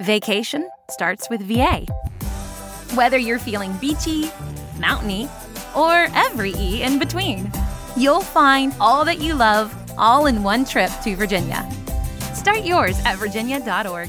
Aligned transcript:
Vacation 0.00 0.68
starts 0.90 1.30
with 1.30 1.40
VA. 1.42 1.86
Whether 2.94 3.16
you're 3.16 3.38
feeling 3.38 3.72
beachy, 3.80 4.28
mountainy, 4.80 5.28
or 5.76 6.08
every 6.14 6.52
E 6.58 6.82
in 6.82 6.98
between, 6.98 7.52
you'll 7.96 8.20
find 8.20 8.74
all 8.80 9.04
that 9.04 9.20
you 9.20 9.34
love 9.34 9.72
all 9.96 10.26
in 10.26 10.42
one 10.42 10.64
trip 10.64 10.90
to 11.04 11.14
Virginia. 11.14 11.64
Start 12.34 12.64
yours 12.64 12.98
at 13.04 13.18
virginia.org. 13.18 14.08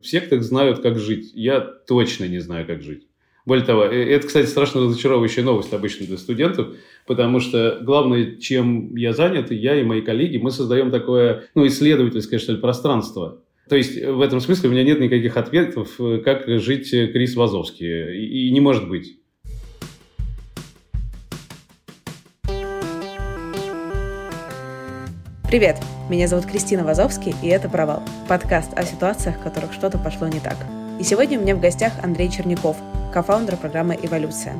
В 0.00 0.06
сектах 0.06 0.44
знают, 0.44 0.80
как 0.80 0.96
жить. 0.96 1.32
Я 1.34 1.60
точно 1.60 2.26
не 2.26 2.38
знаю, 2.38 2.64
как 2.64 2.82
жить. 2.82 3.08
Более 3.46 3.64
того, 3.64 3.84
э, 3.84 4.08
это, 4.14 4.28
кстати, 4.28 4.46
страшно 4.46 4.82
разочаровывающая 4.82 5.42
новость 5.42 5.72
обычно 5.72 6.06
для 6.06 6.18
студентов, 6.18 6.76
потому 7.04 7.40
что 7.40 7.80
главное, 7.82 8.36
чем 8.36 8.94
я 8.94 9.12
занят, 9.12 9.50
я 9.50 9.74
и 9.74 9.82
мои 9.82 10.02
коллеги, 10.02 10.36
мы 10.36 10.52
создаем 10.52 10.92
такое, 10.92 11.48
ну, 11.56 11.66
исследовательское, 11.66 12.38
что 12.38 12.52
ли, 12.52 12.58
пространство. 12.58 13.40
То 13.68 13.74
есть 13.74 14.00
в 14.00 14.20
этом 14.20 14.40
смысле 14.40 14.68
у 14.68 14.72
меня 14.72 14.84
нет 14.84 15.00
никаких 15.00 15.36
ответов, 15.36 16.00
э, 16.00 16.18
как 16.24 16.48
жить 16.60 16.90
Крис 16.90 17.34
Вазовский. 17.34 18.48
И 18.48 18.50
не 18.52 18.60
может 18.60 18.88
быть. 18.88 19.18
Привет, 25.48 25.76
меня 26.10 26.26
зовут 26.26 26.46
Кристина 26.46 26.84
Вазовский, 26.84 27.32
и 27.42 27.46
это 27.46 27.68
«Провал»– 27.68 28.02
подкаст 28.28 28.76
о 28.76 28.82
ситуациях, 28.82 29.38
в 29.38 29.42
которых 29.42 29.72
что-то 29.72 29.96
пошло 29.96 30.26
не 30.26 30.40
так. 30.40 30.56
И 30.98 31.04
сегодня 31.04 31.38
у 31.38 31.42
меня 31.42 31.54
в 31.54 31.60
гостях 31.60 31.92
Андрей 32.02 32.28
Черняков, 32.30 32.76
кофаундер 33.14 33.56
программы 33.56 33.96
«Эволюция». 34.02 34.54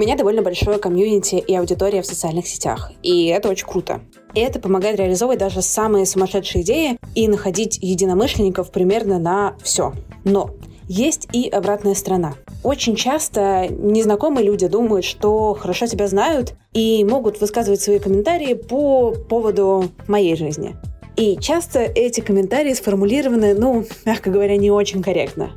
Меня 0.00 0.16
довольно 0.16 0.42
большое 0.42 0.78
комьюнити 0.78 1.34
и 1.34 1.54
аудитория 1.54 2.00
в 2.00 2.06
социальных 2.06 2.48
сетях, 2.48 2.90
и 3.02 3.26
это 3.26 3.50
очень 3.50 3.66
круто. 3.66 4.00
И 4.34 4.40
это 4.40 4.58
помогает 4.58 4.98
реализовывать 4.98 5.38
даже 5.38 5.60
самые 5.60 6.06
сумасшедшие 6.06 6.62
идеи 6.62 6.98
и 7.14 7.28
находить 7.28 7.78
единомышленников 7.82 8.70
примерно 8.70 9.18
на 9.18 9.56
все. 9.62 9.92
Но 10.24 10.50
есть 10.88 11.28
и 11.32 11.48
обратная 11.48 11.94
сторона. 11.94 12.34
Очень 12.64 12.96
часто 12.96 13.68
незнакомые 13.68 14.46
люди 14.46 14.66
думают, 14.66 15.04
что 15.04 15.54
хорошо 15.54 15.86
тебя 15.86 16.08
знают 16.08 16.54
и 16.72 17.04
могут 17.04 17.40
высказывать 17.40 17.80
свои 17.80 17.98
комментарии 17.98 18.54
по 18.54 19.12
поводу 19.12 19.90
моей 20.08 20.34
жизни. 20.34 20.76
И 21.16 21.36
часто 21.36 21.80
эти 21.80 22.20
комментарии 22.20 22.72
сформулированы, 22.72 23.54
ну, 23.54 23.84
мягко 24.06 24.30
говоря, 24.30 24.56
не 24.56 24.70
очень 24.70 25.02
корректно. 25.02 25.50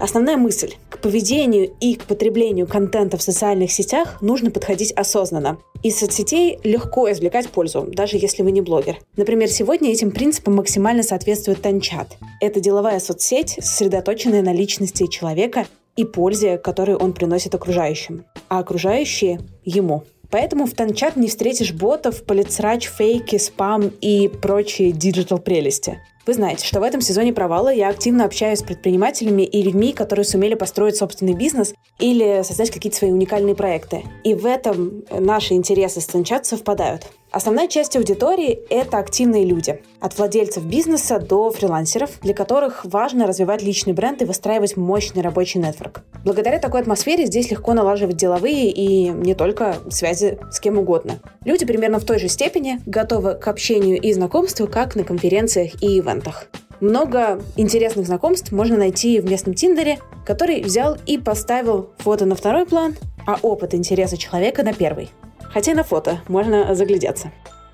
Основная 0.00 0.38
мысль. 0.38 0.76
К 0.88 0.98
поведению 0.98 1.74
и 1.78 1.94
к 1.94 2.04
потреблению 2.04 2.66
контента 2.66 3.18
в 3.18 3.22
социальных 3.22 3.70
сетях 3.70 4.22
нужно 4.22 4.50
подходить 4.50 4.92
осознанно. 4.92 5.58
Из 5.82 5.98
соцсетей 5.98 6.58
легко 6.64 7.10
извлекать 7.12 7.50
пользу, 7.50 7.86
даже 7.86 8.16
если 8.16 8.42
вы 8.42 8.50
не 8.50 8.62
блогер. 8.62 8.96
Например, 9.16 9.48
сегодня 9.48 9.90
этим 9.90 10.10
принципам 10.10 10.56
максимально 10.56 11.02
соответствует 11.02 11.60
TenChat. 11.60 12.16
Это 12.40 12.60
деловая 12.60 12.98
соцсеть, 12.98 13.58
сосредоточенная 13.60 14.40
на 14.40 14.54
личности 14.54 15.06
человека 15.06 15.66
и 15.96 16.04
пользе, 16.04 16.56
которую 16.56 16.96
он 16.96 17.12
приносит 17.12 17.54
окружающим, 17.54 18.24
а 18.48 18.60
окружающие– 18.60 19.40
ему. 19.64 20.04
Поэтому 20.30 20.66
в 20.66 20.72
TenChat 20.74 21.16
не 21.16 21.28
встретишь 21.28 21.72
ботов, 21.72 22.24
политсрач, 22.24 22.88
фейки, 22.88 23.36
спам 23.38 23.90
и 24.00 24.28
прочие 24.28 24.92
digital 24.92 25.38
прелести. 25.38 25.98
Вы 26.26 26.34
знаете, 26.34 26.66
что 26.66 26.80
в 26.80 26.82
этом 26.84 27.00
сезоне 27.00 27.32
провала 27.32 27.72
я 27.72 27.88
активно 27.88 28.24
общаюсь 28.24 28.60
с 28.60 28.62
предпринимателями 28.62 29.42
и 29.42 29.62
людьми, 29.62 29.92
которые 29.92 30.24
сумели 30.24 30.54
построить 30.54 30.96
собственный 30.96 31.34
бизнес 31.34 31.74
или 31.98 32.42
создать 32.44 32.70
какие-то 32.70 32.98
свои 32.98 33.10
уникальные 33.10 33.54
проекты. 33.54 34.04
И 34.22 34.34
в 34.34 34.46
этом 34.46 35.02
наши 35.10 35.54
интересы 35.54 36.00
с 36.00 36.06
Танчат 36.06 36.46
совпадают. 36.46 37.06
Основная 37.32 37.68
часть 37.68 37.96
аудитории– 37.96 38.58
это 38.70 38.98
активные 38.98 39.44
люди. 39.44 39.80
От 40.00 40.18
владельцев 40.18 40.64
бизнеса 40.64 41.20
до 41.20 41.52
фрилансеров, 41.52 42.10
для 42.22 42.34
которых 42.34 42.84
важно 42.84 43.24
развивать 43.24 43.62
личный 43.62 43.92
бренд 43.92 44.20
и 44.20 44.24
выстраивать 44.24 44.76
мощный 44.76 45.22
рабочий 45.22 45.60
нетворк. 45.60 46.02
Благодаря 46.24 46.58
такой 46.58 46.80
атмосфере 46.80 47.26
здесь 47.26 47.52
легко 47.52 47.72
налаживать 47.72 48.16
деловые 48.16 48.72
и 48.72 49.10
не 49.10 49.36
только 49.36 49.76
связи 49.90 50.38
с 50.50 50.58
кем 50.58 50.78
угодно. 50.78 51.20
Люди 51.44 51.64
примерно 51.64 52.00
в 52.00 52.04
той 52.04 52.18
же 52.18 52.26
степени 52.26 52.80
готовы 52.84 53.34
к 53.34 53.46
общению 53.46 54.00
и 54.00 54.12
знакомству, 54.12 54.66
как 54.66 54.96
на 54.96 55.04
конференциях 55.04 55.80
и 55.80 56.00
ивентах. 56.00 56.48
Много 56.80 57.40
интересных 57.56 58.06
знакомств 58.06 58.50
можно 58.50 58.76
найти 58.76 59.20
в 59.20 59.30
местном 59.30 59.54
Тиндере, 59.54 59.98
который 60.26 60.62
взял 60.62 60.96
и 61.06 61.16
поставил 61.16 61.90
фото 61.98 62.26
на 62.26 62.34
второй 62.34 62.66
план, 62.66 62.96
а 63.24 63.36
опыт 63.42 63.74
интереса 63.74 64.16
человека 64.16 64.64
на 64.64 64.72
первый– 64.72 65.10
хотя 65.52 65.74
на 65.74 65.84
фото 65.84 66.20
можно 66.28 66.74
заглядеться. 66.74 67.32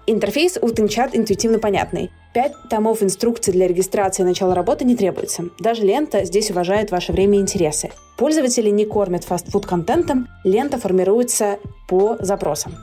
Интерфейс 0.09 0.56
у 0.60 0.69
Тинчат 0.70 1.16
интуитивно 1.16 1.59
понятный. 1.59 2.10
Пять 2.32 2.53
томов 2.70 3.03
инструкций 3.03 3.53
для 3.53 3.66
регистрации 3.66 4.22
и 4.22 4.26
начала 4.26 4.54
работы 4.54 4.84
не 4.84 4.94
требуется. 4.94 5.47
Даже 5.59 5.82
лента 5.82 6.25
здесь 6.25 6.50
уважает 6.50 6.92
ваше 6.92 7.12
время 7.12 7.38
и 7.38 7.41
интересы. 7.41 7.91
Пользователи 8.16 8.70
не 8.70 8.84
кормят 8.86 9.25
фастфуд-контентом, 9.25 10.28
лента 10.44 10.78
формируется 10.78 11.59
по 11.88 12.16
запросам. 12.20 12.75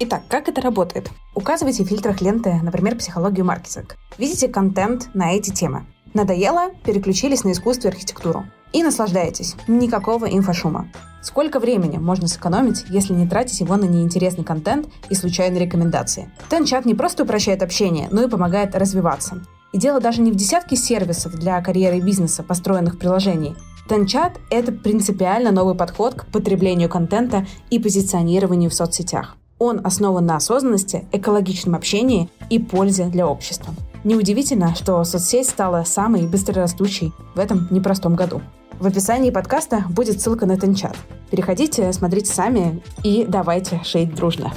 Итак, 0.00 0.22
как 0.28 0.48
это 0.48 0.60
работает? 0.60 1.10
Указывайте 1.36 1.84
в 1.84 1.86
фильтрах 1.86 2.20
ленты, 2.20 2.54
например, 2.60 2.96
психологию 2.96 3.44
маркетинг. 3.46 3.96
Видите 4.18 4.48
контент 4.48 5.14
на 5.14 5.32
эти 5.32 5.50
темы. 5.50 5.86
Надоело? 6.12 6.70
Переключились 6.84 7.44
на 7.44 7.52
искусство 7.52 7.88
и 7.88 7.90
архитектуру. 7.92 8.44
И 8.74 8.82
наслаждаетесь. 8.82 9.54
Никакого 9.68 10.26
инфошума. 10.26 10.88
Сколько 11.22 11.60
времени 11.60 11.96
можно 11.96 12.26
сэкономить, 12.26 12.84
если 12.88 13.14
не 13.14 13.26
тратить 13.26 13.60
его 13.60 13.76
на 13.76 13.84
неинтересный 13.84 14.42
контент 14.42 14.88
и 15.08 15.14
случайные 15.14 15.64
рекомендации? 15.64 16.28
Тенчат 16.50 16.84
не 16.84 16.94
просто 16.94 17.22
упрощает 17.22 17.62
общение, 17.62 18.08
но 18.10 18.24
и 18.24 18.28
помогает 18.28 18.74
развиваться. 18.74 19.42
И 19.72 19.78
дело 19.78 20.00
даже 20.00 20.20
не 20.20 20.32
в 20.32 20.34
десятке 20.34 20.74
сервисов 20.74 21.34
для 21.36 21.60
карьеры 21.62 21.98
и 21.98 22.00
бизнеса, 22.00 22.42
построенных 22.42 22.94
в 22.94 22.98
приложении. 22.98 23.54
Тенчат— 23.88 24.40
это 24.50 24.72
принципиально 24.72 25.52
новый 25.52 25.76
подход 25.76 26.14
к 26.16 26.26
потреблению 26.26 26.88
контента 26.88 27.46
и 27.70 27.78
позиционированию 27.78 28.70
в 28.70 28.74
соцсетях. 28.74 29.36
Он 29.60 29.80
основан 29.84 30.26
на 30.26 30.36
осознанности, 30.36 31.06
экологичном 31.12 31.76
общении 31.76 32.28
и 32.50 32.58
пользе 32.58 33.06
для 33.06 33.28
общества. 33.28 33.72
Неудивительно, 34.02 34.74
что 34.74 35.02
соцсеть 35.04 35.48
стала 35.48 35.84
самой 35.84 36.26
быстрорастущей 36.26 37.12
в 37.34 37.38
этом 37.38 37.68
непростом 37.70 38.16
году. 38.16 38.42
В 38.80 38.86
описании 38.86 39.30
подкаста 39.30 39.84
будет 39.88 40.20
ссылка 40.20 40.46
на 40.46 40.58
Тенчат. 40.58 40.96
Переходите, 41.30 41.92
смотрите 41.92 42.32
сами 42.32 42.82
и 43.04 43.24
давайте 43.26 43.80
шеить 43.84 44.14
дружно. 44.14 44.52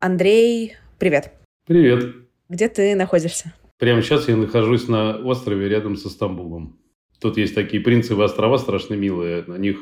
Андрей, 0.00 0.76
привет. 0.98 1.32
Привет. 1.66 2.14
Где 2.48 2.68
ты 2.68 2.94
находишься? 2.94 3.54
Прямо 3.78 4.02
сейчас 4.02 4.28
я 4.28 4.36
нахожусь 4.36 4.86
на 4.86 5.16
острове 5.16 5.68
рядом 5.68 5.96
со 5.96 6.10
Стамбулом. 6.10 6.78
Тут 7.20 7.38
есть 7.38 7.54
такие 7.54 7.82
принципы 7.82 8.22
острова 8.22 8.58
страшно 8.58 8.94
милые. 8.94 9.44
На 9.46 9.56
них 9.56 9.78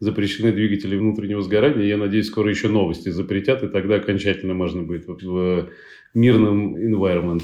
запрещены 0.00 0.52
двигатели 0.52 0.96
внутреннего 0.96 1.42
сгорания. 1.42 1.84
Я 1.84 1.96
надеюсь, 1.96 2.26
скоро 2.26 2.50
еще 2.50 2.68
новости 2.68 3.10
запретят, 3.10 3.62
и 3.62 3.68
тогда 3.68 3.96
окончательно 3.96 4.54
можно 4.54 4.82
будет 4.82 5.06
в 5.06 5.70
мирном 6.12 6.76
environment. 6.76 7.42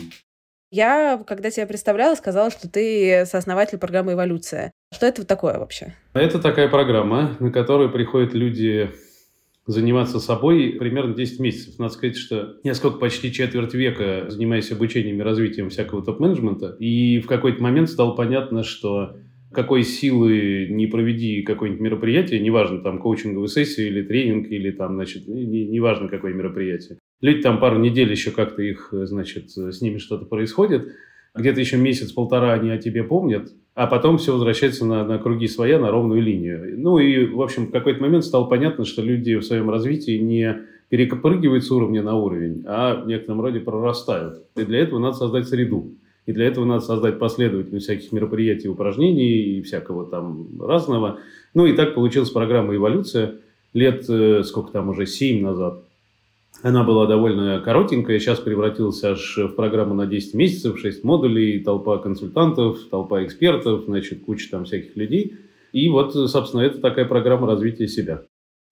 Я, 0.70 1.22
когда 1.26 1.50
тебя 1.50 1.66
представляла, 1.66 2.14
сказала, 2.16 2.50
что 2.50 2.68
ты 2.68 3.24
сооснователь 3.24 3.78
программы 3.78 4.14
«Эволюция». 4.14 4.72
Что 4.92 5.06
это 5.06 5.24
такое 5.24 5.58
вообще? 5.58 5.94
Это 6.12 6.40
такая 6.40 6.68
программа, 6.68 7.36
на 7.38 7.52
которую 7.52 7.92
приходят 7.92 8.34
люди 8.34 8.90
заниматься 9.66 10.20
собой 10.20 10.76
примерно 10.78 11.14
10 11.14 11.40
месяцев. 11.40 11.78
Надо 11.78 11.92
сказать, 11.92 12.16
что 12.16 12.56
я 12.62 12.74
сколько 12.74 12.98
почти 12.98 13.32
четверть 13.32 13.74
века 13.74 14.26
занимаюсь 14.28 14.70
обучением 14.70 15.20
и 15.20 15.24
развитием 15.24 15.70
всякого 15.70 16.04
топ-менеджмента, 16.04 16.76
и 16.78 17.20
в 17.20 17.26
какой-то 17.26 17.62
момент 17.62 17.90
стало 17.90 18.14
понятно, 18.14 18.62
что 18.62 19.16
какой 19.52 19.82
силы 19.84 20.68
не 20.70 20.86
проведи 20.86 21.42
какое-нибудь 21.42 21.82
мероприятие, 21.82 22.40
неважно, 22.40 22.78
там, 22.78 22.98
коучинговую 22.98 23.48
сессию 23.48 23.88
или 23.88 24.02
тренинг, 24.02 24.50
или 24.50 24.70
там, 24.70 24.94
значит, 24.94 25.28
неважно, 25.28 26.04
не 26.04 26.10
какое 26.10 26.32
мероприятие. 26.32 26.98
Люди 27.20 27.42
там 27.42 27.60
пару 27.60 27.78
недель 27.78 28.10
еще 28.10 28.30
как-то 28.30 28.62
их, 28.62 28.88
значит, 28.92 29.50
с 29.50 29.80
ними 29.80 29.98
что-то 29.98 30.26
происходит, 30.26 30.88
где-то 31.34 31.60
еще 31.60 31.76
месяц-полтора 31.76 32.54
они 32.54 32.70
о 32.70 32.78
тебе 32.78 33.04
помнят, 33.04 33.52
а 33.74 33.86
потом 33.86 34.18
все 34.18 34.32
возвращается 34.32 34.86
на, 34.86 35.04
на 35.04 35.18
круги 35.18 35.46
своя, 35.48 35.78
на 35.78 35.90
ровную 35.90 36.22
линию. 36.22 36.74
Ну 36.78 36.98
и, 36.98 37.26
в 37.26 37.42
общем, 37.42 37.66
в 37.66 37.70
какой-то 37.70 38.00
момент 38.00 38.24
стало 38.24 38.46
понятно, 38.46 38.84
что 38.84 39.02
люди 39.02 39.36
в 39.36 39.42
своем 39.42 39.70
развитии 39.70 40.18
не 40.18 40.62
перепрыгивают 40.88 41.64
с 41.64 41.70
уровня 41.70 42.02
на 42.02 42.14
уровень, 42.14 42.62
а 42.66 43.02
в 43.02 43.06
некотором 43.06 43.40
роде 43.40 43.60
прорастают. 43.60 44.44
И 44.56 44.64
для 44.64 44.80
этого 44.80 44.98
надо 44.98 45.16
создать 45.16 45.48
среду. 45.48 45.94
И 46.26 46.32
для 46.32 46.46
этого 46.46 46.64
надо 46.64 46.84
создать 46.84 47.18
последовательность 47.18 47.86
всяких 47.86 48.10
мероприятий, 48.12 48.68
упражнений 48.68 49.58
и 49.58 49.62
всякого 49.62 50.04
там 50.04 50.60
разного. 50.60 51.20
Ну 51.54 51.66
и 51.66 51.72
так 51.72 51.94
получилась 51.94 52.30
программа 52.30 52.74
«Эволюция» 52.74 53.36
лет, 53.72 54.04
э, 54.08 54.42
сколько 54.42 54.72
там 54.72 54.88
уже, 54.88 55.06
семь 55.06 55.42
назад. 55.42 55.84
Она 56.62 56.82
была 56.82 57.06
довольно 57.06 57.60
коротенькая, 57.60 58.18
сейчас 58.18 58.40
превратилась 58.40 59.02
аж 59.04 59.36
в 59.36 59.48
программу 59.50 59.94
на 59.94 60.06
10 60.06 60.34
месяцев, 60.34 60.80
6 60.80 61.04
модулей, 61.04 61.60
толпа 61.60 61.98
консультантов, 61.98 62.80
толпа 62.90 63.22
экспертов, 63.24 63.84
значит, 63.86 64.24
куча 64.24 64.50
там 64.50 64.64
всяких 64.64 64.96
людей. 64.96 65.36
И 65.72 65.88
вот, 65.88 66.14
собственно, 66.14 66.62
это 66.62 66.78
такая 66.78 67.04
программа 67.04 67.46
развития 67.46 67.86
себя. 67.86 68.22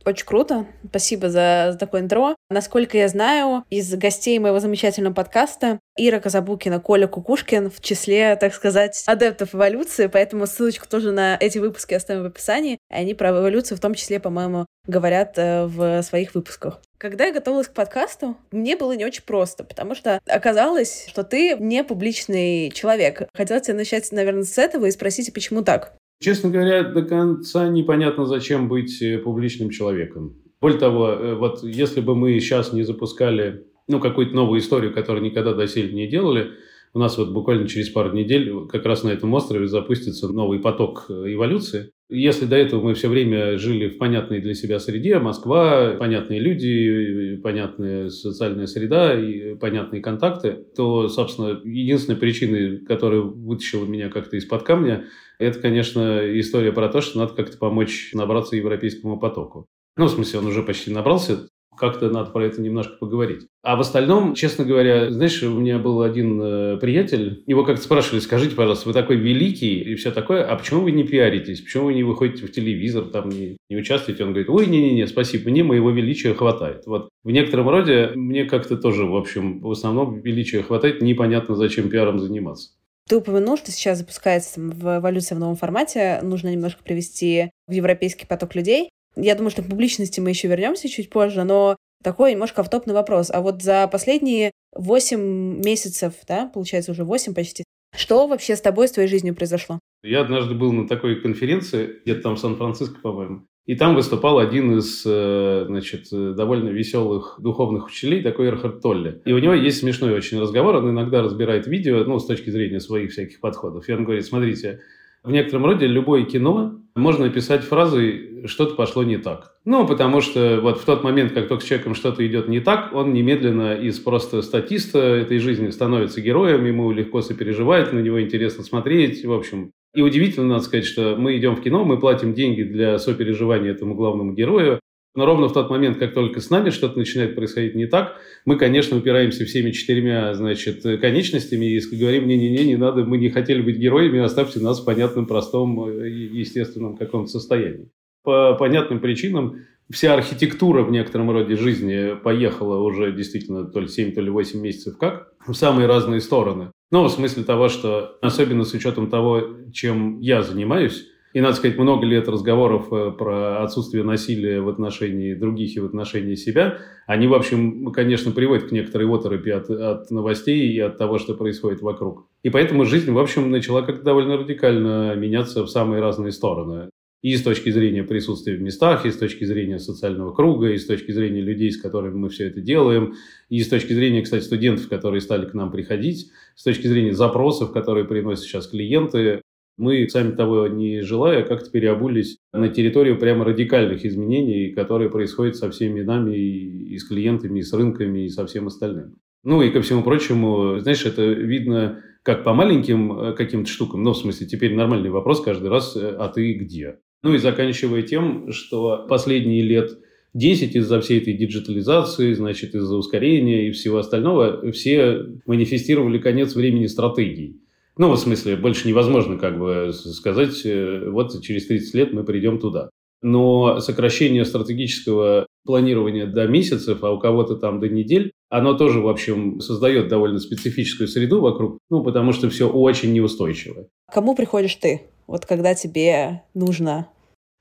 Очень 0.05 0.27
круто. 0.27 0.67
Спасибо 0.87 1.31
за, 1.31 1.71
за 1.73 1.79
такое 1.79 2.03
интро. 2.03 2.37
Насколько 2.51 2.99
я 2.99 3.09
знаю, 3.09 3.65
из 3.71 3.95
гостей 3.95 4.39
моего 4.39 4.61
замечательного 4.61 5.15
подкаста 5.15 5.81
Ира 5.97 6.21
Казабукина, 6.21 6.79
Коля 6.79 7.07
Кукушкин 7.07 7.71
в 7.71 7.81
числе, 7.81 8.37
так 8.37 8.55
сказать, 8.55 9.03
адептов 9.07 9.55
эволюции, 9.55 10.09
поэтому 10.09 10.47
ссылочку 10.47 10.87
тоже 10.87 11.11
на 11.11 11.39
эти 11.41 11.59
выпуски 11.59 11.95
оставим 11.95 12.23
в 12.23 12.27
описании. 12.27 12.79
Они 12.91 13.15
про 13.15 13.31
эволюцию 13.31 13.79
в 13.79 13.81
том 13.81 13.95
числе, 13.95 14.21
по-моему, 14.21 14.67
говорят 14.87 15.39
э, 15.39 15.65
в 15.65 16.03
своих 16.03 16.35
выпусках. 16.35 16.81
Когда 16.99 17.27
я 17.27 17.33
готовилась 17.33 17.69
к 17.69 17.75
подкасту, 17.75 18.37
мне 18.51 18.77
было 18.77 18.93
не 18.93 19.05
очень 19.05 19.23
просто, 19.25 19.65
потому 19.65 19.95
что 19.95 20.21
оказалось, 20.27 21.07
что 21.09 21.25
ты 21.25 21.57
не 21.59 21.83
публичный 21.83 22.71
человек. 22.71 23.29
Хотела 23.35 23.61
тебя 23.61 23.77
начать, 23.77 24.11
наверное, 24.13 24.45
с 24.45 24.59
этого 24.59 24.87
и 24.87 24.91
спросить, 24.91 25.33
почему 25.33 25.63
так? 25.63 25.95
Честно 26.21 26.51
говоря, 26.51 26.85
до 26.85 27.03
конца 27.03 27.69
непонятно, 27.69 28.27
зачем 28.27 28.69
быть 28.69 29.03
э, 29.03 29.19
публичным 29.19 29.71
человеком. 29.71 30.37
Более 30.61 30.79
того, 30.79 31.11
э, 31.11 31.35
вот 31.35 31.63
если 31.63 32.01
бы 32.01 32.15
мы 32.15 32.39
сейчас 32.41 32.73
не 32.73 32.83
запускали 32.83 33.67
ну, 33.89 34.01
какую-то 34.01 34.35
новую 34.35 34.61
историю, 34.61 34.95
которую 34.95 35.25
никогда 35.25 35.53
доселе 35.53 35.93
не 35.93 36.07
делали, 36.09 36.53
у 36.95 36.99
нас 37.01 37.19
вот 37.19 37.31
буквально 37.31 37.69
через 37.69 37.91
пару 37.91 38.13
недель 38.13 38.67
как 38.69 38.87
раз 38.87 39.03
на 39.03 39.09
этом 39.09 39.35
острове 39.35 39.67
запустится 39.67 40.29
новый 40.29 40.61
поток 40.61 41.07
э, 41.09 41.35
эволюции. 41.35 41.91
Если 42.09 42.47
до 42.47 42.55
этого 42.55 42.83
мы 42.83 42.95
все 42.95 43.09
время 43.09 43.59
жили 43.59 43.89
в 43.89 43.99
понятной 43.99 44.41
для 44.41 44.55
себя 44.55 44.79
среде, 44.79 45.19
Москва, 45.19 45.97
понятные 45.99 46.39
люди, 46.39 47.37
понятная 47.43 48.11
социальная 48.11 48.67
среда 48.67 49.19
и 49.19 49.57
понятные 49.57 50.01
контакты, 50.01 50.59
то, 50.77 51.09
собственно, 51.09 51.61
единственной 51.65 52.17
причиной, 52.17 52.79
которая 52.79 53.23
вытащила 53.23 53.87
меня 53.87 54.09
как-то 54.11 54.37
из-под 54.37 54.63
камня, 54.63 55.07
это, 55.45 55.61
конечно, 55.61 56.21
история 56.41 56.73
про 56.73 56.89
то, 56.89 57.01
что 57.01 57.19
надо 57.19 57.35
как-то 57.35 57.57
помочь 57.59 58.11
набраться 58.13 58.57
европейскому 58.57 59.19
потоку. 59.19 59.67
Ну, 59.97 60.07
в 60.07 60.11
смысле, 60.11 60.41
он 60.41 60.47
уже 60.47 60.63
почти 60.63 60.91
набрался, 60.91 61.49
как-то 61.77 62.11
надо 62.11 62.31
про 62.31 62.45
это 62.45 62.61
немножко 62.61 62.97
поговорить. 62.99 63.47
А 63.63 63.77
в 63.77 63.81
остальном, 63.81 64.35
честно 64.35 64.65
говоря, 64.65 65.11
знаешь, 65.11 65.43
у 65.43 65.59
меня 65.59 65.79
был 65.79 66.03
один 66.03 66.41
э, 66.41 66.77
приятель, 66.79 67.43
его 67.47 67.65
как-то 67.65 67.83
спрашивали, 67.83 68.21
скажите, 68.21 68.55
пожалуйста, 68.55 68.89
вы 68.89 68.93
такой 68.93 69.17
великий 69.17 69.81
и 69.81 69.95
все 69.95 70.11
такое, 70.11 70.45
а 70.45 70.57
почему 70.57 70.83
вы 70.83 70.93
не 70.93 71.05
пиаритесь, 71.05 71.61
почему 71.61 71.87
вы 71.87 71.95
не 71.95 72.03
выходите 72.03 72.47
в 72.47 72.53
телевизор, 72.53 73.05
там 73.05 73.29
не, 73.29 73.57
не 73.69 73.77
участвуете? 73.77 74.25
Он 74.25 74.31
говорит, 74.31 74.51
ой, 74.51 74.67
не-не-не, 74.67 75.07
спасибо, 75.07 75.51
мне 75.51 75.65
моего 75.65 75.91
величия 75.91 76.35
хватает. 76.35 76.83
Вот 76.87 77.09
в 77.23 77.31
некотором 77.31 77.69
роде 77.69 78.13
мне 78.15 78.45
как-то 78.45 78.77
тоже, 78.77 79.05
в 79.05 79.17
общем, 79.17 79.61
в 79.61 79.71
основном 79.71 80.21
величия 80.21 80.63
хватает, 80.63 81.03
непонятно, 81.03 81.55
зачем 81.57 81.89
пиаром 81.89 82.19
заниматься. 82.19 82.71
Ты 83.09 83.17
упомянул, 83.17 83.57
что 83.57 83.71
сейчас 83.71 83.99
запускается 83.99 84.61
в 84.61 84.99
эволюция 84.99 85.37
в 85.37 85.39
новом 85.39 85.57
формате. 85.57 86.21
Нужно 86.23 86.49
немножко 86.49 86.83
привести 86.83 87.51
в 87.67 87.73
европейский 87.73 88.27
поток 88.27 88.55
людей. 88.55 88.89
Я 89.17 89.35
думаю, 89.35 89.51
что 89.51 89.63
к 89.63 89.69
публичности 89.69 90.21
мы 90.21 90.31
еще 90.31 90.49
вернемся 90.49 90.89
чуть 90.89 91.11
позже, 91.11 91.45
но 91.45 91.77
такой 92.03 92.33
немножко 92.33 92.63
автопный 92.63 92.95
вопрос. 92.95 93.31
А 93.31 93.41
вот 93.41 93.63
за 93.63 93.87
последние 93.89 94.53
8 94.75 95.63
месяцев, 95.65 96.15
да, 96.27 96.51
получается 96.53 96.93
уже 96.93 97.05
8 97.05 97.35
почти, 97.35 97.65
что 97.95 98.27
вообще 98.27 98.57
с 98.57 98.61
тобой, 98.61 98.89
с 98.89 98.93
твоей 98.93 99.09
жизнью 99.09 99.35
произошло? 99.35 99.79
Я 100.03 100.23
однажды 100.23 100.55
был 100.55 100.73
на 100.73 100.89
такой 100.89 101.21
конференции, 101.21 102.01
где-то 102.05 102.23
там 102.23 102.35
в 102.37 102.41
Сан-Франциско, 102.41 103.01
по-моему. 103.01 103.47
И 103.67 103.77
там 103.77 103.95
выступал 103.95 104.39
один 104.39 104.77
из, 104.77 105.03
э, 105.07 105.65
значит, 105.67 106.09
довольно 106.11 106.69
веселых 106.69 107.37
духовных 107.39 107.87
учителей, 107.87 108.23
такой 108.23 108.49
Эрхард 108.49 108.83
Толли. 108.83 109.23
И 109.25 109.33
у 109.33 109.39
него 109.39 109.55
есть 109.55 109.79
смешной 109.79 110.13
очень 110.13 110.39
разговор, 110.39 110.77
он 110.77 110.91
иногда 110.91 111.23
разбирает 111.23 111.67
видео, 111.67 112.05
ну, 112.05 112.19
с 112.19 112.27
точки 112.27 112.51
зрения 112.51 112.81
своих 112.81 113.13
всяких 113.13 113.41
подходов. 113.41 113.89
И 113.89 113.93
он 113.93 114.05
говорит, 114.05 114.27
смотрите, 114.27 114.81
в 115.23 115.31
некотором 115.31 115.65
роде 115.65 115.87
любое 115.87 116.25
кино 116.25 116.79
можно 116.95 117.25
описать 117.25 117.65
фразой 117.65 118.47
«что-то 118.47 118.75
пошло 118.75 119.03
не 119.03 119.17
так». 119.17 119.55
Ну, 119.65 119.87
потому 119.87 120.21
что 120.21 120.61
вот 120.61 120.79
в 120.79 120.85
тот 120.85 121.03
момент, 121.03 121.33
как 121.33 121.49
только 121.49 121.65
с 121.65 121.67
человеком 121.67 121.95
что-то 121.95 122.25
идет 122.27 122.49
не 122.49 122.61
так, 122.61 122.93
он 122.93 123.15
немедленно 123.15 123.75
из 123.75 123.99
просто 123.99 124.43
статиста 124.43 124.99
этой 124.99 125.39
жизни 125.39 125.71
становится 125.71 126.21
героем, 126.21 126.67
ему 126.67 126.93
легко 126.93 127.23
сопереживать, 127.23 127.95
на 127.95 128.01
него 128.01 128.21
интересно 128.21 128.63
смотреть, 128.63 129.25
в 129.25 129.33
общем, 129.33 129.73
и 129.95 130.03
удивительно, 130.03 130.47
надо 130.47 130.65
сказать, 130.65 130.87
что 130.87 131.17
мы 131.17 131.37
идем 131.37 131.57
в 131.57 131.63
кино, 131.63 131.85
мы 131.85 131.99
платим 131.99 132.35
деньги 132.35 132.63
для 132.63 132.99
сопереживания 132.99 133.71
этому 133.71 133.95
главному 133.95 134.33
герою, 134.35 134.81
но 135.15 135.27
ровно 135.27 135.49
в 135.49 135.53
тот 135.53 135.71
момент, 135.71 135.99
как 135.99 136.13
только 136.13 136.41
с 136.41 136.51
нами 136.51 136.71
что-то 136.71 136.99
начинает 136.99 137.37
происходить 137.37 137.77
не 137.77 137.87
так, 137.87 138.17
мы, 138.45 138.57
конечно, 138.57 138.97
упираемся 138.97 139.45
всеми 139.45 139.71
четырьмя, 139.71 140.35
значит, 140.35 140.83
конечностями 141.01 141.67
и 141.67 141.97
говорим, 141.97 142.27
не-не-не, 142.27 142.65
не 142.65 142.77
надо, 142.77 143.05
мы 143.05 143.19
не 143.19 143.31
хотели 143.31 143.63
быть 143.63 143.77
героями, 143.77 144.19
оставьте 144.19 144.59
нас 144.59 144.81
в 144.81 144.85
понятном, 144.85 145.27
простом, 145.27 145.89
естественном 146.03 146.97
каком-то 146.97 147.31
состоянии. 147.31 147.91
По 148.25 148.55
понятным 148.55 148.99
причинам 148.99 149.61
вся 149.91 150.15
архитектура 150.15 150.83
в 150.83 150.91
некотором 150.91 151.31
роде 151.31 151.57
жизни 151.57 152.17
поехала 152.21 152.83
уже 152.83 153.13
действительно 153.13 153.65
то 153.67 153.81
ли 153.81 153.87
7, 153.87 154.13
то 154.13 154.21
ли 154.21 154.31
8 154.31 154.61
месяцев 154.61 154.99
как, 154.99 155.33
в 155.47 155.55
самые 155.55 155.87
разные 155.87 156.21
стороны. 156.21 156.73
Ну, 156.95 157.03
в 157.03 157.11
смысле 157.11 157.43
того, 157.43 157.69
что 157.69 158.19
особенно 158.21 158.63
с 158.63 158.73
учетом 158.73 159.11
того, 159.11 159.43
чем 159.73 160.21
я 160.21 160.43
занимаюсь, 160.43 161.09
и, 161.33 161.41
надо 161.41 161.57
сказать, 161.57 161.77
много 161.77 162.07
лет 162.07 162.29
разговоров 162.29 162.93
э, 162.93 163.11
про 163.11 163.65
отсутствие 163.65 164.05
насилия 164.05 164.61
в 164.61 164.69
отношении 164.69 165.35
других 165.35 165.77
и 165.77 165.81
в 165.81 165.87
отношении 165.87 166.37
себя, 166.37 166.79
они, 167.09 167.27
в 167.27 167.35
общем, 167.35 167.91
конечно, 167.91 168.31
приводят 168.31 168.69
к 168.69 168.71
некоторой 168.71 169.13
оторопи 169.13 169.51
от, 169.51 169.71
от 169.71 170.09
новостей 170.13 170.69
и 170.69 170.79
от 170.79 170.97
того, 170.97 171.19
что 171.19 171.35
происходит 171.35 171.83
вокруг. 171.83 172.29
И 172.45 172.51
поэтому 172.51 172.85
жизнь, 172.85 173.11
в 173.11 173.19
общем, 173.19 173.51
начала 173.51 173.83
как-то 173.83 174.05
довольно 174.05 174.37
радикально 174.37 175.17
меняться 175.17 175.65
в 175.65 175.69
самые 175.69 176.01
разные 176.01 176.31
стороны 176.31 176.91
и 177.25 177.39
с 177.39 177.43
точки 177.43 177.71
зрения 177.71 178.05
присутствия 178.05 178.55
в 178.55 178.61
местах, 178.61 179.07
и 179.07 179.11
с 179.11 179.17
точки 179.17 179.45
зрения 179.45 179.79
социального 179.79 180.35
круга, 180.35 180.69
и 180.69 180.77
с 180.77 180.85
точки 180.85 181.11
зрения 181.11 181.41
людей, 181.41 181.73
с 181.73 181.81
которыми 181.81 182.17
мы 182.17 182.29
все 182.29 182.49
это 182.49 182.61
делаем, 182.61 183.15
и 183.49 183.61
с 183.61 183.69
точки 183.69 183.95
зрения, 183.95 184.21
кстати, 184.21 184.45
студентов, 184.45 184.91
которые 184.91 185.23
стали 185.23 185.47
к 185.47 185.55
нам 185.55 185.73
приходить, 185.73 186.31
с 186.55 186.63
точки 186.63 186.87
зрения 186.87 187.15
запросов, 187.15 187.73
которые 187.73 188.05
приносят 188.05 188.45
сейчас 188.45 188.67
клиенты. 188.67 189.41
Мы, 189.79 190.07
сами 190.07 190.33
того 190.33 190.69
не 190.69 191.01
желая, 191.01 191.45
как-то 191.45 191.71
переобулись 191.71 192.37
на 192.53 192.69
территорию 192.69 193.19
прямо 193.19 193.47
радикальных 193.47 194.05
изменений, 194.05 194.73
которые 194.73 195.09
происходят 195.09 195.57
со 195.57 195.71
всеми 195.71 196.03
нами, 196.03 196.37
и 196.37 196.99
с 196.99 197.05
клиентами, 197.05 197.61
и 197.61 197.63
с 197.63 197.73
рынками, 197.73 198.27
и 198.27 198.29
со 198.29 198.45
всем 198.45 198.67
остальным. 198.67 199.17
Ну 199.45 199.63
и 199.63 199.71
ко 199.71 199.81
всему 199.81 200.03
прочему, 200.03 200.79
знаешь, 200.81 201.07
это 201.07 201.25
видно 201.25 202.03
как 202.23 202.43
по 202.43 202.55
маленьким 202.55 203.13
э, 203.13 203.33
каким-то 203.35 203.71
штукам, 203.71 204.03
ну, 204.03 204.13
в 204.13 204.17
смысле, 204.17 204.47
теперь 204.47 204.75
нормальный 204.75 205.11
вопрос 205.11 205.43
каждый 205.43 205.69
раз, 205.69 205.95
э, 205.95 206.17
а 206.19 206.29
ты 206.29 206.55
где? 206.55 206.99
Ну 207.25 207.33
и 207.33 207.39
заканчивая 207.39 208.03
тем, 208.03 208.53
что 208.53 209.07
последние 209.09 209.63
лет 209.63 209.99
10 210.35 210.77
из-за 210.77 211.01
всей 211.01 211.23
этой 211.23 211.33
диджитализации, 211.33 212.35
значит, 212.35 212.75
из-за 212.75 212.97
ускорения 212.97 213.67
и 213.67 213.71
всего 213.71 213.97
остального, 213.97 214.71
все 214.73 215.25
манифестировали 215.47 216.19
конец 216.19 216.55
времени 216.55 216.87
стратегий. 216.87 217.63
Ну, 217.97 218.11
в 218.11 218.19
смысле, 218.19 218.57
больше 218.57 218.87
невозможно 218.87 219.39
как 219.39 219.59
бы 219.59 219.93
сказать, 219.95 220.67
э, 220.67 221.09
вот 221.09 221.41
через 221.43 221.67
30 221.67 221.95
лет 221.95 222.13
мы 222.13 222.25
придем 222.25 222.59
туда. 222.59 222.91
Но 223.23 223.81
сокращение 223.81 224.45
стратегического 224.45 225.47
планирования 225.65 226.27
до 226.27 226.47
месяцев, 226.47 227.03
а 227.05 227.11
у 227.11 227.19
кого-то 227.19 227.57
там 227.57 227.81
до 227.81 227.89
недель, 227.89 228.33
оно 228.51 228.75
тоже, 228.75 229.01
в 229.01 229.09
общем, 229.09 229.61
создает 229.61 230.09
довольно 230.09 230.41
специфическую 230.41 231.09
среду 231.09 231.41
вокруг, 231.41 231.79
ну, 231.89 232.05
потому 232.05 232.33
что 232.33 232.51
все 232.51 232.69
очень 232.69 233.15
неустойчиво. 233.15 233.87
Кому 234.13 234.35
приходишь 234.35 234.75
ты, 234.75 235.03
вот 235.27 235.47
когда 235.47 235.75
тебе 235.75 236.43
нужно 236.53 237.09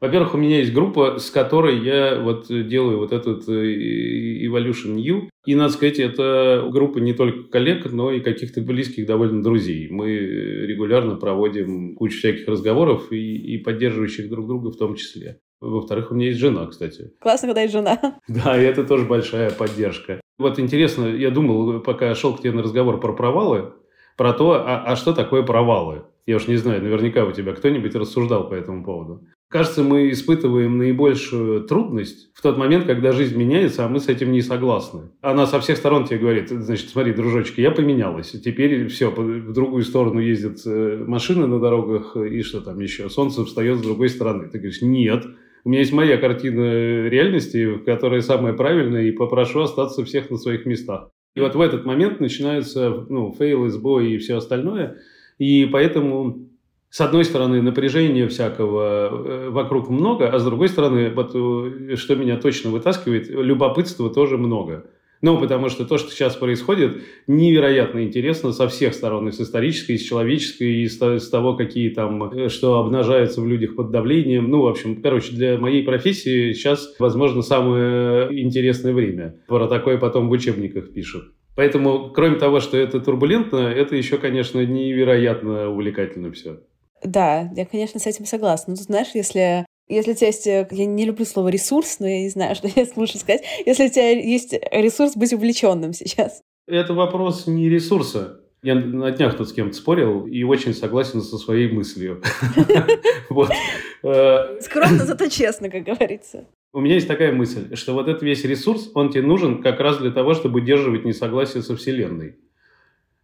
во-первых, 0.04 0.34
у 0.34 0.38
меня 0.38 0.58
есть 0.58 0.74
группа, 0.74 1.18
с 1.18 1.32
которой 1.32 1.80
я 1.80 2.20
вот 2.20 2.48
делаю 2.50 2.98
вот 2.98 3.14
этот 3.14 3.48
э, 3.48 4.46
Evolution 4.46 4.96
New. 4.96 5.30
И, 5.46 5.56
надо 5.56 5.72
сказать, 5.72 5.98
это 5.98 6.68
группа 6.70 6.98
не 6.98 7.14
только 7.14 7.44
коллег, 7.44 7.90
но 7.90 8.12
и 8.12 8.20
каких-то 8.20 8.60
близких 8.60 9.06
довольно 9.06 9.42
друзей. 9.42 9.88
Мы 9.90 10.10
регулярно 10.10 11.16
проводим 11.16 11.96
кучу 11.96 12.18
всяких 12.18 12.50
разговоров 12.50 13.14
и, 13.14 13.56
и 13.56 13.58
поддерживающих 13.60 14.30
друг 14.30 14.46
друга 14.46 14.72
в 14.72 14.76
том 14.76 14.96
числе. 14.96 15.40
Во-вторых, 15.62 16.12
у 16.12 16.16
меня 16.16 16.28
есть 16.28 16.40
жена, 16.40 16.66
кстати. 16.66 17.14
Классно, 17.22 17.48
когда 17.48 17.62
есть 17.62 17.74
жена. 17.74 17.98
Да, 18.28 18.62
и 18.62 18.66
это 18.66 18.84
тоже 18.84 19.06
большая 19.06 19.52
поддержка. 19.52 20.20
Вот 20.38 20.60
интересно, 20.60 21.06
я 21.06 21.32
думал, 21.32 21.80
пока 21.80 22.14
шел 22.14 22.36
к 22.36 22.42
тебе 22.42 22.52
на 22.52 22.62
разговор 22.62 23.00
про 23.00 23.14
провалы, 23.14 23.72
про 24.18 24.34
то, 24.34 24.56
а, 24.56 24.84
а 24.86 24.98
что 24.98 25.14
такое 25.14 25.44
провалы? 25.44 26.04
Я 26.26 26.38
уж 26.38 26.48
не 26.48 26.56
знаю, 26.58 26.82
наверняка 26.82 27.26
у 27.26 27.32
тебя 27.32 27.54
кто-нибудь 27.54 27.96
рассуждал 27.96 28.50
по 28.50 28.54
этому 28.54 28.84
поводу. 28.84 29.28
Кажется, 29.54 29.84
мы 29.84 30.10
испытываем 30.10 30.80
наибольшую 30.80 31.66
трудность 31.66 32.34
в 32.34 32.42
тот 32.42 32.58
момент, 32.58 32.88
когда 32.88 33.12
жизнь 33.12 33.38
меняется, 33.38 33.86
а 33.86 33.88
мы 33.88 34.00
с 34.00 34.08
этим 34.08 34.32
не 34.32 34.42
согласны. 34.42 35.12
Она 35.22 35.46
со 35.46 35.60
всех 35.60 35.78
сторон 35.78 36.08
тебе 36.08 36.18
говорит, 36.18 36.50
значит, 36.50 36.90
смотри, 36.90 37.14
дружочек, 37.14 37.60
я 37.60 37.70
поменялась. 37.70 38.32
Теперь 38.32 38.88
все, 38.88 39.12
в 39.12 39.54
другую 39.54 39.84
сторону 39.84 40.20
ездят 40.20 40.58
э, 40.66 41.06
машины 41.08 41.46
на 41.46 41.60
дорогах 41.60 42.18
и 42.18 42.42
что 42.42 42.62
там 42.62 42.80
еще. 42.80 43.12
Солнце 43.12 43.46
встает 43.46 43.78
с 43.78 43.82
другой 43.84 44.10
стороны. 44.10 44.50
Ты 44.50 44.58
говоришь, 44.58 44.82
нет, 44.82 45.24
У 45.64 45.70
меня 45.70 45.82
есть 45.82 45.94
моя 45.94 46.18
картина 46.18 47.08
реальности, 47.08 47.78
которая 47.86 48.22
самая 48.22 48.54
правильная, 48.54 49.04
и 49.04 49.12
попрошу 49.12 49.60
остаться 49.60 50.04
всех 50.04 50.32
на 50.32 50.38
своих 50.38 50.66
местах. 50.66 51.10
И 51.36 51.42
вот 51.42 51.54
в 51.54 51.62
этот 51.62 51.86
момент 51.86 52.20
начинаются 52.20 53.06
ну, 53.08 53.32
фейлы, 53.32 53.70
сбои 53.70 54.14
и 54.14 54.18
все 54.18 54.38
остальное. 54.38 54.98
И 55.38 55.66
поэтому 55.72 56.50
с 56.94 57.02
одной 57.02 57.26
стороны, 57.26 57.60
напряжения 57.64 58.28
всякого 58.28 59.10
э, 59.10 59.50
вокруг 59.50 59.90
много, 59.90 60.30
а 60.30 60.38
с 60.38 60.46
другой 60.46 60.70
стороны, 60.70 61.10
вот, 61.10 61.32
э, 61.34 61.96
что 61.96 62.16
меня 62.16 62.38
точно 62.38 62.70
вытаскивает, 62.70 63.32
любопытства 63.32 64.12
тоже 64.12 64.38
много. 64.38 64.86
Ну, 65.20 65.40
потому 65.40 65.70
что 65.70 65.86
то, 65.86 65.98
что 65.98 66.12
сейчас 66.12 66.36
происходит, 66.36 67.02
невероятно 67.26 68.04
интересно 68.04 68.52
со 68.52 68.68
всех 68.68 68.94
сторон, 68.94 69.28
и 69.28 69.32
с 69.32 69.42
исторической, 69.42 69.94
и 69.94 69.98
с 69.98 70.04
человеческой, 70.04 70.84
и 70.84 70.88
с, 70.88 71.30
того, 71.30 71.56
какие 71.56 71.90
там, 71.90 72.32
э, 72.32 72.50
что 72.50 72.78
обнажается 72.78 73.42
в 73.42 73.48
людях 73.48 73.74
под 73.76 73.90
давлением. 73.90 74.52
Ну, 74.52 74.62
в 74.62 74.68
общем, 74.68 75.02
короче, 75.02 75.34
для 75.34 75.58
моей 75.58 75.82
профессии 75.82 76.54
сейчас, 76.54 76.94
возможно, 77.00 77.42
самое 77.42 78.40
интересное 78.40 78.94
время. 78.94 79.38
Про 79.48 79.66
такое 79.66 79.98
потом 79.98 80.30
в 80.30 80.32
учебниках 80.32 80.94
пишут. 80.94 81.32
Поэтому, 81.56 82.12
кроме 82.12 82.36
того, 82.36 82.60
что 82.60 82.78
это 82.78 83.00
турбулентно, 83.00 83.58
это 83.58 83.96
еще, 83.96 84.18
конечно, 84.18 84.64
невероятно 84.64 85.70
увлекательно 85.70 86.32
все. 86.32 86.60
Да, 87.04 87.52
я, 87.56 87.66
конечно, 87.66 88.00
с 88.00 88.08
этим 88.08 88.26
согласна. 88.26 88.72
Но 88.72 88.74
ну, 88.74 88.78
ты 88.78 88.84
знаешь, 88.84 89.10
если 89.14 89.66
если 89.88 90.12
у 90.12 90.16
тебя 90.16 90.28
есть... 90.28 90.48
Э, 90.48 90.68
я 90.72 90.86
не 90.86 91.06
люблю 91.06 91.26
слово 91.26 91.50
«ресурс», 91.50 92.00
но 92.00 92.08
я 92.08 92.22
не 92.22 92.30
знаю, 92.30 92.56
что 92.56 92.68
я 92.68 92.86
лучше 92.96 93.18
сказать. 93.18 93.44
Если 93.66 93.88
у 93.88 93.90
тебя 93.90 94.10
есть 94.10 94.54
ресурс 94.72 95.16
быть 95.16 95.34
увлеченным 95.34 95.94
сейчас. 95.94 96.42
Это 96.68 96.94
вопрос 96.94 97.48
не 97.48 97.70
ресурса. 97.70 98.40
Я 98.62 98.76
на 98.76 99.12
днях 99.12 99.36
тут 99.36 99.50
с 99.50 99.54
кем-то 99.54 99.76
спорил 99.76 100.26
и 100.26 100.42
очень 100.44 100.74
согласен 100.74 101.22
со 101.22 101.38
своей 101.38 101.72
мыслью. 101.72 102.22
Э, 104.06 104.60
Скромно, 104.60 105.06
зато 105.06 105.30
честно, 105.30 105.70
как 105.70 105.84
говорится. 105.84 106.46
У 106.74 106.82
меня 106.82 106.96
есть 106.96 107.08
такая 107.08 107.32
мысль, 107.32 107.74
что 107.78 107.94
вот 107.94 108.10
этот 108.10 108.22
весь 108.22 108.44
ресурс, 108.44 108.92
он 108.96 109.12
тебе 109.12 109.22
нужен 109.22 109.64
как 109.64 109.80
раз 109.80 110.00
для 110.00 110.12
того, 110.12 110.34
чтобы 110.34 110.60
удерживать 110.60 111.06
несогласие 111.06 111.64
со 111.64 111.78
Вселенной. 111.78 112.36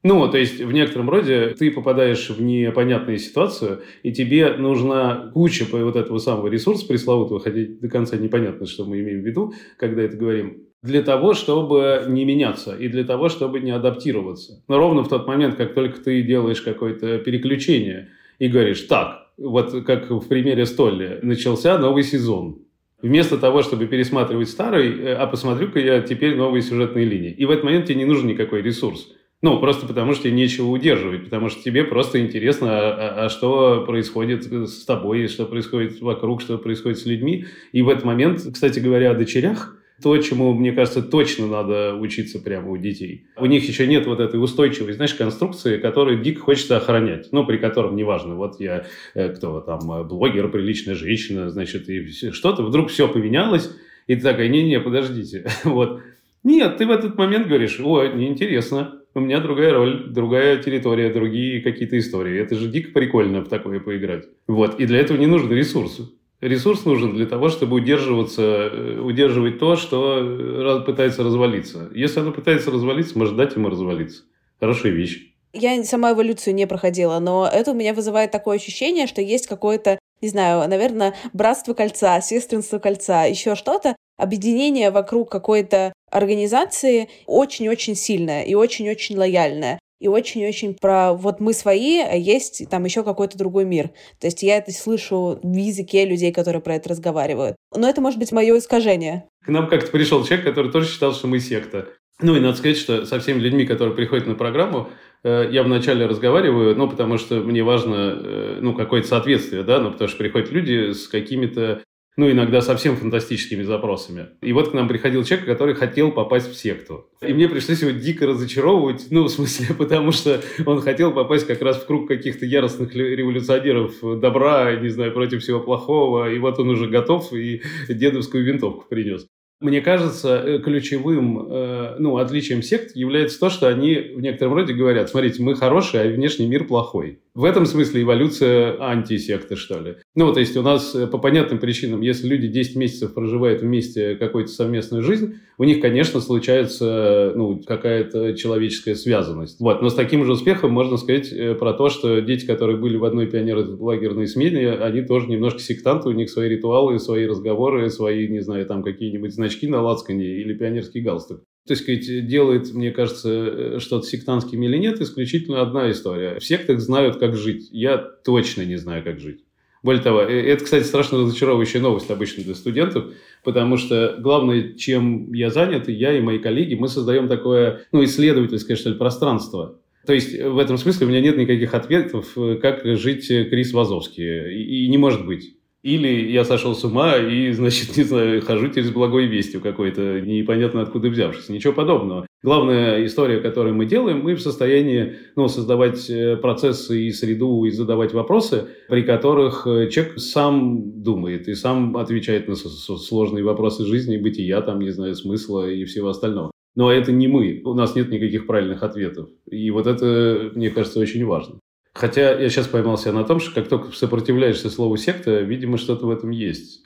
Ну, 0.02 0.30
то 0.32 0.38
есть, 0.38 0.62
в 0.62 0.72
некотором 0.72 1.10
роде 1.10 1.56
ты 1.58 1.72
попадаешь 1.72 2.30
в 2.30 2.42
непонятную 2.42 3.18
ситуацию, 3.18 3.82
и 4.02 4.14
тебе 4.14 4.54
нужна 4.54 5.30
куча 5.34 5.66
вот 5.70 5.96
этого 5.98 6.20
самого 6.20 6.48
ресурса 6.48 6.88
пресловутого, 6.88 7.42
хотя 7.42 7.60
до 7.68 7.90
конца 7.90 8.16
непонятно, 8.16 8.66
что 8.66 8.86
мы 8.86 9.02
имеем 9.02 9.22
в 9.22 9.26
виду, 9.26 9.54
когда 9.78 10.04
это 10.04 10.16
говорим, 10.16 10.64
для 10.82 11.02
того, 11.02 11.34
чтобы 11.34 12.06
не 12.08 12.24
меняться 12.24 12.74
и 12.76 12.88
для 12.88 13.04
того, 13.04 13.28
чтобы 13.28 13.60
не 13.60 13.72
адаптироваться. 13.72 14.64
Но 14.70 14.78
ровно 14.78 15.04
в 15.04 15.10
тот 15.10 15.28
момент, 15.28 15.56
как 15.56 15.74
только 15.74 16.00
ты 16.00 16.22
делаешь 16.22 16.62
какое-то 16.62 17.18
переключение 17.18 18.10
и 18.40 18.48
говоришь, 18.48 18.82
так, 18.84 19.28
вот 19.38 19.84
как 19.86 20.10
в 20.10 20.28
примере 20.30 20.66
Столли, 20.66 21.20
начался 21.22 21.78
новый 21.78 22.04
сезон. 22.04 22.60
Вместо 23.02 23.38
того, 23.38 23.62
чтобы 23.62 23.88
пересматривать 23.88 24.50
старый, 24.50 25.16
а 25.16 25.26
посмотрю-ка 25.28 25.80
я 25.80 26.02
теперь 26.02 26.36
новые 26.36 26.62
сюжетные 26.62 27.06
линии. 27.06 27.32
И 27.32 27.46
в 27.46 27.52
этот 27.52 27.66
момент 27.66 27.86
тебе 27.86 27.96
не 27.96 28.06
нужен 28.06 28.28
никакой 28.28 28.62
ресурс. 28.62 29.14
Ну, 29.42 29.58
просто 29.60 29.88
потому 29.88 30.14
что 30.14 30.30
нечего 30.30 30.68
удерживать, 30.68 31.24
потому 31.24 31.48
что 31.48 31.64
тебе 31.64 31.86
просто 31.86 32.20
интересно, 32.20 32.68
а, 32.72 32.92
а, 32.92 33.26
а 33.26 33.30
что 33.30 33.86
происходит 33.86 34.44
с 34.46 34.84
тобой, 34.84 35.28
что 35.28 35.46
происходит 35.46 36.02
вокруг, 36.02 36.42
что 36.42 36.58
происходит 36.58 37.00
с 37.00 37.06
людьми. 37.06 37.46
И 37.72 37.82
в 37.82 37.88
этот 37.88 38.04
момент, 38.04 38.42
кстати 38.54 38.80
говоря, 38.80 39.12
о 39.12 39.16
дочерях, 39.16 39.80
то, 40.02 40.18
чему, 40.18 40.54
мне 40.54 40.72
кажется, 40.72 41.02
точно 41.02 41.48
надо 41.48 41.96
учиться 41.96 42.40
прямо 42.40 42.70
у 42.70 42.78
детей. 42.78 43.28
У 43.38 43.46
них 43.46 43.68
еще 43.68 43.88
нет 43.88 44.06
вот 44.08 44.20
этой 44.20 44.42
устойчивой, 44.42 44.94
знаешь, 44.94 45.14
конструкции, 45.14 45.78
которую 45.78 46.22
дико 46.22 46.42
хочется 46.42 46.78
охранять. 46.78 47.30
Ну, 47.32 47.46
при 47.46 47.58
котором, 47.58 47.96
неважно, 47.96 48.36
вот 48.36 48.60
я, 48.60 48.86
э, 49.14 49.30
кто 49.30 49.60
там, 49.62 49.80
э, 49.92 50.04
блогер, 50.04 50.50
приличная 50.50 50.96
женщина, 50.96 51.50
значит, 51.50 51.90
и 51.90 52.08
что-то, 52.32 52.64
вдруг 52.64 52.90
все 52.90 53.08
поменялось, 53.08 53.72
и 54.08 54.16
ты 54.16 54.22
такая, 54.22 54.48
не-не, 54.48 54.80
подождите. 54.80 55.46
вот. 55.64 56.02
Нет, 56.44 56.78
ты 56.78 56.86
в 56.86 56.92
этот 56.92 57.18
момент 57.18 57.48
говоришь, 57.48 57.80
о, 57.82 58.08
неинтересно, 58.08 58.99
у 59.14 59.20
меня 59.20 59.40
другая 59.40 59.74
роль, 59.74 60.10
другая 60.10 60.62
территория, 60.62 61.12
другие 61.12 61.62
какие-то 61.62 61.98
истории. 61.98 62.40
Это 62.40 62.56
же 62.56 62.70
дико 62.70 62.92
прикольно 62.92 63.42
в 63.42 63.50
такое 63.50 63.80
поиграть. 63.80 64.26
Вот. 64.48 64.80
И 64.80 64.86
для 64.86 65.00
этого 65.00 65.18
не 65.18 65.26
нужен 65.26 65.52
ресурс. 65.52 66.00
Ресурс 66.42 66.86
нужен 66.86 67.16
для 67.16 67.26
того, 67.26 67.50
чтобы 67.50 67.76
удерживаться, 67.78 68.42
э, 68.42 69.00
удерживать 69.00 69.60
то, 69.60 69.76
что 69.76 70.84
пытается 70.86 71.24
развалиться. 71.24 71.90
Если 71.94 72.20
оно 72.22 72.32
пытается 72.32 72.72
развалиться, 72.72 73.18
может 73.18 73.36
дать 73.36 73.56
ему 73.56 73.70
развалиться. 73.70 74.24
Хорошая 74.60 74.94
вещь. 74.94 75.34
Я 75.52 75.84
сама 75.84 76.12
эволюцию 76.12 76.54
не 76.54 76.68
проходила, 76.68 77.20
но 77.20 77.50
это 77.52 77.72
у 77.72 77.74
меня 77.74 77.94
вызывает 77.94 78.32
такое 78.32 78.58
ощущение, 78.58 79.08
что 79.08 79.22
есть 79.22 79.48
какое-то, 79.48 79.98
не 80.22 80.30
знаю, 80.30 80.70
наверное, 80.70 81.16
братство 81.34 81.74
кольца, 81.74 82.22
сестринство 82.22 82.78
кольца, 82.78 83.26
еще 83.26 83.56
что-то, 83.56 83.96
объединение 84.20 84.92
вокруг 84.92 85.32
какой-то 85.32 85.94
организации 86.12 87.10
очень-очень 87.26 87.96
сильное 87.96 88.44
и 88.44 88.54
очень-очень 88.54 89.18
лояльное 89.18 89.80
и 90.00 90.08
очень-очень 90.08 90.76
про 90.80 91.14
вот 91.14 91.40
мы 91.40 91.54
свои, 91.54 92.00
а 92.00 92.16
есть 92.16 92.68
там 92.70 92.86
еще 92.86 93.04
какой-то 93.04 93.38
другой 93.38 93.66
мир. 93.66 93.90
То 94.20 94.28
есть 94.28 94.44
я 94.44 94.58
это 94.58 94.72
слышу 94.72 95.40
в 95.44 95.56
языке 95.56 96.06
людей, 96.06 96.32
которые 96.32 96.62
про 96.62 96.76
это 96.76 96.90
разговаривают. 96.90 97.58
Но 97.76 97.88
это 97.88 98.00
может 98.02 98.18
быть 98.18 98.32
мое 98.32 98.58
искажение. 98.58 99.26
К 99.44 99.50
нам 99.50 99.68
как-то 99.68 99.92
пришел 99.92 100.24
человек, 100.24 100.46
который 100.46 100.72
тоже 100.72 100.88
считал, 100.90 101.14
что 101.14 101.28
мы 101.28 101.40
секта. 101.40 101.90
Ну 102.22 102.36
и 102.36 102.40
надо 102.40 102.58
сказать, 102.58 102.78
что 102.78 103.06
со 103.06 103.20
всеми 103.20 103.40
людьми, 103.40 103.66
которые 103.66 103.96
приходят 103.96 104.28
на 104.28 104.36
программу, 104.36 104.90
э, 105.24 105.50
я 105.52 105.64
вначале 105.64 106.06
разговариваю, 106.06 106.76
ну, 106.76 106.90
потому 106.90 107.18
что 107.18 107.36
мне 107.36 107.64
важно, 107.64 108.20
э, 108.22 108.58
ну, 108.62 108.74
какое-то 108.74 109.08
соответствие, 109.08 109.64
да, 109.64 109.80
ну, 109.80 109.92
потому 109.92 110.10
что 110.10 110.18
приходят 110.18 110.52
люди 110.52 110.92
с 110.92 111.08
какими-то 111.08 111.82
ну, 112.20 112.30
иногда 112.30 112.60
совсем 112.60 112.98
фантастическими 112.98 113.64
запросами. 113.64 114.28
И 114.42 114.52
вот 114.52 114.72
к 114.72 114.74
нам 114.74 114.90
приходил 114.90 115.24
человек, 115.24 115.46
который 115.46 115.74
хотел 115.74 116.12
попасть 116.12 116.52
в 116.52 116.56
секту. 116.56 117.06
И 117.26 117.34
мне 117.34 117.48
пришлось 117.48 117.82
его 117.82 117.92
дико 117.92 118.28
разочаровывать, 118.28 119.08
ну, 119.10 119.24
в 119.24 119.30
смысле, 119.30 119.74
потому 119.78 120.12
что 120.12 120.42
он 120.66 120.82
хотел 120.82 121.14
попасть 121.14 121.48
как 121.48 121.62
раз 121.62 121.78
в 121.78 121.86
круг 121.88 122.10
каких-то 122.10 122.46
яростных 122.46 122.94
революционеров 122.94 123.94
добра, 124.20 124.76
не 124.76 124.90
знаю, 124.90 125.14
против 125.14 125.42
всего 125.42 125.62
плохого, 125.62 126.30
и 126.30 126.38
вот 126.40 126.60
он 126.60 126.70
уже 126.70 126.88
готов 126.88 127.32
и 127.32 127.62
дедовскую 127.88 128.44
винтовку 128.44 128.86
принес. 128.90 129.26
Мне 129.62 129.82
кажется, 129.82 130.42
э, 130.46 130.60
ключевым 130.60 131.48
э, 131.52 131.96
ну, 132.00 132.18
отличием 132.18 132.64
сект 132.64 132.96
является 132.96 133.38
то, 133.40 133.50
что 133.50 133.68
они 133.68 133.96
в 134.16 134.22
некотором 134.22 134.54
роде 134.54 134.74
говорят, 134.74 135.10
смотрите, 135.10 135.44
мы 135.44 135.56
хорошие, 135.56 136.04
а 136.04 136.08
внешний 136.08 136.48
мир 136.48 136.66
плохой. 136.66 137.20
В 137.40 137.46
этом 137.46 137.66
смысле 137.66 138.02
эволюция 138.02 138.76
антисекты, 138.82 139.56
что 139.56 139.80
ли. 139.80 139.96
Ну, 140.14 140.34
то 140.34 140.42
есть 140.42 140.58
у 140.58 140.62
нас 140.62 140.94
э, 140.94 141.08
по 141.08 141.20
понятным 141.20 141.60
причинам, 141.60 142.02
если 142.02 142.28
люди 142.28 142.50
10 142.50 142.76
месяцев 142.76 143.14
проживают 143.14 143.62
вместе 143.62 144.16
какую-то 144.16 144.52
совместную 144.52 145.04
жизнь, 145.04 145.36
у 145.58 145.64
них, 145.64 145.80
конечно, 145.80 146.20
случается 146.20 147.32
ну, 147.38 147.62
какая-то 147.66 148.34
человеческая 148.34 148.96
связанность. 148.96 149.62
Вот. 149.62 149.82
Но 149.82 149.90
с 149.90 149.94
таким 149.94 150.26
же 150.26 150.34
успехом 150.34 150.72
можно 150.72 150.98
сказать 150.98 151.32
э, 151.32 151.56
про 151.56 151.72
то, 151.72 151.88
что 151.88 152.20
дети, 152.20 152.46
которые 152.46 152.78
были 152.78 152.98
в 152.98 153.06
одной 153.06 153.28
пионерлагерной 153.28 154.28
смене, 154.28 154.74
они 154.74 155.02
тоже 155.02 155.28
немножко 155.28 155.62
сектанты, 155.62 156.10
у 156.10 156.12
них 156.12 156.30
свои 156.30 156.50
ритуалы, 156.50 157.00
свои 157.00 157.26
разговоры, 157.26 157.90
свои, 157.90 158.28
не 158.28 158.42
знаю, 158.42 158.66
там 158.66 158.84
какие-нибудь 158.84 159.34
значки 159.34 159.66
на 159.66 159.82
лацкане 159.82 160.26
или 160.26 160.54
пионерский 160.54 161.00
галстук 161.00 161.46
есть, 161.68 161.84
сказать, 161.84 162.28
делает, 162.28 162.74
мне 162.74 162.92
кажется, 162.92 163.30
э, 163.30 163.80
что-то 163.80 164.08
сектантским 164.08 164.62
или 164.64 164.78
нет, 164.78 165.02
исключительно 165.02 165.62
одна 165.62 165.92
история. 165.92 166.40
В 166.40 166.44
сектах 166.44 166.80
знают, 166.80 167.18
как 167.18 167.36
жить. 167.36 167.70
Я 167.72 167.98
точно 167.98 168.64
не 168.64 168.78
знаю, 168.78 169.04
как 169.04 169.20
жить. 169.20 169.42
Более 169.82 170.02
того, 170.02 170.22
э, 170.22 170.42
это, 170.48 170.64
кстати, 170.64 170.84
страшно 170.84 171.20
разочаровывающая 171.20 171.80
новость 171.80 172.10
обычно 172.12 172.44
для 172.44 172.56
студентов, 172.56 173.14
потому 173.44 173.78
что 173.78 174.18
главное, 174.20 174.74
чем 174.74 175.32
я 175.34 175.50
занят, 175.50 175.88
я 175.88 176.18
и 176.18 176.22
мои 176.22 176.40
коллеги, 176.40 176.76
мы 176.76 176.88
создаем 176.88 177.28
такое, 177.28 177.84
ну, 177.92 178.04
исследовательское, 178.04 178.76
что 178.76 178.90
ли, 178.90 178.96
пространство. 178.96 179.80
То 180.06 180.14
есть, 180.14 180.42
в 180.42 180.58
этом 180.58 180.78
смысле 180.78 181.06
у 181.06 181.10
меня 181.10 181.22
нет 181.22 181.38
никаких 181.38 181.74
ответов, 181.74 182.38
э, 182.38 182.56
как 182.62 182.86
жить 182.98 183.28
Крис 183.28 183.72
Вазовский. 183.74 184.54
И, 184.54 184.86
и 184.86 184.90
не 184.90 184.98
может 184.98 185.26
быть. 185.26 185.56
Или 185.82 186.30
я 186.30 186.44
сошел 186.44 186.76
с 186.76 186.84
ума 186.84 187.16
и, 187.18 187.52
значит, 187.52 187.96
не 187.98 188.04
знаю, 188.04 188.42
хожу 188.42 188.70
через 188.70 188.92
благой 188.92 189.28
вестью 189.28 189.62
какой-то, 189.62 190.20
непонятно 190.22 190.82
откуда 190.82 191.10
взявшись. 191.10 191.50
Ничего 191.50 191.74
подобного. 191.74 192.26
Главная 192.44 193.06
история, 193.06 193.40
которую 193.40 193.76
мы 193.76 193.86
делаем, 193.86 194.22
мы 194.22 194.36
в 194.36 194.42
состоянии 194.42 195.16
ну, 195.36 195.48
создавать 195.48 196.10
э, 196.10 196.38
процессы 196.38 197.04
и 197.04 197.12
среду, 197.12 197.66
и 197.66 197.72
задавать 197.72 198.14
вопросы, 198.14 198.68
при 198.88 199.04
которых 199.04 199.68
э, 199.68 199.90
человек 199.90 200.20
сам 200.20 201.02
думает 201.02 201.48
и 201.48 201.56
сам 201.56 201.98
отвечает 201.98 202.48
на 202.48 202.56
сложные 202.56 203.44
вопросы 203.44 203.86
жизни, 203.86 204.18
бытия, 204.18 204.62
там, 204.62 204.80
не 204.80 204.90
знаю, 204.90 205.16
смысла 205.16 205.70
и 205.70 205.86
всего 205.86 206.10
остального. 206.10 206.52
Но 206.76 206.92
это 206.92 207.12
не 207.12 207.28
мы, 207.28 207.62
у 207.66 207.74
нас 207.74 207.96
нет 207.96 208.10
никаких 208.10 208.48
правильных 208.48 208.84
ответов. 208.84 209.28
И 209.50 209.70
вот 209.72 209.88
это, 209.88 210.52
мне 210.56 210.70
кажется, 210.70 211.00
очень 211.00 211.26
важно. 211.26 211.60
Хотя 211.94 212.40
я 212.40 212.50
сейчас 212.50 212.68
поймался 212.68 213.12
на 213.12 213.24
том, 213.24 213.40
что 213.40 213.54
как 213.54 213.68
только 213.68 213.92
сопротивляешься 213.92 214.70
слову 214.70 214.98
секта, 214.98 215.40
видимо, 215.40 215.78
что-то 215.78 216.06
в 216.06 216.12
этом 216.12 216.30
есть. 216.30 216.84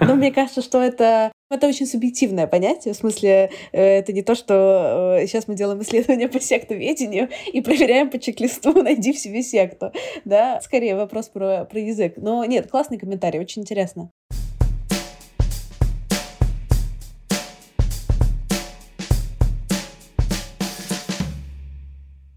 Но 0.00 0.14
мне 0.14 0.32
кажется, 0.32 0.62
что 0.62 0.80
это 0.80 1.32
это 1.50 1.66
очень 1.66 1.86
субъективное 1.86 2.46
понятие, 2.46 2.92
в 2.92 2.96
смысле, 2.98 3.50
э, 3.72 3.82
это 3.82 4.12
не 4.12 4.22
то, 4.22 4.34
что 4.34 5.16
э, 5.18 5.26
сейчас 5.26 5.48
мы 5.48 5.54
делаем 5.54 5.80
исследование 5.80 6.28
по 6.28 6.40
сектоведению 6.40 7.30
и 7.50 7.62
проверяем 7.62 8.10
по 8.10 8.18
чек-листу 8.18 8.82
«найди 8.82 9.14
в 9.14 9.18
себе 9.18 9.42
секту», 9.42 9.90
да? 10.26 10.60
Скорее 10.60 10.94
вопрос 10.94 11.28
про, 11.28 11.64
про 11.64 11.80
язык. 11.80 12.14
Но 12.18 12.44
нет, 12.44 12.70
классный 12.70 12.98
комментарий, 12.98 13.40
очень 13.40 13.62
интересно. 13.62 14.10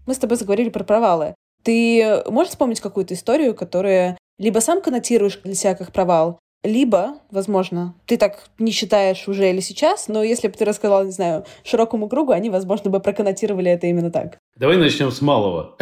Мы 0.06 0.14
с 0.14 0.18
тобой 0.18 0.38
заговорили 0.38 0.70
про 0.70 0.84
провалы. 0.84 1.34
Ты 1.62 2.22
можешь 2.28 2.50
вспомнить 2.50 2.80
какую-то 2.80 3.14
историю, 3.14 3.54
которая 3.54 4.18
либо 4.38 4.58
сам 4.58 4.82
коннотируешь 4.82 5.38
для 5.44 5.54
себя 5.54 5.74
как 5.74 5.92
провал, 5.92 6.38
либо, 6.64 7.14
возможно, 7.30 7.94
ты 8.06 8.16
так 8.16 8.44
не 8.58 8.70
считаешь 8.70 9.26
уже 9.26 9.50
или 9.50 9.60
сейчас, 9.60 10.08
но 10.08 10.22
если 10.22 10.48
бы 10.48 10.54
ты 10.54 10.64
рассказал, 10.64 11.04
не 11.04 11.10
знаю, 11.10 11.44
широкому 11.64 12.08
кругу, 12.08 12.32
они, 12.32 12.50
возможно, 12.50 12.90
бы 12.90 13.00
проконнотировали 13.00 13.70
это 13.70 13.88
именно 13.88 14.10
так. 14.10 14.38
Давай 14.56 14.76
начнем 14.76 15.10
с 15.10 15.20
малого. 15.20 15.76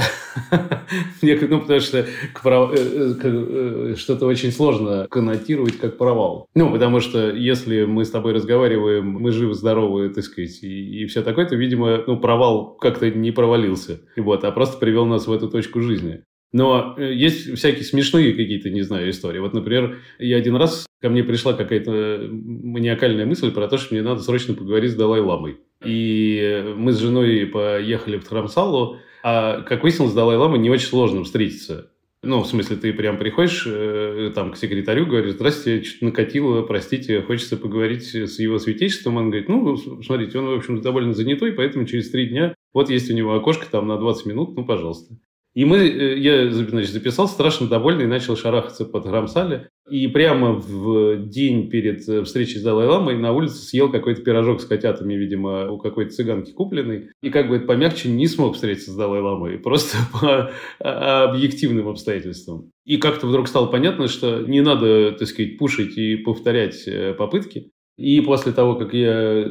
ну, 1.23 1.61
потому 1.61 1.81
что 1.81 1.99
э, 1.99 2.07
э, 2.45 3.95
что-то 3.97 4.27
очень 4.27 4.53
сложно 4.53 5.07
коннотировать 5.11 5.77
как 5.77 5.99
провал. 5.99 6.47
Ну, 6.55 6.71
потому 6.71 7.01
что 7.01 7.31
если 7.31 7.85
мы 7.85 8.05
с 8.05 8.11
тобой 8.11 8.33
разговариваем, 8.33 9.11
мы 9.11 9.33
живы-здоровы, 9.33 10.09
так 10.11 10.25
сказать, 10.25 10.63
и, 10.63 11.03
и 11.03 11.07
все 11.07 11.23
такое, 11.23 11.47
то, 11.47 11.57
видимо, 11.57 12.05
ну, 12.07 12.19
провал 12.19 12.77
как-то 12.77 13.11
не 13.11 13.33
провалился. 13.33 14.01
Вот, 14.17 14.45
а 14.45 14.53
просто 14.53 14.79
привел 14.79 15.05
нас 15.05 15.27
в 15.27 15.33
эту 15.33 15.51
точку 15.51 15.81
жизни. 15.81 16.23
Но 16.53 16.95
э, 16.97 17.15
есть 17.15 17.57
всякие 17.57 17.85
смешные 17.85 18.33
какие-то, 18.33 18.71
не 18.71 18.83
знаю, 18.83 19.11
истории. 19.11 19.39
Вот, 19.39 19.55
например, 19.55 19.99
я 20.19 20.37
один 20.37 20.57
раз, 20.57 20.87
ко 21.01 21.09
мне 21.09 21.23
пришла 21.23 21.53
какая-то 21.53 22.29
маниакальная 22.31 23.27
мысль 23.27 23.53
про 23.53 23.69
то, 23.69 23.79
что 23.79 23.95
мне 23.95 24.03
надо 24.03 24.21
срочно 24.21 24.55
поговорить 24.55 24.93
с 24.93 24.97
Далай-ламой. 24.97 25.59
И 25.85 26.75
мы 26.77 26.93
с 26.93 26.99
женой 26.99 27.47
поехали 27.47 28.19
в 28.19 28.25
Тхарамсалу, 28.25 28.99
а, 29.23 29.63
как 29.63 29.83
выяснилось, 29.83 30.13
с 30.13 30.17
Далай-ламой 30.17 30.59
не 30.59 30.71
очень 30.71 30.89
сложно 30.89 31.25
встретиться. 31.25 31.91
Ну, 32.23 32.43
в 32.43 32.47
смысле, 32.47 32.77
ты 32.77 32.93
прям 32.93 33.17
приходишь 33.17 33.65
э, 33.67 34.31
там 34.35 34.53
к 34.53 34.59
секретарю, 34.59 35.07
говоришь, 35.07 35.33
здрасте, 35.33 35.83
что-то 35.83 36.05
накатило, 36.07 36.61
простите, 36.63 37.23
хочется 37.23 37.57
поговорить 37.57 38.15
с 38.15 38.39
его 38.39 38.59
святейшеством. 38.59 39.17
Он 39.17 39.31
говорит, 39.31 39.49
ну, 39.49 39.75
смотрите, 40.03 40.39
он, 40.39 40.47
в 40.47 40.53
общем, 40.53 40.83
довольно 40.83 41.15
занятой, 41.15 41.53
поэтому 41.53 41.87
через 41.87 42.11
три 42.11 42.27
дня, 42.27 42.55
вот 42.75 42.91
есть 42.91 43.11
у 43.11 43.15
него 43.15 43.35
окошко 43.35 43.67
там 43.71 43.87
на 43.89 43.97
20 43.97 44.27
минут, 44.27 44.55
ну, 44.55 44.67
пожалуйста. 44.67 45.15
И 45.55 45.65
мы, 45.65 45.79
э, 45.79 46.19
я 46.19 46.51
значит, 46.51 46.91
записал, 46.91 47.27
страшно 47.27 47.67
довольный, 47.67 48.07
начал 48.07 48.37
шарахаться 48.37 48.85
под 48.85 49.05
Грамсале. 49.05 49.69
И 49.91 50.07
прямо 50.07 50.53
в 50.53 51.29
день 51.29 51.69
перед 51.69 52.09
э, 52.09 52.23
встречей 52.23 52.61
с 52.61 52.63
Далай-Ламой 52.63 53.19
на 53.19 53.33
улице 53.33 53.57
съел 53.57 53.91
какой-то 53.91 54.23
пирожок 54.23 54.61
с 54.61 54.65
котятами, 54.65 55.15
видимо, 55.15 55.69
у 55.71 55.79
какой-то 55.79 56.13
цыганки 56.13 56.53
купленный. 56.53 57.11
И 57.21 57.31
как 57.31 57.49
бы 57.49 57.57
это 57.57 57.67
помягче 57.67 58.09
не 58.09 58.29
смог 58.29 58.55
встретиться 58.55 58.93
с 58.93 58.97
Далай-Ламой, 58.97 59.59
просто 59.63 59.99
по 60.13 60.53
а, 60.79 61.25
объективным 61.25 61.89
обстоятельствам. 61.89 62.71
И 62.85 62.99
как-то 62.99 63.27
вдруг 63.27 63.49
стало 63.49 63.67
понятно, 63.67 64.07
что 64.07 64.43
не 64.43 64.61
надо, 64.61 65.13
так 65.13 65.27
сказать, 65.27 65.59
пушить 65.59 65.99
и 65.99 66.17
повторять 66.17 66.87
э, 66.87 67.15
попытки. 67.15 67.73
И 67.97 68.21
после 68.21 68.53
того, 68.53 68.77
как 68.77 68.95
я 68.95 69.47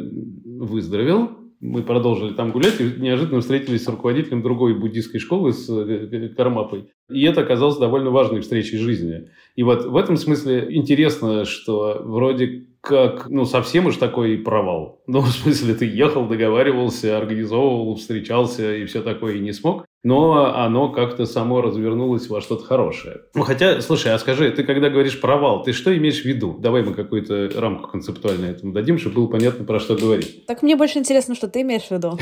выздоровел, 0.46 1.39
мы 1.60 1.84
продолжили 1.84 2.34
там 2.34 2.52
гулять 2.52 2.80
и 2.80 2.84
неожиданно 2.98 3.42
встретились 3.42 3.84
с 3.84 3.88
руководителем 3.88 4.42
другой 4.42 4.74
буддийской 4.74 5.20
школы, 5.20 5.54
с 5.54 5.70
э, 5.70 6.30
Кармапой. 6.36 6.92
И 7.10 7.24
это 7.24 7.42
оказалось 7.42 7.78
довольно 7.78 8.12
важной 8.12 8.42
встречей 8.42 8.78
жизни. 8.78 9.30
И 9.56 9.64
вот 9.64 9.86
в 9.86 9.96
этом 9.98 10.16
смысле 10.16 10.68
интересно, 10.70 11.46
что 11.46 12.02
вроде 12.04 12.68
как, 12.82 13.30
ну, 13.30 13.46
совсем 13.46 13.88
уж 13.88 13.98
такой 13.98 14.38
провал. 14.38 15.02
Ну, 15.08 15.20
в 15.22 15.32
смысле, 15.32 15.74
ты 15.76 15.86
ехал, 15.86 16.28
договаривался, 16.28 17.18
организовывал, 17.18 17.96
встречался 17.96 18.76
и 18.76 18.86
все 18.86 19.02
такое, 19.02 19.36
и 19.36 19.40
не 19.40 19.52
смог. 19.52 19.86
Но 20.04 20.56
оно 20.56 20.90
как-то 20.90 21.26
само 21.26 21.62
развернулось 21.62 22.30
во 22.30 22.40
что-то 22.40 22.64
хорошее. 22.64 23.22
Ну, 23.36 23.44
хотя, 23.44 23.82
слушай, 23.82 24.14
а 24.14 24.20
скажи, 24.20 24.50
ты 24.52 24.64
когда 24.64 24.90
говоришь 24.90 25.20
провал, 25.20 25.64
ты 25.64 25.74
что 25.74 25.96
имеешь 25.98 26.22
в 26.22 26.26
виду? 26.26 26.58
Давай 26.58 26.84
мы 26.84 26.94
какую-то 26.94 27.50
рамку 27.56 27.90
концептуальную 27.90 28.52
этому 28.52 28.72
дадим, 28.72 28.98
чтобы 28.98 29.16
было 29.16 29.28
понятно, 29.28 29.66
про 29.66 29.80
что 29.80 29.96
говорить. 29.96 30.46
Так 30.46 30.62
мне 30.62 30.78
больше 30.78 31.00
интересно, 31.00 31.36
что 31.36 31.50
ты 31.50 31.62
имеешь 31.62 31.88
в 31.88 31.92
виду. 31.92 32.18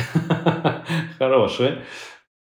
Хорошее. 1.20 1.84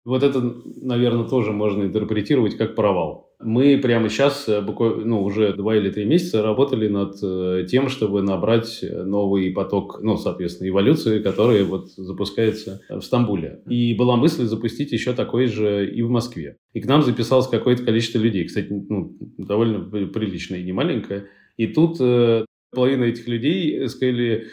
Вот 0.05 0.23
это, 0.23 0.39
наверное, 0.81 1.27
тоже 1.27 1.51
можно 1.51 1.83
интерпретировать 1.83 2.55
как 2.57 2.75
провал. 2.75 3.26
Мы 3.39 3.77
прямо 3.77 4.09
сейчас, 4.09 4.49
э, 4.49 4.61
ну, 4.61 5.23
уже 5.23 5.53
два 5.53 5.75
или 5.75 5.91
три 5.91 6.05
месяца 6.05 6.41
работали 6.41 6.87
над 6.87 7.17
э, 7.21 7.67
тем, 7.69 7.87
чтобы 7.87 8.23
набрать 8.23 8.83
новый 8.83 9.51
поток, 9.51 9.99
ну, 10.01 10.17
соответственно, 10.17 10.69
эволюции, 10.69 11.21
который 11.21 11.63
вот 11.63 11.89
запускается 11.91 12.81
в 12.89 13.01
Стамбуле. 13.01 13.61
И 13.67 13.93
была 13.93 14.15
мысль 14.15 14.45
запустить 14.45 14.91
еще 14.91 15.13
такой 15.13 15.45
же 15.45 15.87
и 15.87 16.01
в 16.01 16.09
Москве. 16.09 16.57
И 16.73 16.81
к 16.81 16.87
нам 16.87 17.03
записалось 17.03 17.47
какое-то 17.47 17.83
количество 17.83 18.17
людей, 18.17 18.45
кстати, 18.45 18.67
ну, 18.69 19.15
довольно 19.37 19.81
приличное 20.07 20.59
и 20.59 20.63
не 20.63 20.71
маленькое. 20.71 21.27
И 21.57 21.67
тут 21.67 21.97
э, 21.99 22.45
половина 22.71 23.03
этих 23.03 23.27
людей 23.27 23.87
сказали, 23.87 24.47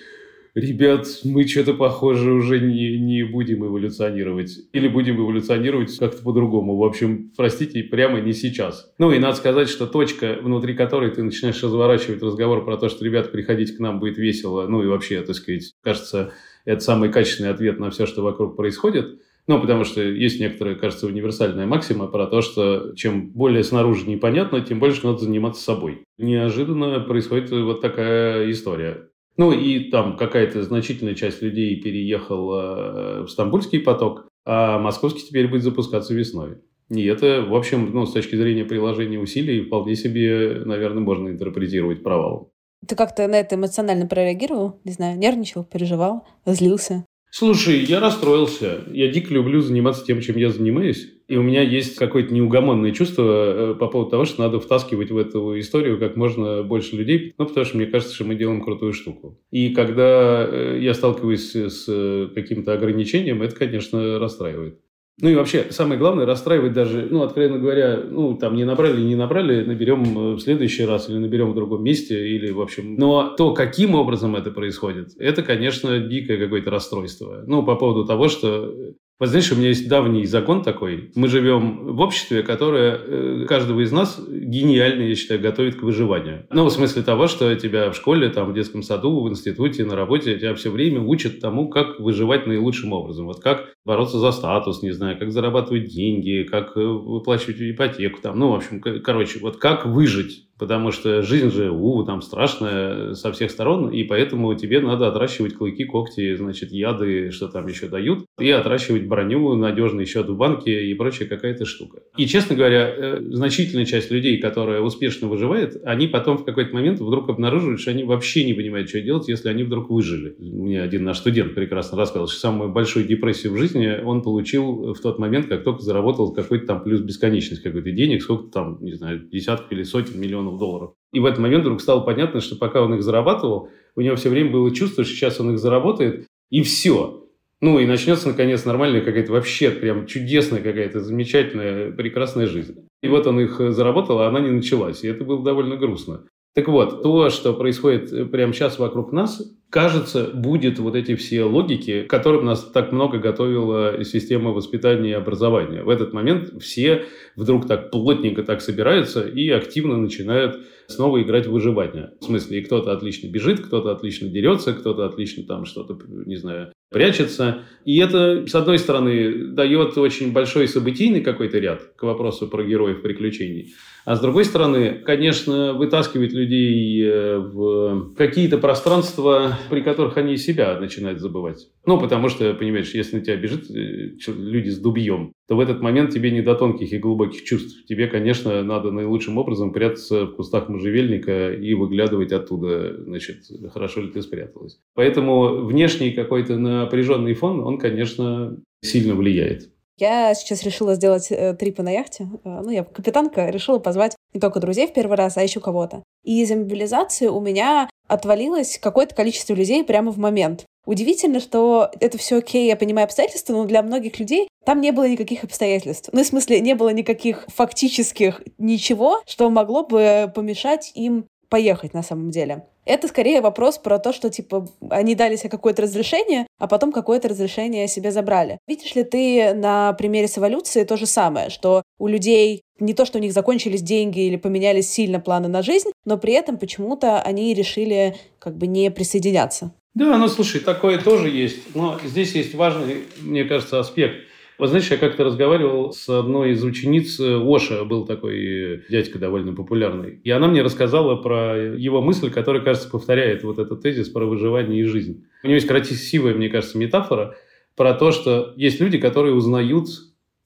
ребят, 0.55 1.07
мы 1.25 1.47
что-то, 1.47 1.75
похоже, 1.75 2.33
уже 2.33 2.61
не, 2.61 2.99
не 2.99 3.23
будем 3.25 3.65
эволюционировать. 3.67 4.59
Или 4.73 4.89
будем 4.89 5.21
эволюционировать 5.21 5.97
как-то 5.99 6.23
по-другому. 6.23 6.77
В 6.77 6.85
общем, 6.85 7.33
простите, 7.37 7.83
прямо 7.83 8.21
не 8.21 8.33
сейчас. 8.33 8.93
Ну 8.99 9.13
и 9.13 9.19
надо 9.19 9.37
сказать, 9.37 9.69
что 9.69 9.87
точка, 9.87 10.39
внутри 10.41 10.75
которой 10.75 11.11
ты 11.11 11.23
начинаешь 11.23 11.63
разворачивать 11.63 12.23
разговор 12.23 12.65
про 12.65 12.77
то, 12.77 12.89
что, 12.89 13.05
ребят, 13.05 13.33
приходите 13.33 13.75
к 13.75 13.81
нам, 13.81 14.01
будет 14.01 14.19
весело. 14.19 14.67
Ну 14.67 14.83
и 14.83 14.87
вообще, 14.87 15.21
так 15.23 15.37
сказать, 15.37 15.73
кажется, 15.83 16.33
это 16.65 16.81
самый 16.81 17.11
качественный 17.11 17.51
ответ 17.51 17.79
на 17.79 17.91
все, 17.91 18.07
что 18.07 18.23
вокруг 18.23 18.57
происходит. 18.57 19.21
Ну, 19.47 19.61
потому 19.61 19.85
что 19.85 20.01
есть 20.01 20.41
некоторая, 20.41 20.75
кажется, 20.75 21.07
универсальная 21.07 21.67
максима 21.67 22.07
про 22.07 22.27
то, 22.27 22.41
что 22.41 22.95
чем 22.97 23.31
более 23.31 23.63
снаружи 23.63 24.09
непонятно, 24.09 24.63
тем 24.63 24.79
больше 24.79 25.07
надо 25.07 25.19
заниматься 25.19 25.63
собой. 25.63 26.05
Неожиданно 26.17 27.01
происходит 27.01 27.51
вот 27.51 27.83
такая 27.83 28.51
история. 28.51 29.11
Ну 29.37 29.53
и 29.53 29.91
там 29.91 30.17
какая-то 30.17 30.63
значительная 30.63 31.15
часть 31.15 31.43
людей 31.43 31.81
переехала 31.81 32.61
э, 32.61 33.23
в 33.23 33.29
Стамбульский 33.29 33.81
поток, 33.81 34.29
а 34.45 34.79
московский 34.79 35.27
теперь 35.27 35.49
будет 35.49 35.65
запускаться 35.65 36.15
весной. 36.15 36.59
И 36.91 37.05
это, 37.07 37.43
в 37.43 37.55
общем, 37.55 37.91
ну, 37.93 38.07
с 38.07 38.13
точки 38.13 38.37
зрения 38.37 38.65
приложения 38.65 39.19
усилий, 39.19 39.63
вполне 39.63 39.97
себе, 39.97 40.63
наверное, 40.65 41.03
можно 41.03 41.31
интерпретировать 41.31 42.03
провалом. 42.03 42.49
Ты 42.87 42.95
как-то 42.95 43.27
на 43.27 43.37
это 43.37 43.57
эмоционально 43.57 44.07
прореагировал? 44.07 44.81
Не 44.85 44.93
знаю, 44.93 45.19
нервничал, 45.19 45.65
переживал, 45.65 46.27
злился? 46.45 47.07
Слушай, 47.37 47.81
я 47.81 47.99
расстроился. 47.99 48.85
Я 48.93 49.09
дико 49.09 49.35
люблю 49.35 49.61
заниматься 49.61 50.07
тем, 50.07 50.21
чем 50.21 50.37
я 50.37 50.51
занимаюсь. 50.51 51.09
И 51.27 51.37
у 51.37 51.43
меня 51.43 51.63
есть 51.63 51.97
какое-то 51.97 52.33
неугомонное 52.33 52.93
чувство 52.93 53.73
э, 53.73 53.75
по 53.75 53.89
поводу 53.89 54.13
того, 54.13 54.25
что 54.25 54.43
надо 54.43 54.61
втаскивать 54.61 55.11
в 55.11 55.19
эту 55.19 55.59
историю 55.59 55.99
как 55.99 56.15
можно 56.15 56.63
больше 56.63 56.95
людей, 56.95 57.35
ну, 57.37 57.47
потому 57.47 57.67
что 57.67 57.77
мне 57.77 57.87
кажется, 57.87 58.15
что 58.15 58.23
мы 58.23 58.37
делаем 58.37 58.63
крутую 58.63 58.93
штуку. 58.93 59.41
И 59.51 59.71
когда 59.71 60.47
э, 60.49 60.79
я 60.81 60.95
сталкиваюсь 60.95 61.57
с 61.57 61.87
э, 61.89 62.29
каким-то 62.33 62.73
ограничением, 62.73 63.43
это, 63.43 63.57
конечно, 63.57 64.21
расстраивает. 64.21 64.79
Ну 65.21 65.29
и 65.29 65.35
вообще, 65.37 65.67
самое 65.71 65.99
главное, 65.99 66.27
расстраивать 66.27 66.73
даже, 66.73 67.07
ну, 67.09 67.23
откровенно 67.23 67.59
говоря, 67.59 68.03
ну, 68.03 68.37
там, 68.37 68.57
не 68.57 68.65
набрали, 68.65 69.01
не 69.01 69.15
набрали, 69.15 69.65
наберем 69.65 70.03
э, 70.03 70.35
в 70.35 70.41
следующий 70.41 70.85
раз 70.85 71.09
или 71.09 71.19
наберем 71.19 71.53
в 71.53 71.55
другом 71.55 71.85
месте, 71.85 72.29
или, 72.29 72.51
в 72.51 72.61
общем... 72.61 72.97
Но 72.97 73.31
то, 73.37 73.55
каким 73.55 73.95
образом 73.95 74.35
это 74.35 74.51
происходит, 74.51 75.11
это, 75.19 75.45
конечно, 75.45 76.01
дикое 76.01 76.37
какое-то 76.37 76.71
расстройство. 76.71 77.45
Ну, 77.47 77.63
по 77.65 77.77
поводу 77.77 78.05
того, 78.07 78.29
что 78.29 78.75
вот 79.21 79.29
знаешь, 79.29 79.53
у 79.53 79.57
меня 79.57 79.69
есть 79.69 79.89
давний 79.89 80.27
закон 80.27 80.65
такой. 80.65 81.13
Мы 81.15 81.29
живем 81.29 81.95
в 81.95 82.01
обществе, 82.01 82.43
которое 82.43 82.99
э, 82.99 83.47
каждого 83.49 83.81
из 83.81 83.93
нас 83.93 84.21
гениально, 84.29 85.03
я 85.03 85.15
считаю, 85.15 85.41
готовит 85.41 85.77
к 85.77 85.83
выживанию. 85.83 86.47
Ну, 86.51 86.65
в 86.65 86.71
смысле 86.71 87.03
того, 87.03 87.29
что 87.29 87.55
тебя 87.55 87.93
в 87.93 87.97
школе, 87.97 88.29
там, 88.31 88.51
в 88.51 88.55
детском 88.55 88.83
саду, 88.83 89.23
в 89.23 89.31
институте, 89.31 89.85
на 89.85 89.95
работе 89.95 90.37
тебя 90.37 90.55
все 90.57 90.71
время 90.71 91.01
учат 91.01 91.41
тому, 91.41 91.69
как 91.69 92.01
выживать 92.01 92.49
наилучшим 92.49 92.93
образом. 92.93 93.27
Вот 93.27 93.41
как 93.41 93.75
бороться 93.85 94.19
за 94.19 94.33
статус, 94.33 94.83
не 94.83 94.91
знаю, 94.91 95.17
как 95.17 95.31
зарабатывать 95.31 95.85
деньги, 95.85 96.43
как 96.51 96.77
э, 96.77 96.81
выплачивать 96.81 97.61
ипотеку, 97.61 98.21
там, 98.21 98.37
ну, 98.37 98.51
в 98.51 98.57
общем, 98.57 98.81
короче, 98.81 99.39
вот 99.39 99.59
как 99.59 99.87
выжить 99.87 100.49
потому 100.59 100.93
что 100.93 101.23
жизнь 101.23 101.51
же, 101.51 101.71
у, 101.71 102.05
там 102.05 102.23
страшная 102.23 103.15
со 103.15 103.33
всех 103.33 103.51
сторон, 103.51 103.91
и 103.91 104.05
поэтому 104.05 104.55
тебе 104.55 104.81
надо 104.81 105.09
отращивать 105.09 105.55
клыки, 105.55 105.85
когти, 105.85 106.35
значит, 106.37 106.73
яды, 106.73 107.31
что 107.31 107.49
там 107.49 107.67
еще 107.67 107.89
дают, 107.89 108.25
и 108.39 108.51
отращивать 108.51 109.07
броню, 109.07 109.55
надежный 109.55 110.07
счет 110.07 110.29
в 110.29 110.37
банке 110.37 110.87
и 110.87 110.95
прочая 110.95 111.29
какая-то 111.29 111.65
штука. 111.65 112.01
И, 112.17 112.27
честно 112.27 112.57
говоря, 112.57 112.89
э, 112.89 113.21
значительная 113.31 113.85
часть 113.85 114.11
людей, 114.11 114.39
которая 114.39 114.81
успешно 114.81 115.29
выживает, 115.29 115.77
они 115.85 116.07
потом 116.07 116.39
в 116.39 116.45
какой-то 116.45 116.75
момент 116.75 117.01
вдруг 117.01 117.29
обнаруживают, 117.29 117.81
что 117.81 117.91
они 117.91 118.05
вообще 118.05 118.45
не 118.45 118.55
понимают, 118.55 118.89
что 118.89 119.01
делать, 119.01 119.29
если 119.29 119.49
они 119.49 119.65
вдруг 119.65 119.91
выжили. 119.91 120.37
Мне 120.39 120.81
один 120.83 121.05
наш 121.05 121.19
студент 121.19 121.55
прекрасно 121.55 121.99
рассказал, 121.99 122.29
что 122.29 122.39
самую 122.39 122.71
большую 122.71 123.07
депрессию 123.07 123.53
в 123.53 123.59
жизни 123.59 124.01
он 124.05 124.23
получил 124.23 124.95
в 124.95 125.01
тот 125.01 125.19
момент, 125.19 125.47
как 125.47 125.65
только 125.65 125.83
заработал 125.83 126.33
какой-то 126.33 126.67
там 126.67 126.83
плюс 126.83 127.01
бесконечность 127.01 127.63
какой-то 127.63 127.91
денег, 127.91 128.23
сколько 128.23 128.51
там, 128.51 128.79
не 128.81 128.95
знаю, 128.95 129.21
десятков 129.31 129.71
или 129.73 129.83
сотен 129.83 130.21
миллионов 130.21 130.44
миллионов 130.45 130.59
долларов. 130.59 130.91
И 131.13 131.21
в 131.21 131.27
этот 131.27 131.41
момент 131.41 131.63
вдруг 131.63 131.81
стало 131.81 132.01
понятно, 132.01 132.41
что 132.41 132.57
пока 132.57 132.83
он 132.83 132.95
их 132.95 133.03
зарабатывал, 133.03 133.71
у 133.97 134.01
него 134.01 134.17
все 134.17 134.29
время 134.29 134.51
было 134.51 134.75
чувство, 134.75 135.05
что 135.05 135.15
сейчас 135.15 135.41
он 135.41 135.53
их 135.53 135.59
заработает, 135.59 136.27
и 136.51 136.63
все. 136.63 137.21
Ну, 137.61 137.79
и 137.79 137.87
начнется, 137.87 138.29
наконец, 138.29 138.65
нормальная 138.65 139.01
какая-то 139.01 139.33
вообще 139.33 139.71
прям 139.71 140.07
чудесная 140.07 140.61
какая-то 140.61 141.01
замечательная, 141.01 141.93
прекрасная 141.93 142.47
жизнь. 142.47 142.87
И 143.03 143.09
вот 143.09 143.27
он 143.27 143.41
их 143.41 143.59
заработал, 143.73 144.19
а 144.21 144.29
она 144.29 144.41
не 144.41 144.51
началась. 144.51 145.03
И 145.03 145.09
это 145.09 145.25
было 145.25 145.43
довольно 145.43 145.77
грустно. 145.77 146.25
Так 146.55 146.69
вот, 146.69 147.03
то, 147.03 147.31
что 147.31 147.53
происходит 147.53 148.31
прямо 148.31 148.53
сейчас 148.53 148.79
вокруг 148.79 149.11
нас, 149.11 149.43
кажется, 149.71 150.31
будет 150.33 150.79
вот 150.79 150.95
эти 150.95 151.17
все 151.17 151.43
логики, 151.43 152.03
к 152.03 152.09
которым 152.09 152.45
нас 152.45 152.63
так 152.63 152.93
много 152.93 153.19
готовила 153.19 154.05
система 154.05 154.53
воспитания 154.53 155.11
и 155.11 155.15
образования. 155.15 155.83
В 155.83 155.89
этот 155.89 156.13
момент 156.13 156.63
все 156.63 157.07
вдруг 157.35 157.67
так 157.67 157.91
плотненько 157.91 158.45
так 158.45 158.63
собираются 158.63 159.27
и 159.27 159.49
активно 159.49 159.97
начинают 159.97 160.61
снова 160.87 161.21
играть 161.21 161.49
в 161.49 161.51
выживание. 161.51 162.13
В 162.21 162.25
смысле, 162.27 162.61
и 162.61 162.63
кто-то 162.63 162.93
отлично 162.93 163.27
бежит, 163.27 163.59
кто-то 163.59 163.91
отлично 163.91 164.29
дерется, 164.29 164.75
кто-то 164.75 165.07
отлично 165.07 165.43
там 165.43 165.65
что-то, 165.65 165.99
не 166.07 166.37
знаю, 166.37 166.73
прячется. 166.93 167.65
И 167.85 167.99
это, 167.99 168.47
с 168.47 168.55
одной 168.55 168.79
стороны, 168.79 169.49
дает 169.49 169.99
очень 169.99 170.33
большой 170.33 170.69
событийный 170.69 171.21
какой-то 171.21 171.59
ряд 171.59 171.83
к 171.97 172.03
вопросу 172.05 172.47
про 172.47 172.63
героев 172.63 173.03
приключений. 173.03 173.75
А 174.05 174.17
с 174.17 174.21
другой 174.21 174.45
стороны, 174.45 175.01
конечно, 175.05 175.73
вытаскивает 175.73 176.33
людей 176.33 177.03
э, 177.03 177.39
в 177.39 178.15
какие-то 178.17 178.59
пространства, 178.59 179.59
при 179.71 179.81
которых 179.81 180.19
они 180.19 180.37
себя 180.37 180.79
начинают 180.79 181.21
забывать. 181.21 181.69
Ну, 181.87 181.99
потому 181.99 182.29
что, 182.29 182.53
понимаешь, 182.55 182.95
если 182.95 183.17
на 183.17 183.23
тебя 183.23 183.37
бежит 183.37 183.71
э, 183.71 184.13
люди 184.29 184.69
с 184.69 184.79
дубьем, 184.79 185.33
то 185.49 185.57
в 185.57 185.61
этот 185.61 185.81
момент 185.81 186.11
тебе 186.11 186.31
не 186.31 186.43
до 186.43 186.55
тонких 186.55 186.93
и 186.93 186.99
глубоких 186.99 187.45
чувств. 187.45 187.87
Тебе, 187.87 188.07
конечно, 188.07 188.63
надо 188.63 188.91
наилучшим 188.91 189.39
образом 189.39 189.73
прятаться 189.73 190.27
в 190.27 190.37
кустах 190.37 190.69
можжевельника 190.69 191.55
и 191.55 191.73
выглядывать 191.73 192.33
оттуда, 192.33 193.03
значит, 193.05 193.39
хорошо 193.73 194.03
ли 194.03 194.09
ты 194.09 194.21
спряталась. 194.21 194.81
Поэтому 194.95 195.65
внешний 195.65 196.13
какой-то 196.13 196.59
напряженный 196.59 197.35
фон, 197.35 197.61
он, 197.61 197.79
конечно, 197.79 198.57
сильно 198.83 199.15
влияет. 199.15 199.71
Я 199.99 200.35
сейчас 200.35 200.63
решила 200.65 200.95
сделать 200.95 201.31
э, 201.31 201.55
трипы 201.55 201.83
на 201.83 201.91
яхте. 201.91 202.29
Э, 202.45 202.61
ну, 202.63 202.71
я 202.71 202.85
капитанка, 202.85 203.49
решила 203.49 203.79
позвать 203.79 204.17
не 204.33 204.41
только 204.41 204.61
друзей 204.61 204.89
в 204.89 204.93
первый 204.93 205.17
раз, 205.17 205.37
а 205.37 205.43
еще 205.43 205.61
кого-то. 205.61 206.03
И 206.25 206.43
из-за 206.43 206.57
мобилизации 206.57 207.29
у 207.29 207.41
меня 207.41 207.89
отвалилось 208.09 208.79
какое-то 208.79 209.15
количество 209.15 209.55
людей 209.55 209.85
прямо 209.85 210.11
в 210.11 210.19
момент. 210.19 210.65
Удивительно, 210.87 211.41
что 211.41 211.91
это 212.01 212.19
все 212.19 212.39
окей, 212.39 212.67
я 212.67 212.77
понимаю 212.77 213.07
обстоятельства, 213.07 213.55
но 213.55 213.65
для 213.65 213.83
многих 213.83 214.19
людей 214.19 214.49
там 214.67 214.81
не 214.81 214.91
было 214.91 215.09
никаких 215.09 215.45
обстоятельств. 215.45 216.11
Ну, 216.13 216.23
в 216.23 216.27
смысле, 216.27 216.61
не 216.61 216.75
было 216.75 216.91
никаких 216.91 217.47
фактических 217.49 218.43
ничего, 218.59 219.23
что 219.27 219.49
могло 219.49 219.85
бы 219.85 220.31
помешать 220.35 220.93
им 220.95 221.27
поехать 221.55 221.95
на 221.95 222.03
самом 222.03 222.33
деле. 222.33 222.65
Это 222.85 223.07
скорее 223.07 223.41
вопрос 223.41 223.79
про 223.79 224.01
то, 224.01 224.13
что, 224.13 224.29
типа, 224.29 224.67
они 224.91 225.15
дали 225.15 225.37
себе 225.37 225.51
какое-то 225.51 225.83
разрешение, 225.83 226.49
а 226.59 226.67
потом 226.67 226.91
какое-то 226.91 227.29
разрешение 227.29 227.87
себе 227.87 228.11
забрали. 228.11 228.59
Видишь 228.67 228.97
ли 228.97 229.05
ты 229.05 229.55
на 229.55 229.93
примере 229.93 230.27
с 230.27 230.37
эволюцией 230.37 230.85
то 230.85 230.97
же 230.97 231.07
самое, 231.07 231.51
что 231.51 231.85
у 232.01 232.09
людей 232.09 232.63
не 232.81 232.93
то, 232.93 233.07
что 233.07 233.19
у 233.19 233.21
них 233.21 233.33
закончились 233.33 233.83
деньги 233.83 234.27
или 234.27 234.35
поменялись 234.35 234.91
сильно 234.91 235.21
планы 235.21 235.47
на 235.47 235.63
жизнь, 235.63 235.91
но 236.05 236.19
при 236.19 236.33
этом 236.33 236.59
почему-то 236.59 237.23
они 237.23 237.55
решили 237.55 238.17
как 238.41 238.57
бы 238.57 238.67
не 238.67 238.91
присоединяться. 238.91 239.71
Да, 239.95 240.19
ну 240.19 240.27
слушай, 240.27 240.61
такое 240.61 240.99
тоже 240.99 241.31
есть. 241.31 241.77
Но 241.77 242.01
здесь 242.05 242.35
есть 242.35 242.57
важный, 242.57 243.05
мне 243.21 243.45
кажется, 243.45 243.79
аспект– 243.79 244.17
вот 244.59 244.69
знаешь, 244.69 244.91
я 244.91 244.97
как-то 244.97 245.25
разговаривал 245.25 245.93
с 245.93 246.09
одной 246.09 246.53
из 246.53 246.63
учениц 246.63 247.19
э, 247.19 247.37
Оша, 247.37 247.85
был 247.85 248.07
такой 248.07 248.85
дядька 248.89 249.19
довольно 249.19 249.53
популярный, 249.55 250.21
и 250.23 250.31
она 250.31 250.49
мне 250.49 250.63
рассказала 250.63 251.17
про 251.17 251.57
его 251.57 252.01
мысль, 252.01 252.31
которая, 252.31 252.63
кажется, 252.63 252.89
повторяет 252.91 253.43
вот 253.43 253.59
этот 253.59 253.83
тезис 253.83 254.09
про 254.09 254.25
выживание 254.25 254.81
и 254.81 254.85
жизнь. 254.85 255.27
У 255.43 255.47
него 255.47 255.57
есть 255.57 255.67
красивая, 255.67 256.35
мне 256.35 256.49
кажется, 256.49 256.79
метафора 256.79 257.37
про 257.77 257.95
то, 257.95 258.13
что 258.13 258.53
есть 258.57 258.81
люди, 258.81 258.99
которые 258.99 259.35
узнают 259.35 259.89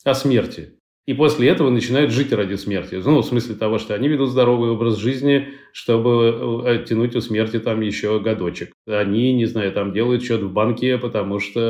о 0.04 0.14
смерти. 0.14 0.77
И 1.08 1.14
после 1.14 1.48
этого 1.48 1.70
начинают 1.70 2.12
жить 2.12 2.34
ради 2.34 2.56
смерти. 2.56 3.00
Ну, 3.02 3.22
в 3.22 3.24
смысле 3.24 3.54
того, 3.54 3.78
что 3.78 3.94
они 3.94 4.08
ведут 4.08 4.28
здоровый 4.28 4.68
образ 4.68 4.98
жизни, 4.98 5.48
чтобы 5.72 6.66
э, 6.66 6.74
оттянуть 6.74 7.16
у 7.16 7.22
смерти 7.22 7.58
там 7.58 7.80
еще 7.80 8.20
годочек. 8.20 8.72
Они, 8.86 9.32
не 9.32 9.46
знаю, 9.46 9.72
там 9.72 9.94
делают 9.94 10.22
счет 10.22 10.42
в 10.42 10.52
банке, 10.52 10.98
потому 10.98 11.38
что 11.38 11.60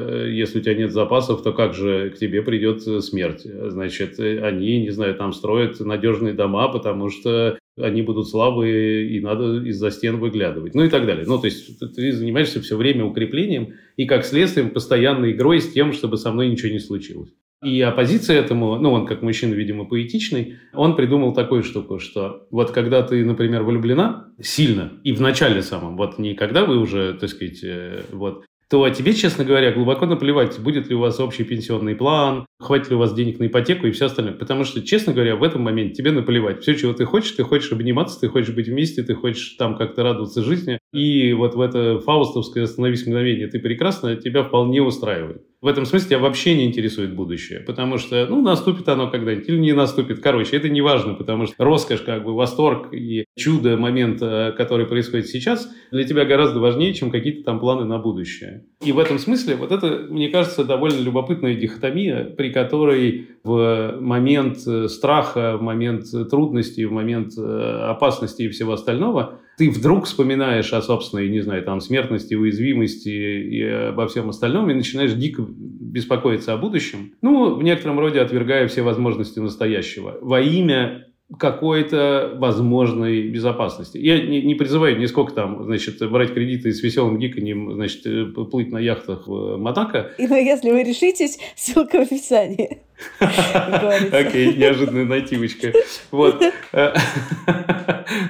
э, 0.00 0.30
если 0.30 0.60
у 0.60 0.62
тебя 0.62 0.76
нет 0.76 0.92
запасов, 0.92 1.42
то 1.42 1.52
как 1.52 1.74
же 1.74 2.10
к 2.10 2.18
тебе 2.18 2.40
придет 2.42 2.82
смерть? 3.02 3.42
Значит, 3.42 4.20
они, 4.20 4.82
не 4.82 4.90
знаю, 4.90 5.16
там 5.16 5.32
строят 5.32 5.80
надежные 5.80 6.32
дома, 6.32 6.68
потому 6.68 7.10
что 7.10 7.58
они 7.76 8.02
будут 8.02 8.28
слабые, 8.28 9.08
и 9.08 9.18
надо 9.18 9.60
из-за 9.70 9.90
стен 9.90 10.18
выглядывать. 10.18 10.76
Ну 10.76 10.84
и 10.84 10.88
так 10.88 11.04
далее. 11.04 11.24
Ну, 11.26 11.40
то 11.40 11.46
есть 11.46 11.80
ты 11.80 12.12
занимаешься 12.12 12.60
все 12.60 12.76
время 12.76 13.04
укреплением 13.04 13.74
и, 13.96 14.06
как 14.06 14.24
следствие, 14.24 14.68
постоянной 14.68 15.32
игрой 15.32 15.60
с 15.60 15.72
тем, 15.72 15.92
чтобы 15.92 16.16
со 16.16 16.30
мной 16.30 16.48
ничего 16.48 16.70
не 16.70 16.78
случилось. 16.78 17.30
И 17.64 17.80
оппозиция 17.80 18.38
этому, 18.38 18.76
ну, 18.76 18.92
он 18.92 19.06
как 19.06 19.22
мужчина, 19.22 19.54
видимо, 19.54 19.86
поэтичный, 19.86 20.58
он 20.74 20.96
придумал 20.96 21.32
такую 21.32 21.62
штуку, 21.62 21.98
что 21.98 22.46
вот 22.50 22.70
когда 22.70 23.02
ты, 23.02 23.24
например, 23.24 23.62
влюблена 23.62 24.28
сильно, 24.40 24.92
и 25.02 25.12
в 25.12 25.20
начале 25.20 25.62
самом, 25.62 25.96
вот 25.96 26.18
не 26.18 26.34
когда 26.34 26.64
вы 26.64 26.78
уже, 26.78 27.14
так 27.14 27.30
сказать, 27.30 27.60
э, 27.64 28.02
вот, 28.12 28.44
то 28.70 28.88
тебе, 28.88 29.12
честно 29.12 29.44
говоря, 29.44 29.72
глубоко 29.72 30.06
наплевать, 30.06 30.58
будет 30.58 30.88
ли 30.88 30.94
у 30.94 30.98
вас 30.98 31.20
общий 31.20 31.44
пенсионный 31.44 31.94
план, 31.94 32.46
хватит 32.58 32.90
ли 32.90 32.96
у 32.96 32.98
вас 32.98 33.14
денег 33.14 33.38
на 33.38 33.46
ипотеку 33.46 33.86
и 33.86 33.92
все 33.92 34.06
остальное. 34.06 34.34
Потому 34.34 34.64
что, 34.64 34.82
честно 34.82 35.12
говоря, 35.12 35.36
в 35.36 35.42
этом 35.42 35.62
моменте 35.62 35.94
тебе 35.94 36.12
наплевать. 36.12 36.62
Все, 36.62 36.74
чего 36.74 36.92
ты 36.92 37.04
хочешь, 37.04 37.32
ты 37.32 37.44
хочешь 37.44 37.70
обниматься, 37.72 38.18
ты 38.18 38.28
хочешь 38.28 38.54
быть 38.54 38.66
вместе, 38.66 39.02
ты 39.02 39.14
хочешь 39.14 39.54
там 39.58 39.76
как-то 39.76 40.02
радоваться 40.02 40.42
жизни. 40.42 40.78
И 40.92 41.32
вот 41.34 41.54
в 41.54 41.60
это 41.60 42.00
фаустовское 42.00 42.64
«остановись 42.64 43.06
мгновение, 43.06 43.48
ты 43.48 43.58
прекрасно» 43.58 44.16
тебя 44.16 44.42
вполне 44.42 44.82
устраивает. 44.82 45.42
В 45.64 45.66
этом 45.66 45.86
смысле 45.86 46.10
тебя 46.10 46.18
вообще 46.18 46.54
не 46.54 46.66
интересует 46.66 47.14
будущее, 47.14 47.60
потому 47.60 47.96
что, 47.96 48.26
ну, 48.28 48.42
наступит 48.42 48.86
оно 48.90 49.10
когда-нибудь 49.10 49.48
или 49.48 49.56
не 49.56 49.72
наступит. 49.72 50.20
Короче, 50.20 50.58
это 50.58 50.68
не 50.68 50.82
важно, 50.82 51.14
потому 51.14 51.46
что 51.46 51.54
роскошь, 51.64 52.02
как 52.02 52.22
бы, 52.22 52.34
восторг 52.34 52.92
и 52.92 53.24
чудо 53.34 53.78
момента, 53.78 54.54
который 54.58 54.84
происходит 54.84 55.26
сейчас, 55.28 55.72
для 55.90 56.04
тебя 56.04 56.26
гораздо 56.26 56.60
важнее, 56.60 56.92
чем 56.92 57.10
какие-то 57.10 57.44
там 57.44 57.60
планы 57.60 57.86
на 57.86 57.98
будущее. 57.98 58.66
И 58.84 58.92
в 58.92 58.98
этом 58.98 59.18
смысле 59.18 59.56
вот 59.56 59.72
это, 59.72 60.06
мне 60.10 60.28
кажется, 60.28 60.64
довольно 60.64 61.00
любопытная 61.00 61.54
дихотомия, 61.54 62.24
при 62.24 62.50
которой 62.50 63.28
в 63.42 63.96
момент 63.98 64.58
э, 64.66 64.88
страха, 64.88 65.56
в 65.56 65.62
момент 65.62 66.04
трудностей, 66.30 66.84
в 66.84 66.92
момент 66.92 67.38
э, 67.38 67.86
опасности 67.88 68.42
и 68.42 68.48
всего 68.50 68.74
остального 68.74 69.38
ты 69.56 69.70
вдруг 69.70 70.06
вспоминаешь 70.06 70.72
о 70.72 70.82
собственной, 70.82 71.28
не 71.28 71.40
знаю, 71.40 71.62
там, 71.62 71.80
смертности, 71.80 72.34
уязвимости 72.34 73.08
и 73.08 73.62
обо 73.62 74.06
всем 74.08 74.28
остальном, 74.28 74.70
и 74.70 74.74
начинаешь 74.74 75.12
дико 75.12 75.44
беспокоиться 75.48 76.52
о 76.52 76.56
будущем, 76.56 77.14
ну, 77.22 77.54
в 77.54 77.62
некотором 77.62 77.98
роде 78.00 78.20
отвергая 78.20 78.66
все 78.68 78.82
возможности 78.82 79.38
настоящего. 79.38 80.18
Во 80.20 80.40
имя 80.40 81.06
какой-то 81.38 82.32
возможной 82.36 83.28
безопасности. 83.28 83.98
Я 83.98 84.20
не, 84.20 84.42
не 84.42 84.54
призываю 84.54 84.98
нисколько 84.98 85.32
там, 85.32 85.64
значит, 85.64 85.98
брать 86.10 86.34
кредиты 86.34 86.72
с 86.72 86.82
веселым 86.82 87.18
гиканьем, 87.18 87.72
значит, 87.72 88.06
э, 88.06 88.26
плыть 88.26 88.70
на 88.70 88.78
яхтах 88.78 89.26
в 89.26 89.56
Матака. 89.56 90.12
И, 90.18 90.26
но 90.26 90.36
если 90.36 90.70
вы 90.70 90.82
решитесь, 90.82 91.38
ссылка 91.56 91.98
в 91.98 92.02
описании. 92.02 92.82
Окей, 93.18 94.54
неожиданная 94.54 95.04
нативочка. 95.04 95.72
Вот. 96.10 96.42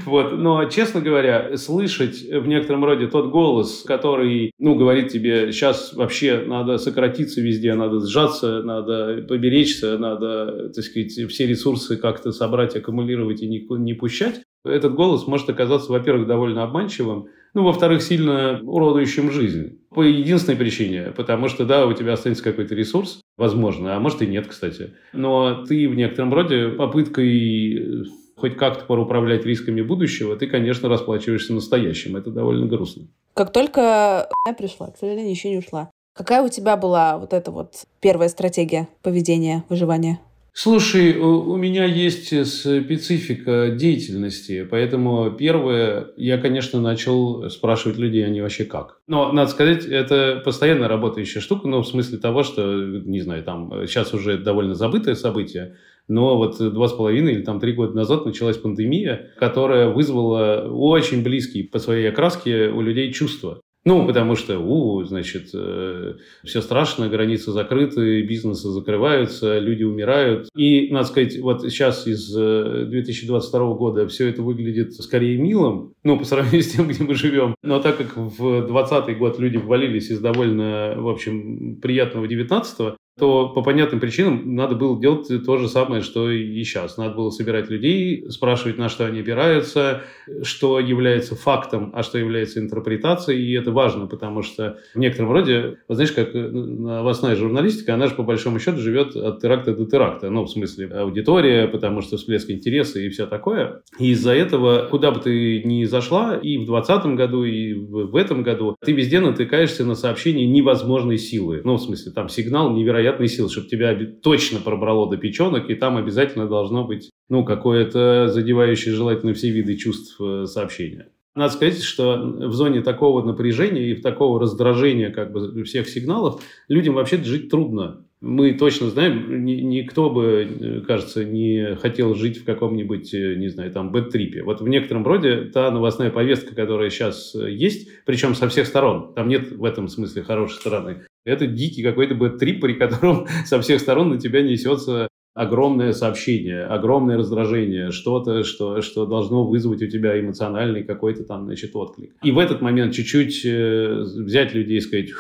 Вот. 0.06 0.38
Но, 0.38 0.64
честно 0.66 1.00
говоря, 1.00 1.56
слышать 1.56 2.22
в 2.22 2.46
некотором 2.46 2.84
роде 2.84 3.08
тот 3.08 3.30
голос, 3.30 3.82
который, 3.82 4.52
ну, 4.58 4.76
говорит 4.76 5.08
тебе, 5.08 5.50
сейчас 5.52 5.94
вообще 5.94 6.44
надо 6.46 6.78
сократиться 6.78 7.40
везде, 7.40 7.74
надо 7.74 8.00
сжаться, 8.00 8.62
надо 8.62 9.24
поберечься, 9.28 9.98
надо, 9.98 10.70
так 10.72 10.84
сказать, 10.84 11.12
все 11.12 11.46
ресурсы 11.46 11.96
как-то 11.96 12.30
собрать, 12.32 12.76
аккумулировать 12.84 13.42
и 13.42 13.48
не, 13.48 13.66
не 13.78 13.94
пущать, 13.94 14.42
этот 14.64 14.94
голос 14.94 15.26
может 15.26 15.48
оказаться, 15.50 15.90
во-первых, 15.92 16.26
довольно 16.26 16.62
обманчивым, 16.62 17.28
ну, 17.52 17.62
во-вторых, 17.62 18.02
сильно 18.02 18.60
уродующим 18.62 19.30
жизнь. 19.30 19.78
По 19.90 20.02
единственной 20.02 20.56
причине, 20.56 21.12
потому 21.16 21.48
что, 21.48 21.64
да, 21.64 21.86
у 21.86 21.92
тебя 21.92 22.14
останется 22.14 22.42
какой-то 22.42 22.74
ресурс, 22.74 23.20
возможно, 23.36 23.96
а 23.96 24.00
может 24.00 24.22
и 24.22 24.26
нет, 24.26 24.46
кстати. 24.46 24.94
Но 25.12 25.64
ты 25.64 25.88
в 25.88 25.94
некотором 25.94 26.32
роде 26.32 26.68
попыткой 26.68 28.02
э, 28.02 28.04
хоть 28.36 28.56
как-то 28.56 28.84
поруправлять 28.84 29.44
рисками 29.44 29.82
будущего, 29.82 30.36
ты, 30.36 30.46
конечно, 30.46 30.88
расплачиваешься 30.88 31.52
настоящим. 31.54 32.16
Это 32.16 32.30
довольно 32.30 32.66
грустно. 32.66 33.06
Как 33.34 33.52
только 33.52 34.28
я 34.46 34.54
пришла, 34.54 34.90
к 34.90 34.96
сожалению, 34.96 35.30
еще 35.30 35.50
не 35.50 35.58
ушла. 35.58 35.90
Какая 36.14 36.42
у 36.42 36.48
тебя 36.48 36.76
была 36.76 37.18
вот 37.18 37.32
эта 37.32 37.50
вот 37.50 37.86
первая 38.00 38.28
стратегия 38.28 38.88
поведения, 39.02 39.64
выживания? 39.68 40.20
Слушай, 40.56 41.16
у 41.16 41.56
меня 41.56 41.84
есть 41.84 42.28
специфика 42.28 43.70
деятельности, 43.70 44.64
поэтому 44.70 45.32
первое, 45.32 46.12
я, 46.16 46.38
конечно, 46.38 46.80
начал 46.80 47.50
спрашивать 47.50 47.98
людей, 47.98 48.24
они 48.24 48.40
вообще 48.40 48.64
как. 48.64 49.00
Но, 49.08 49.32
надо 49.32 49.50
сказать, 49.50 49.84
это 49.84 50.40
постоянно 50.44 50.86
работающая 50.86 51.40
штука, 51.40 51.66
ну, 51.66 51.82
в 51.82 51.88
смысле 51.88 52.18
того, 52.18 52.44
что, 52.44 52.72
не 52.84 53.20
знаю, 53.20 53.42
там, 53.42 53.84
сейчас 53.88 54.14
уже 54.14 54.38
довольно 54.38 54.74
забытое 54.74 55.16
событие, 55.16 55.76
но 56.06 56.36
вот 56.36 56.56
два 56.58 56.86
с 56.86 56.92
половиной 56.92 57.32
или 57.32 57.42
там 57.42 57.58
три 57.58 57.72
года 57.72 57.96
назад 57.96 58.24
началась 58.24 58.56
пандемия, 58.56 59.32
которая 59.38 59.88
вызвала 59.88 60.68
очень 60.70 61.24
близкие 61.24 61.64
по 61.64 61.80
своей 61.80 62.08
окраске 62.08 62.68
у 62.68 62.80
людей 62.80 63.12
чувства. 63.12 63.60
Ну, 63.84 64.06
потому 64.06 64.34
что, 64.34 64.58
у, 64.58 65.04
значит, 65.04 65.50
э, 65.52 66.14
все 66.42 66.62
страшно, 66.62 67.08
границы 67.08 67.52
закрыты, 67.52 68.22
бизнесы 68.22 68.68
закрываются, 68.68 69.58
люди 69.58 69.82
умирают. 69.82 70.48
И, 70.56 70.88
надо 70.90 71.06
сказать, 71.06 71.38
вот 71.38 71.62
сейчас 71.62 72.06
из 72.06 72.32
2022 72.32 73.60
э, 73.60 73.74
года 73.74 74.08
все 74.08 74.28
это 74.28 74.40
выглядит 74.40 74.94
скорее 74.94 75.36
милым, 75.36 75.92
ну, 76.02 76.18
по 76.18 76.24
сравнению 76.24 76.62
с 76.62 76.72
тем, 76.72 76.88
где 76.88 77.04
мы 77.04 77.14
живем. 77.14 77.54
Но 77.62 77.78
так 77.80 77.98
как 77.98 78.16
в 78.16 78.66
2020 78.66 79.18
год 79.18 79.38
люди 79.38 79.58
ввалились 79.58 80.10
из 80.10 80.18
довольно, 80.18 80.94
в 80.96 81.08
общем, 81.08 81.76
приятного 81.82 82.26
19 82.26 82.94
то 83.18 83.48
по 83.48 83.62
понятным 83.62 84.00
причинам 84.00 84.54
надо 84.56 84.74
было 84.74 85.00
делать 85.00 85.28
то 85.44 85.56
же 85.56 85.68
самое, 85.68 86.02
что 86.02 86.30
и 86.30 86.64
сейчас. 86.64 86.96
Надо 86.96 87.14
было 87.14 87.30
собирать 87.30 87.70
людей, 87.70 88.28
спрашивать, 88.28 88.76
на 88.76 88.88
что 88.88 89.06
они 89.06 89.20
опираются, 89.20 90.02
что 90.42 90.80
является 90.80 91.36
фактом, 91.36 91.92
а 91.94 92.02
что 92.02 92.18
является 92.18 92.58
интерпретацией. 92.58 93.44
И 93.44 93.52
это 93.52 93.70
важно, 93.70 94.06
потому 94.06 94.42
что 94.42 94.78
в 94.94 94.98
некотором 94.98 95.30
роде, 95.30 95.78
вот 95.88 95.94
знаешь, 95.94 96.12
как 96.12 96.34
новостная 96.34 97.36
журналистика, 97.36 97.94
она 97.94 98.08
же 98.08 98.14
по 98.14 98.24
большому 98.24 98.58
счету 98.58 98.78
живет 98.78 99.14
от 99.14 99.40
теракта 99.40 99.74
до 99.74 99.86
теракта. 99.86 100.30
Ну, 100.30 100.44
в 100.44 100.50
смысле, 100.50 100.88
аудитория, 100.88 101.68
потому 101.68 102.00
что 102.00 102.16
всплеск 102.16 102.50
интереса 102.50 102.98
и 102.98 103.08
все 103.10 103.26
такое. 103.26 103.82
И 103.98 104.10
из-за 104.10 104.32
этого, 104.34 104.88
куда 104.90 105.12
бы 105.12 105.20
ты 105.20 105.62
ни 105.62 105.84
зашла, 105.84 106.36
и 106.36 106.56
в 106.56 106.66
2020 106.66 107.06
году, 107.14 107.44
и 107.44 107.74
в 107.74 108.16
этом 108.16 108.42
году, 108.42 108.76
ты 108.84 108.92
везде 108.92 109.20
натыкаешься 109.20 109.84
на 109.84 109.94
сообщение 109.94 110.46
невозможной 110.46 111.18
силы. 111.18 111.60
Ну, 111.64 111.76
в 111.76 111.80
смысле, 111.80 112.10
там 112.12 112.28
сигнал 112.28 112.74
невероятно 112.74 113.03
невероятной 113.04 113.28
силы, 113.28 113.50
чтобы 113.50 113.68
тебя 113.68 113.96
точно 114.22 114.60
пробрало 114.60 115.10
до 115.10 115.16
печенок, 115.16 115.70
и 115.70 115.74
там 115.74 115.96
обязательно 115.96 116.48
должно 116.48 116.84
быть, 116.84 117.10
ну, 117.28 117.44
какое-то 117.44 118.28
задевающее 118.28 118.94
желательно 118.94 119.34
все 119.34 119.50
виды 119.50 119.76
чувств 119.76 120.20
э, 120.20 120.46
сообщения. 120.46 121.08
Надо 121.34 121.52
сказать, 121.52 121.82
что 121.82 122.16
в 122.16 122.52
зоне 122.52 122.80
такого 122.80 123.24
напряжения 123.24 123.90
и 123.90 123.94
в 123.94 124.02
такого 124.02 124.40
раздражения 124.40 125.10
как 125.10 125.32
бы 125.32 125.64
всех 125.64 125.88
сигналов 125.88 126.40
людям 126.68 126.94
вообще 126.94 127.16
жить 127.22 127.50
трудно. 127.50 128.04
Мы 128.20 128.54
точно 128.54 128.88
знаем, 128.88 129.44
никто 129.44 130.08
бы, 130.08 130.48
э, 130.48 130.80
кажется, 130.86 131.24
не 131.24 131.76
хотел 131.76 132.14
жить 132.14 132.38
в 132.38 132.44
каком-нибудь, 132.44 133.12
э, 133.12 133.34
не 133.34 133.48
знаю, 133.48 133.70
там, 133.70 133.92
бэт-трипе. 133.92 134.42
Вот 134.42 134.60
в 134.60 134.68
некотором 134.68 135.04
роде 135.04 135.50
та 135.52 135.70
новостная 135.70 136.10
повестка, 136.10 136.54
которая 136.54 136.88
сейчас 136.90 137.34
есть, 137.34 137.88
причем 138.06 138.34
со 138.34 138.48
всех 138.48 138.66
сторон, 138.66 139.12
там 139.14 139.28
нет 139.28 139.52
в 139.52 139.64
этом 139.64 139.88
смысле 139.88 140.22
хорошей 140.22 140.54
стороны, 140.54 141.04
это 141.24 141.46
дикий 141.46 141.82
какой-то 141.82 142.14
бэт-трип, 142.14 142.60
при 142.60 142.74
котором 142.74 143.26
со 143.44 143.60
всех 143.60 143.80
сторон 143.80 144.10
на 144.10 144.18
тебя 144.18 144.42
несется 144.42 145.08
огромное 145.34 145.92
сообщение, 145.92 146.62
огромное 146.62 147.16
раздражение, 147.16 147.90
что-то, 147.90 148.44
что, 148.44 148.82
что 148.82 149.04
должно 149.04 149.44
вызвать 149.44 149.82
у 149.82 149.86
тебя 149.88 150.18
эмоциональный 150.18 150.84
какой-то 150.84 151.24
там, 151.24 151.46
значит, 151.46 151.74
отклик. 151.74 152.14
И 152.22 152.30
в 152.30 152.38
этот 152.38 152.60
момент 152.60 152.94
чуть-чуть 152.94 153.44
э, 153.44 154.04
взять 154.04 154.54
людей 154.54 154.78
и 154.78 154.80
сказать, 154.80 155.10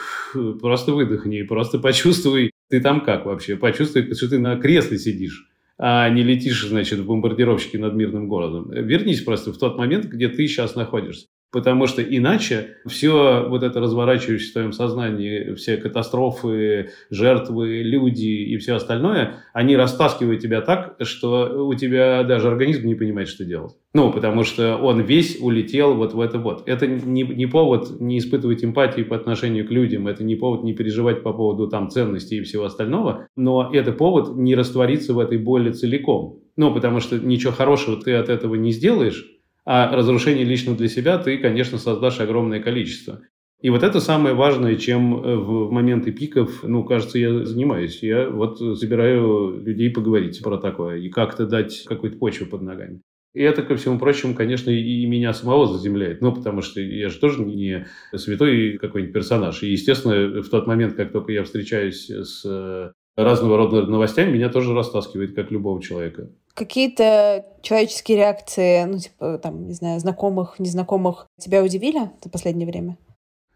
просто 0.60 0.92
выдохни, 0.92 1.42
просто 1.42 1.80
почувствуй, 1.80 2.52
ты 2.70 2.80
там 2.80 3.00
как 3.00 3.26
вообще, 3.26 3.56
почувствуй, 3.56 4.14
что 4.14 4.28
ты 4.28 4.38
на 4.38 4.56
кресле 4.56 4.98
сидишь 4.98 5.50
а 5.78 6.08
не 6.08 6.22
летишь, 6.22 6.66
значит, 6.66 7.00
в 7.00 7.06
бомбардировщике 7.06 7.78
над 7.78 7.94
мирным 7.94 8.28
городом. 8.28 8.70
Вернись 8.70 9.22
просто 9.22 9.52
в 9.52 9.58
тот 9.58 9.76
момент, 9.76 10.06
где 10.06 10.28
ты 10.28 10.46
сейчас 10.46 10.76
находишься. 10.76 11.26
Потому 11.54 11.86
что 11.86 12.02
иначе 12.02 12.78
все 12.84 13.46
вот 13.48 13.62
это 13.62 13.78
разворачивающееся 13.78 14.50
в 14.50 14.52
твоем 14.54 14.72
сознании, 14.72 15.54
все 15.54 15.76
катастрофы, 15.76 16.90
жертвы, 17.10 17.82
люди 17.84 18.26
и 18.26 18.56
все 18.56 18.74
остальное, 18.74 19.36
они 19.52 19.76
растаскивают 19.76 20.42
тебя 20.42 20.62
так, 20.62 20.96
что 21.02 21.64
у 21.64 21.72
тебя 21.74 22.24
даже 22.24 22.48
организм 22.48 22.88
не 22.88 22.96
понимает, 22.96 23.28
что 23.28 23.44
делать. 23.44 23.74
Ну, 23.92 24.12
потому 24.12 24.42
что 24.42 24.76
он 24.78 25.02
весь 25.02 25.38
улетел 25.40 25.94
вот 25.94 26.12
в 26.12 26.20
это 26.20 26.40
вот. 26.40 26.64
Это 26.66 26.88
не, 26.88 27.22
не 27.22 27.46
повод 27.46 28.00
не 28.00 28.18
испытывать 28.18 28.64
эмпатии 28.64 29.02
по 29.02 29.14
отношению 29.14 29.64
к 29.64 29.70
людям, 29.70 30.08
это 30.08 30.24
не 30.24 30.34
повод 30.34 30.64
не 30.64 30.72
переживать 30.72 31.22
по 31.22 31.32
поводу 31.32 31.68
там 31.68 31.88
ценностей 31.88 32.38
и 32.38 32.42
всего 32.42 32.64
остального, 32.64 33.28
но 33.36 33.70
это 33.72 33.92
повод 33.92 34.36
не 34.36 34.56
раствориться 34.56 35.14
в 35.14 35.20
этой 35.20 35.38
боли 35.38 35.70
целиком. 35.70 36.40
Ну, 36.56 36.74
потому 36.74 36.98
что 36.98 37.18
ничего 37.18 37.52
хорошего 37.52 37.96
ты 37.96 38.14
от 38.14 38.28
этого 38.28 38.56
не 38.56 38.72
сделаешь, 38.72 39.24
а 39.64 39.94
разрушение 39.94 40.44
лично 40.44 40.74
для 40.74 40.88
себя 40.88 41.18
ты, 41.18 41.38
конечно, 41.38 41.78
создашь 41.78 42.20
огромное 42.20 42.60
количество. 42.60 43.20
И 43.60 43.70
вот 43.70 43.82
это 43.82 44.00
самое 44.00 44.34
важное, 44.34 44.76
чем 44.76 45.24
э, 45.24 45.36
в 45.36 45.70
моменты 45.70 46.12
пиков, 46.12 46.62
ну, 46.64 46.84
кажется, 46.84 47.18
я 47.18 47.46
занимаюсь. 47.46 48.02
Я 48.02 48.28
вот 48.28 48.58
собираю 48.58 49.58
людей 49.64 49.90
поговорить 49.90 50.42
про 50.42 50.58
такое 50.58 50.98
и 50.98 51.08
как-то 51.08 51.46
дать 51.46 51.84
какую-то 51.84 52.18
почву 52.18 52.46
под 52.46 52.60
ногами. 52.60 53.00
И 53.32 53.40
это, 53.40 53.62
ко 53.62 53.74
всему 53.76 53.98
прочему, 53.98 54.34
конечно, 54.34 54.70
и 54.70 55.06
меня 55.06 55.32
самого 55.32 55.66
заземляет. 55.66 56.20
Ну, 56.20 56.34
потому 56.34 56.60
что 56.60 56.80
я 56.80 57.08
же 57.08 57.18
тоже 57.18 57.42
не 57.42 57.86
святой 58.14 58.76
какой-нибудь 58.78 59.14
персонаж. 59.14 59.62
И, 59.62 59.72
естественно, 59.72 60.42
в 60.42 60.48
тот 60.50 60.66
момент, 60.66 60.94
как 60.94 61.10
только 61.10 61.32
я 61.32 61.42
встречаюсь 61.42 62.10
с 62.10 62.44
э, 62.44 62.92
разного 63.16 63.56
рода 63.56 63.86
новостями, 63.86 64.34
меня 64.34 64.50
тоже 64.50 64.74
растаскивает, 64.74 65.34
как 65.34 65.50
любого 65.50 65.82
человека 65.82 66.28
какие-то 66.54 67.44
человеческие 67.62 68.18
реакции, 68.18 68.84
ну, 68.84 68.98
типа, 68.98 69.38
там, 69.38 69.66
не 69.66 69.74
знаю, 69.74 70.00
знакомых, 70.00 70.58
незнакомых, 70.58 71.26
тебя 71.38 71.62
удивили 71.62 72.10
за 72.22 72.30
последнее 72.30 72.66
время? 72.66 72.96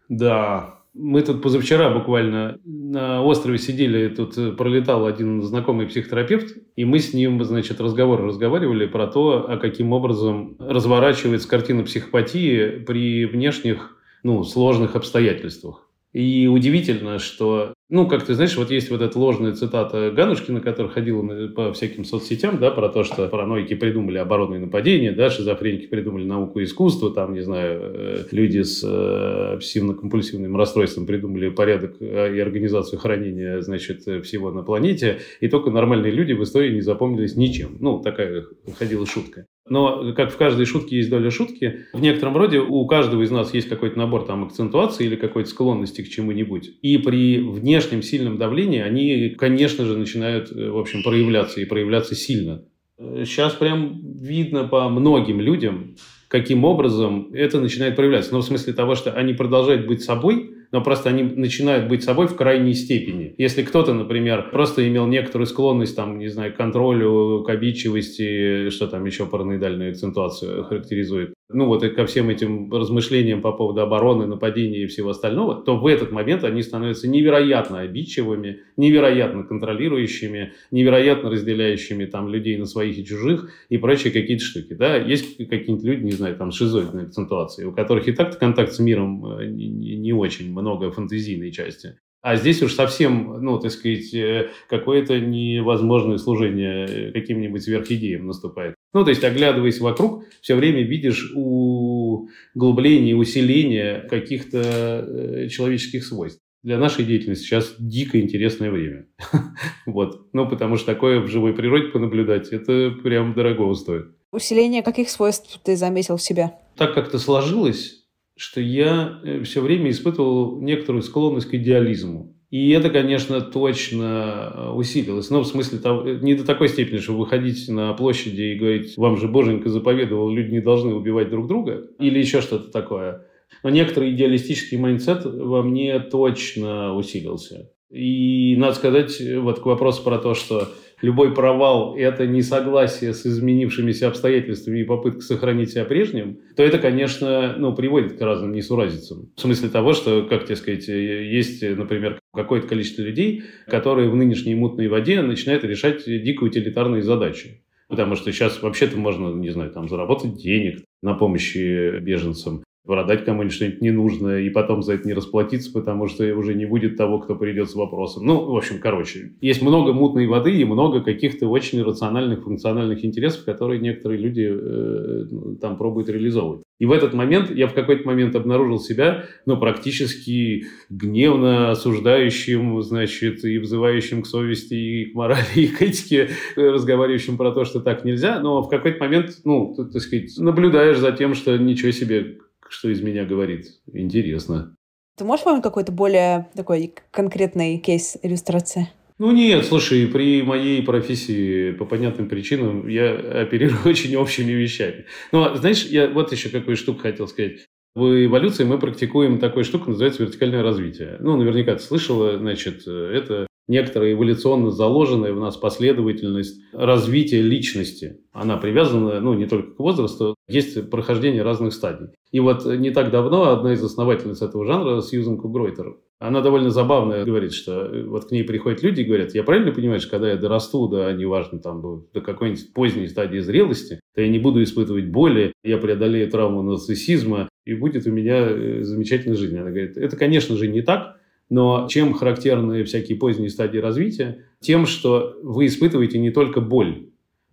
Да. 0.09 0.75
Мы 0.95 1.21
тут 1.21 1.43
позавчера 1.43 1.91
буквально 1.91 2.59
на 2.65 3.23
острове 3.23 3.59
сидели, 3.59 4.09
тут 4.09 4.57
пролетал 4.57 5.05
один 5.05 5.41
знакомый 5.43 5.85
психотерапевт, 5.85 6.57
и 6.75 6.83
мы 6.83 6.99
с 6.99 7.13
ним, 7.13 7.41
значит, 7.43 7.79
разговор 7.79 8.21
разговаривали 8.21 8.87
про 8.87 9.05
то, 9.05 9.45
а 9.47 9.57
каким 9.57 9.93
образом 9.93 10.57
разворачивается 10.59 11.47
картина 11.47 11.83
психопатии 11.83 12.79
при 12.79 13.25
внешних, 13.25 13.97
ну, 14.23 14.43
сложных 14.43 14.95
обстоятельствах. 14.95 15.87
И 16.11 16.47
удивительно, 16.47 17.19
что 17.19 17.73
ну, 17.91 18.07
как 18.07 18.23
ты 18.23 18.35
знаешь, 18.35 18.55
вот 18.55 18.69
есть 18.69 18.91
вот 18.91 19.01
эта 19.01 19.17
ложная 19.17 19.53
цитата 19.53 20.11
Ганушкина, 20.11 20.61
которая 20.61 20.91
ходила 20.91 21.47
по 21.47 21.73
всяким 21.73 22.05
соцсетям, 22.05 22.59
да, 22.59 22.69
про 22.69 22.87
то, 22.89 23.03
что 23.03 23.27
параноики 23.27 23.73
придумали 23.73 24.19
оборонные 24.19 24.59
нападения, 24.59 25.11
да, 25.11 25.31
шизофреники 25.31 25.87
придумали 25.87 26.23
науку 26.23 26.59
и 26.59 26.65
искусство, 26.65 27.11
там, 27.11 27.33
не 27.33 27.41
знаю, 27.41 27.81
э, 27.81 28.23
люди 28.29 28.61
с 28.61 28.83
э, 28.83 29.55
обсессивно-компульсивным 29.55 30.55
расстройством 30.55 31.07
придумали 31.07 31.49
порядок 31.49 31.95
э, 31.99 32.35
и 32.35 32.39
организацию 32.39 32.99
хранения, 32.99 33.61
значит, 33.61 34.01
всего 34.23 34.51
на 34.51 34.61
планете, 34.61 35.17
и 35.39 35.47
только 35.47 35.71
нормальные 35.71 36.11
люди 36.11 36.33
в 36.33 36.43
истории 36.43 36.71
не 36.71 36.81
запомнились 36.81 37.35
ничем. 37.35 37.77
Ну, 37.79 38.03
такая 38.03 38.45
ходила 38.77 39.07
шутка. 39.07 39.47
Но, 39.69 40.13
как 40.13 40.31
в 40.31 40.37
каждой 40.37 40.65
шутке 40.65 40.97
есть 40.97 41.09
доля 41.09 41.31
шутки, 41.31 41.85
в 41.93 42.01
некотором 42.01 42.37
роде 42.37 42.59
у 42.59 42.85
каждого 42.85 43.23
из 43.23 43.31
нас 43.31 43.53
есть 43.53 43.69
какой-то 43.69 43.97
набор 43.97 44.25
там 44.25 44.43
акцентуации 44.43 45.05
или 45.05 45.15
какой-то 45.15 45.49
склонности 45.49 46.01
к 46.01 46.09
чему-нибудь. 46.09 46.71
И 46.81 46.97
при 46.97 47.39
вне 47.39 47.79
внешнем 47.79 48.01
сильном 48.01 48.37
давлении, 48.37 48.81
они, 48.81 49.29
конечно 49.29 49.85
же, 49.85 49.97
начинают, 49.97 50.51
э, 50.51 50.69
в 50.69 50.77
общем, 50.77 51.01
проявляться 51.03 51.61
и 51.61 51.65
проявляться 51.65 52.15
сильно. 52.15 52.63
Сейчас 52.97 53.53
прям 53.53 54.01
видно 54.17 54.65
по 54.65 54.89
многим 54.89 55.39
людям, 55.39 55.95
каким 56.27 56.65
образом 56.65 57.29
это 57.33 57.61
начинает 57.61 57.95
проявляться. 57.95 58.33
Но 58.33 58.41
в 58.41 58.45
смысле 58.45 58.73
того, 58.73 58.95
что 58.95 59.11
они 59.11 59.33
продолжают 59.33 59.87
быть 59.87 60.03
собой, 60.03 60.51
но 60.71 60.81
просто 60.81 61.09
они 61.09 61.23
начинают 61.23 61.87
быть 61.87 62.03
собой 62.03 62.27
в 62.27 62.35
крайней 62.35 62.73
степени. 62.73 63.33
Если 63.37 63.63
кто-то, 63.63 63.93
например, 63.93 64.49
просто 64.51 64.87
имел 64.87 65.07
некоторую 65.07 65.47
склонность, 65.47 65.95
там, 65.95 66.19
не 66.19 66.27
знаю, 66.27 66.53
к 66.53 66.57
контролю, 66.57 67.43
к 67.45 67.49
обидчивости, 67.49 68.69
что 68.69 68.87
там 68.87 69.05
еще 69.05 69.25
параноидальную 69.25 69.91
акцентуацию 69.91 70.63
характеризует, 70.65 71.33
ну 71.51 71.65
вот 71.65 71.83
и 71.83 71.89
ко 71.89 72.05
всем 72.05 72.29
этим 72.29 72.71
размышлениям 72.71 73.41
по 73.41 73.51
поводу 73.51 73.81
обороны, 73.81 74.27
нападения 74.27 74.83
и 74.83 74.87
всего 74.87 75.09
остального, 75.09 75.55
то 75.55 75.77
в 75.77 75.87
этот 75.87 76.11
момент 76.11 76.43
они 76.43 76.61
становятся 76.61 77.07
невероятно 77.07 77.79
обидчивыми, 77.79 78.61
невероятно 78.77 79.43
контролирующими, 79.43 80.53
невероятно 80.69 81.31
разделяющими 81.31 82.05
там 82.05 82.29
людей 82.29 82.57
на 82.57 82.65
своих 82.65 82.99
и 82.99 83.05
чужих 83.05 83.49
и 83.69 83.77
прочие 83.77 84.13
какие-то 84.13 84.43
штуки. 84.43 84.73
Да? 84.73 84.95
Есть 84.95 85.37
какие-нибудь 85.37 85.83
люди, 85.83 86.03
не 86.03 86.11
знаю, 86.11 86.35
там 86.35 86.51
шизоидные 86.51 87.07
акцентуации, 87.07 87.65
у 87.65 87.71
которых 87.71 88.07
и 88.07 88.11
так 88.11 88.37
контакт 88.37 88.71
с 88.71 88.79
миром 88.79 89.25
э, 89.25 89.47
не, 89.47 89.67
не 89.67 90.13
очень 90.13 90.51
много 90.51 90.91
фантазийной 90.91 91.51
части. 91.51 91.95
А 92.21 92.35
здесь 92.35 92.61
уж 92.61 92.73
совсем, 92.73 93.41
ну, 93.41 93.59
так 93.59 93.71
сказать, 93.71 94.13
э, 94.13 94.49
какое-то 94.69 95.19
невозможное 95.19 96.17
служение 96.17 96.85
э, 96.85 97.11
каким-нибудь 97.11 97.63
сверхидеям 97.63 98.27
наступает. 98.27 98.75
Ну, 98.93 99.03
то 99.03 99.11
есть, 99.11 99.23
оглядываясь 99.23 99.79
вокруг, 99.79 100.25
все 100.41 100.55
время 100.55 100.81
видишь 100.81 101.31
углубление, 101.35 103.15
усиление 103.15 104.07
каких-то 104.09 105.05
э, 105.07 105.47
человеческих 105.49 106.05
свойств. 106.05 106.39
Для 106.63 106.77
нашей 106.77 107.05
деятельности 107.05 107.45
сейчас 107.45 107.75
дико 107.79 108.19
интересное 108.19 108.71
время. 108.71 109.05
вот. 109.85 110.27
Ну, 110.33 110.49
потому 110.49 110.75
что 110.75 110.87
такое 110.87 111.19
в 111.19 111.27
живой 111.27 111.53
природе 111.53 111.89
понаблюдать, 111.89 112.49
это 112.49 112.91
прям 113.03 113.33
дорого 113.33 113.73
стоит. 113.75 114.07
Усиление 114.31 114.83
каких 114.83 115.09
свойств 115.09 115.59
ты 115.63 115.75
заметил 115.75 116.17
в 116.17 116.21
себе? 116.21 116.51
Так 116.75 116.93
как-то 116.93 117.17
сложилось, 117.19 118.05
что 118.35 118.59
я 118.59 119.19
э, 119.23 119.43
все 119.43 119.61
время 119.61 119.91
испытывал 119.91 120.59
некоторую 120.61 121.03
склонность 121.03 121.49
к 121.49 121.53
идеализму. 121.53 122.35
И 122.49 122.71
это, 122.71 122.89
конечно, 122.89 123.41
точно 123.41 124.51
э, 124.53 124.69
усилилось. 124.71 125.29
Но 125.29 125.41
в 125.41 125.47
смысле, 125.47 125.77
того, 125.77 126.07
э, 126.07 126.17
не 126.21 126.33
до 126.33 126.45
такой 126.45 126.69
степени, 126.69 126.97
что 126.97 127.13
выходить 127.13 127.69
на 127.69 127.93
площади 127.93 128.41
и 128.41 128.55
говорить, 128.55 128.97
вам 128.97 129.17
же 129.17 129.27
Боженька 129.27 129.69
заповедовал, 129.69 130.31
люди 130.31 130.53
не 130.53 130.61
должны 130.61 130.95
убивать 130.95 131.29
друг 131.29 131.47
друга, 131.47 131.87
или 131.99 132.17
еще 132.17 132.41
что-то 132.41 132.71
такое. 132.71 133.25
Но 133.63 133.69
некоторый 133.69 134.11
идеалистический 134.15 134.77
mindset 134.77 135.25
во 135.25 135.61
мне 135.61 135.99
точно 135.99 136.95
усилился. 136.95 137.71
И 137.91 138.55
надо 138.57 138.75
сказать, 138.75 139.19
вот 139.37 139.59
к 139.59 139.65
вопросу 139.65 140.03
про 140.03 140.17
то, 140.17 140.33
что 140.33 140.69
любой 141.01 141.33
провал– 141.33 141.95
это 141.97 142.27
несогласие 142.27 143.13
с 143.13 143.25
изменившимися 143.25 144.07
обстоятельствами 144.07 144.79
и 144.79 144.83
попытка 144.83 145.21
сохранить 145.21 145.71
себя 145.71 145.85
прежним, 145.85 146.39
то 146.55 146.63
это, 146.63 146.77
конечно, 146.77 147.55
ну, 147.57 147.73
приводит 147.73 148.17
к 148.17 148.21
разным 148.21 148.51
несуразицам. 148.51 149.31
В 149.35 149.41
смысле 149.41 149.69
того, 149.69 149.93
что, 149.93 150.23
как 150.23 150.45
тебе 150.45 150.55
сказать, 150.55 150.87
есть, 150.87 151.61
например, 151.61 152.19
какое-то 152.33 152.67
количество 152.67 153.01
людей, 153.01 153.43
которые 153.67 154.09
в 154.09 154.15
нынешней 154.15 154.55
мутной 154.55 154.87
воде 154.87 155.21
начинают 155.21 155.63
решать 155.63 156.03
дико 156.05 156.43
утилитарные 156.43 157.01
задачи. 157.01 157.63
Потому 157.87 158.15
что 158.15 158.31
сейчас 158.31 158.61
вообще-то 158.61 158.97
можно, 158.97 159.33
не 159.33 159.49
знаю, 159.49 159.71
там 159.71 159.89
заработать 159.89 160.35
денег 160.35 160.83
на 161.01 161.15
помощи 161.15 161.99
беженцам, 161.99 162.63
продать 162.89 163.23
кому-нибудь 163.23 163.53
что-нибудь 163.53 163.81
ненужное 163.81 164.41
и 164.41 164.49
потом 164.49 164.81
за 164.81 164.93
это 164.93 165.07
не 165.07 165.13
расплатиться, 165.13 165.71
потому 165.71 166.07
что 166.07 166.25
уже 166.35 166.55
не 166.55 166.65
будет 166.65 166.97
того, 166.97 167.19
кто 167.19 167.35
придет 167.35 167.69
с 167.69 167.75
вопросом. 167.75 168.25
Ну, 168.25 168.51
в 168.51 168.57
общем, 168.57 168.79
короче, 168.79 169.33
есть 169.41 169.61
много 169.61 169.93
мутной 169.93 170.25
воды 170.25 170.55
и 170.59 170.65
много 170.65 171.01
каких-то 171.01 171.47
очень 171.47 171.83
рациональных, 171.83 172.43
функциональных 172.43 173.05
интересов, 173.05 173.45
которые 173.45 173.79
некоторые 173.79 174.19
люди 174.19 174.49
э, 174.51 175.25
ну, 175.29 175.55
там 175.57 175.77
пробуют 175.77 176.09
реализовывать. 176.09 176.63
И 176.79 176.85
в 176.85 176.91
этот 176.91 177.13
момент 177.13 177.51
я 177.51 177.67
в 177.67 177.73
какой-то 177.73 178.07
момент 178.07 178.35
обнаружил 178.35 178.79
себя, 178.79 179.25
ну, 179.45 179.57
практически 179.57 180.63
гневно 180.89 181.69
осуждающим, 181.69 182.81
значит, 182.81 183.43
и 183.43 183.59
взывающим 183.59 184.23
к 184.23 184.25
совести, 184.25 184.73
и 184.73 185.05
к 185.11 185.13
морали, 185.13 185.43
и 185.55 185.67
к 185.67 185.79
этике, 185.83 186.29
разговаривающим 186.55 187.37
про 187.37 187.51
то, 187.51 187.65
что 187.65 187.81
так 187.81 188.03
нельзя. 188.03 188.39
Но 188.39 188.63
в 188.63 188.69
какой-то 188.69 188.99
момент, 189.03 189.29
ну, 189.43 189.75
так 189.75 190.01
сказать, 190.01 190.31
наблюдаешь 190.39 190.97
за 190.97 191.11
тем, 191.11 191.35
что 191.35 191.55
ничего 191.57 191.91
себе, 191.91 192.39
что 192.69 192.89
из 192.89 193.01
меня 193.01 193.25
говорит. 193.25 193.67
Интересно. 193.91 194.75
Ты 195.17 195.25
можешь 195.25 195.43
помнить 195.43 195.63
какой-то 195.63 195.91
более 195.91 196.49
такой 196.55 196.93
конкретный 197.11 197.77
кейс 197.77 198.17
иллюстрации? 198.23 198.89
Ну 199.17 199.33
нет, 199.33 199.65
слушай, 199.65 200.07
при 200.07 200.41
моей 200.43 200.81
профессии 200.81 201.71
по 201.71 201.83
понятным 201.83 202.29
причинам 202.29 202.87
я 202.87 203.15
оперирую 203.41 203.81
очень 203.85 204.15
общими 204.15 204.53
вещами. 204.53 205.05
Но 205.33 205.55
знаешь, 205.55 205.83
я 205.85 206.07
вот 206.07 206.31
еще 206.31 206.47
какую 206.47 206.77
штуку 206.77 207.01
хотел 207.01 207.27
сказать. 207.27 207.65
В 207.95 208.25
эволюции 208.25 208.63
мы 208.63 208.79
практикуем 208.79 209.39
такую 209.39 209.65
штуку, 209.65 209.89
называется 209.89 210.23
вертикальное 210.23 210.63
развитие. 210.63 211.17
Ну, 211.19 211.35
наверняка 211.35 211.75
ты 211.75 211.81
слышала, 211.81 212.37
значит, 212.37 212.87
это 212.87 213.48
некоторая 213.69 214.11
эволюционно 214.11 214.71
заложенная 214.71 215.31
в 215.31 215.39
нас 215.39 215.55
последовательность 215.55 216.59
развития 216.73 217.41
личности. 217.41 218.17
Она 218.33 218.57
привязана, 218.57 219.21
ну, 219.21 219.33
не 219.33 219.45
только 219.45 219.71
к 219.71 219.79
возрасту, 219.79 220.35
есть 220.49 220.89
прохождение 220.89 221.43
разных 221.43 221.73
стадий. 221.73 222.07
И 222.31 222.39
вот 222.39 222.65
не 222.65 222.91
так 222.91 223.11
давно 223.11 223.49
одна 223.51 223.73
из 223.73 223.83
основательниц 223.83 224.41
этого 224.41 224.65
жанра, 224.65 225.01
Сьюзен 225.01 225.37
Кугройтер, 225.37 225.95
она 226.19 226.41
довольно 226.41 226.69
забавная, 226.69 227.23
говорит, 227.23 227.53
что 227.53 227.89
вот 228.07 228.25
к 228.25 228.31
ней 228.31 228.43
приходят 228.43 228.83
люди 228.83 229.01
и 229.01 229.05
говорят, 229.05 229.33
я 229.33 229.43
правильно 229.43 229.71
понимаю, 229.71 230.01
что 230.01 230.11
когда 230.11 230.29
я 230.29 230.35
дорасту, 230.35 230.89
да, 230.89 231.13
неважно, 231.13 231.59
там, 231.59 232.05
до 232.13 232.21
какой-нибудь 232.21 232.73
поздней 232.73 233.07
стадии 233.07 233.39
зрелости, 233.39 234.01
то 234.13 234.21
я 234.21 234.27
не 234.27 234.37
буду 234.37 234.61
испытывать 234.61 235.07
боли, 235.07 235.53
я 235.63 235.77
преодолею 235.77 236.29
травму 236.29 236.61
нарциссизма, 236.61 237.47
и 237.65 237.73
будет 237.73 238.05
у 238.05 238.11
меня 238.11 238.47
э, 238.49 238.83
замечательная 238.83 239.37
жизнь. 239.37 239.57
Она 239.57 239.69
говорит, 239.69 239.95
это, 239.95 240.17
конечно 240.17 240.57
же, 240.57 240.67
не 240.67 240.81
так, 240.81 241.18
но 241.49 241.87
чем 241.89 242.13
характерны 242.13 242.83
всякие 242.83 243.17
поздние 243.17 243.49
стадии 243.49 243.79
развития? 243.79 244.45
Тем, 244.59 244.85
что 244.85 245.37
вы 245.41 245.65
испытываете 245.65 246.19
не 246.19 246.31
только 246.31 246.61
боль. 246.61 247.07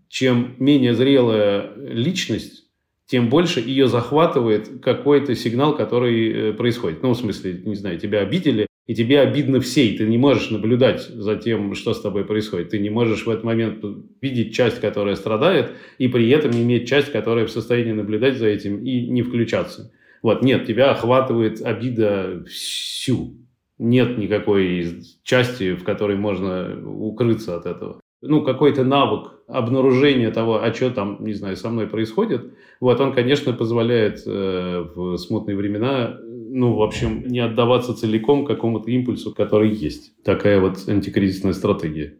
Чем 0.08 0.54
менее 0.58 0.94
зрелая 0.94 1.72
личность, 1.76 2.66
тем 3.06 3.28
больше 3.28 3.60
ее 3.60 3.88
захватывает 3.88 4.80
какой-то 4.82 5.34
сигнал, 5.34 5.76
который 5.76 6.50
э, 6.50 6.52
происходит. 6.52 7.02
Ну, 7.02 7.10
в 7.10 7.16
смысле, 7.16 7.60
не 7.64 7.74
знаю, 7.74 7.98
тебя 7.98 8.20
обидели, 8.20 8.66
и 8.86 8.94
тебе 8.94 9.20
обидно 9.20 9.60
всей. 9.60 9.96
Ты 9.96 10.06
не 10.06 10.18
можешь 10.18 10.50
наблюдать 10.50 11.02
за 11.02 11.36
тем, 11.36 11.74
что 11.74 11.92
с 11.92 12.00
тобой 12.00 12.24
происходит. 12.24 12.70
Ты 12.70 12.78
не 12.78 12.90
можешь 12.90 13.26
в 13.26 13.30
этот 13.30 13.44
момент 13.44 13.84
видеть 14.20 14.54
часть, 14.54 14.80
которая 14.80 15.16
страдает, 15.16 15.72
и 15.98 16.08
при 16.08 16.28
этом 16.30 16.52
иметь 16.52 16.88
часть, 16.88 17.10
которая 17.10 17.46
в 17.46 17.50
состоянии 17.50 17.92
наблюдать 17.92 18.36
за 18.36 18.46
этим 18.46 18.84
и 18.84 19.08
не 19.08 19.22
включаться. 19.22 19.92
Вот, 20.22 20.42
нет, 20.42 20.66
тебя 20.66 20.92
охватывает 20.92 21.62
обида 21.62 22.44
всю 22.48 23.45
нет 23.78 24.18
никакой 24.18 25.02
части, 25.22 25.74
в 25.74 25.84
которой 25.84 26.16
можно 26.16 26.76
укрыться 26.84 27.56
от 27.56 27.66
этого. 27.66 28.00
Ну, 28.22 28.42
какой-то 28.42 28.82
навык 28.82 29.32
обнаружения 29.46 30.30
того, 30.30 30.62
а 30.62 30.72
что 30.72 30.90
там, 30.90 31.18
не 31.20 31.34
знаю, 31.34 31.56
со 31.56 31.68
мной 31.68 31.86
происходит, 31.86 32.52
вот 32.80 33.00
он, 33.00 33.12
конечно, 33.12 33.52
позволяет 33.52 34.22
э, 34.26 34.86
в 34.94 35.16
смутные 35.18 35.56
времена, 35.56 36.18
ну, 36.22 36.74
в 36.74 36.82
общем, 36.82 37.24
не 37.26 37.40
отдаваться 37.40 37.94
целиком 37.94 38.46
какому-то 38.46 38.90
импульсу, 38.90 39.34
который 39.34 39.70
есть. 39.70 40.12
Такая 40.24 40.60
вот 40.60 40.88
антикризисная 40.88 41.52
стратегия. 41.52 42.16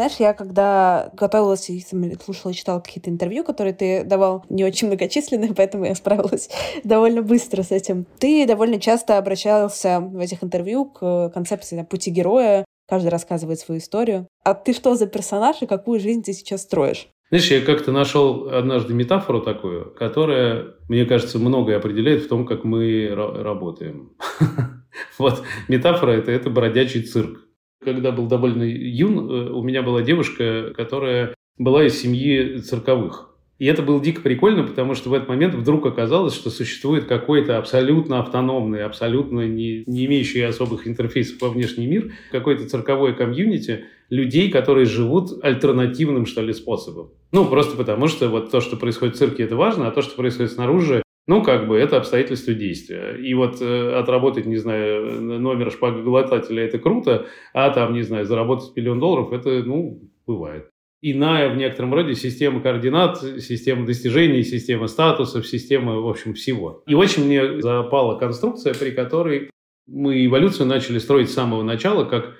Знаешь, 0.00 0.16
я 0.18 0.32
когда 0.32 1.10
готовилась 1.12 1.68
и 1.68 1.84
слушала, 2.24 2.54
читала 2.54 2.80
какие-то 2.80 3.10
интервью, 3.10 3.44
которые 3.44 3.74
ты 3.74 4.02
давал, 4.02 4.46
не 4.48 4.64
очень 4.64 4.86
многочисленные, 4.86 5.52
поэтому 5.54 5.84
я 5.84 5.94
справилась 5.94 6.48
довольно 6.84 7.20
быстро 7.20 7.62
с 7.62 7.70
этим. 7.70 8.06
Ты 8.18 8.46
довольно 8.46 8.80
часто 8.80 9.18
обращался 9.18 10.00
в 10.00 10.18
этих 10.18 10.42
интервью 10.42 10.86
к 10.86 11.28
концепции 11.34 11.76
там, 11.76 11.84
пути 11.84 12.10
героя, 12.10 12.64
каждый 12.88 13.08
рассказывает 13.08 13.60
свою 13.60 13.78
историю. 13.78 14.26
А 14.42 14.54
ты 14.54 14.72
что 14.72 14.94
за 14.94 15.06
персонаж 15.06 15.60
и 15.60 15.66
какую 15.66 16.00
жизнь 16.00 16.22
ты 16.22 16.32
сейчас 16.32 16.62
строишь? 16.62 17.08
Знаешь, 17.28 17.50
я 17.50 17.60
как-то 17.60 17.92
нашел 17.92 18.48
однажды 18.48 18.94
метафору 18.94 19.42
такую, 19.42 19.94
которая, 19.96 20.76
мне 20.88 21.04
кажется, 21.04 21.38
многое 21.38 21.76
определяет 21.76 22.22
в 22.22 22.28
том, 22.28 22.46
как 22.46 22.64
мы 22.64 23.10
работаем. 23.14 24.16
Вот 25.18 25.42
метафора 25.68 26.12
это, 26.12 26.32
это 26.32 26.48
бродячий 26.48 27.02
цирк. 27.02 27.49
Когда 27.82 28.12
был 28.12 28.26
довольно 28.26 28.62
юн, 28.62 29.18
э, 29.18 29.50
у 29.50 29.62
меня 29.62 29.82
была 29.82 30.02
девушка, 30.02 30.72
которая 30.76 31.34
была 31.58 31.84
из 31.84 32.00
семьи 32.00 32.58
цирковых. 32.58 33.30
И 33.60 33.66
это 33.66 33.82
было 33.82 34.02
дико 34.02 34.22
прикольно, 34.22 34.64
потому 34.64 34.94
что 34.94 35.10
в 35.10 35.12
этот 35.12 35.28
момент 35.28 35.54
вдруг 35.54 35.84
оказалось, 35.84 36.34
что 36.34 36.48
существует 36.48 37.04
какой-то 37.04 37.58
абсолютно 37.58 38.18
автономный, 38.18 38.82
абсолютно 38.82 39.46
не, 39.46 39.84
не 39.86 40.06
имеющий 40.06 40.40
особых 40.40 40.88
интерфейсов 40.88 41.42
во 41.42 41.50
внешний 41.50 41.86
мир, 41.86 42.12
какой-то 42.32 42.66
цирковой 42.66 43.14
комьюнити 43.14 43.84
людей, 44.08 44.50
которые 44.50 44.86
живут 44.86 45.44
альтернативным, 45.44 46.24
что 46.24 46.40
ли, 46.40 46.54
способом. 46.54 47.10
Ну, 47.32 47.44
просто 47.44 47.76
потому 47.76 48.08
что 48.08 48.30
вот 48.30 48.50
то, 48.50 48.62
что 48.62 48.76
происходит 48.76 49.16
в 49.16 49.18
цирке, 49.18 49.42
это 49.42 49.56
важно, 49.56 49.88
а 49.88 49.90
то, 49.90 50.00
что 50.00 50.16
происходит 50.16 50.52
снаружи, 50.52 51.02
ну, 51.26 51.42
как 51.42 51.68
бы, 51.68 51.78
это 51.78 51.96
обстоятельства 51.96 52.54
действия. 52.54 53.16
И 53.16 53.34
вот 53.34 53.60
э, 53.60 53.94
отработать, 53.94 54.46
не 54.46 54.56
знаю, 54.56 55.20
номер 55.20 55.70
шпагоглотателя– 55.70 56.64
это 56.64 56.78
круто, 56.78 57.26
а 57.52 57.70
там, 57.70 57.94
не 57.94 58.02
знаю, 58.02 58.24
заработать 58.24 58.74
миллион 58.76 59.00
долларов– 59.00 59.32
это, 59.32 59.62
ну, 59.62 60.10
бывает. 60.26 60.68
Иная 61.02 61.48
в 61.48 61.56
некотором 61.56 61.94
роде 61.94 62.14
система 62.14 62.60
координат, 62.60 63.22
система 63.40 63.86
достижений, 63.86 64.42
система 64.42 64.86
статусов, 64.86 65.46
система, 65.46 66.00
в 66.00 66.08
общем, 66.08 66.34
всего. 66.34 66.82
И 66.86 66.94
очень 66.94 67.24
мне 67.24 67.60
запала 67.62 68.18
конструкция, 68.18 68.74
при 68.74 68.90
которой 68.90 69.50
мы 69.86 70.26
эволюцию 70.26 70.66
начали 70.66 70.98
строить 70.98 71.30
с 71.30 71.34
самого 71.34 71.62
начала, 71.62 72.04
как 72.04 72.36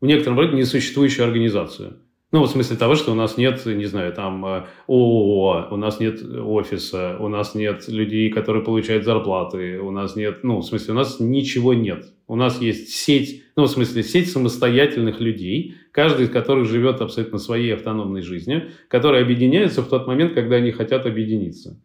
в 0.00 0.06
некотором 0.06 0.38
роде 0.38 0.56
несуществующую 0.56 1.24
организацию. 1.26 2.00
Ну, 2.34 2.42
в 2.42 2.48
смысле 2.48 2.76
того, 2.76 2.96
что 2.96 3.12
у 3.12 3.14
нас 3.14 3.36
нет, 3.36 3.64
не 3.64 3.84
знаю, 3.84 4.12
там 4.12 4.44
э, 4.44 4.64
ООО, 4.88 5.68
у 5.70 5.76
нас 5.76 6.00
нет 6.00 6.20
офиса, 6.20 7.16
у 7.20 7.28
нас 7.28 7.54
нет 7.54 7.86
людей, 7.86 8.28
которые 8.28 8.64
получают 8.64 9.04
зарплаты, 9.04 9.78
у 9.78 9.92
нас 9.92 10.16
нет, 10.16 10.42
ну, 10.42 10.58
в 10.58 10.64
смысле, 10.64 10.94
у 10.94 10.96
нас 10.96 11.20
ничего 11.20 11.74
нет. 11.74 12.06
У 12.26 12.34
нас 12.34 12.60
есть 12.60 12.88
сеть, 12.88 13.44
ну, 13.54 13.66
в 13.66 13.68
смысле, 13.68 14.02
сеть 14.02 14.32
самостоятельных 14.32 15.20
людей, 15.20 15.76
каждый 15.92 16.26
из 16.26 16.30
которых 16.30 16.66
живет 16.66 17.00
абсолютно 17.00 17.38
своей 17.38 17.72
автономной 17.72 18.22
жизнью, 18.22 18.64
которые 18.88 19.22
объединяются 19.22 19.82
в 19.82 19.88
тот 19.88 20.08
момент, 20.08 20.34
когда 20.34 20.56
они 20.56 20.72
хотят 20.72 21.06
объединиться. 21.06 21.80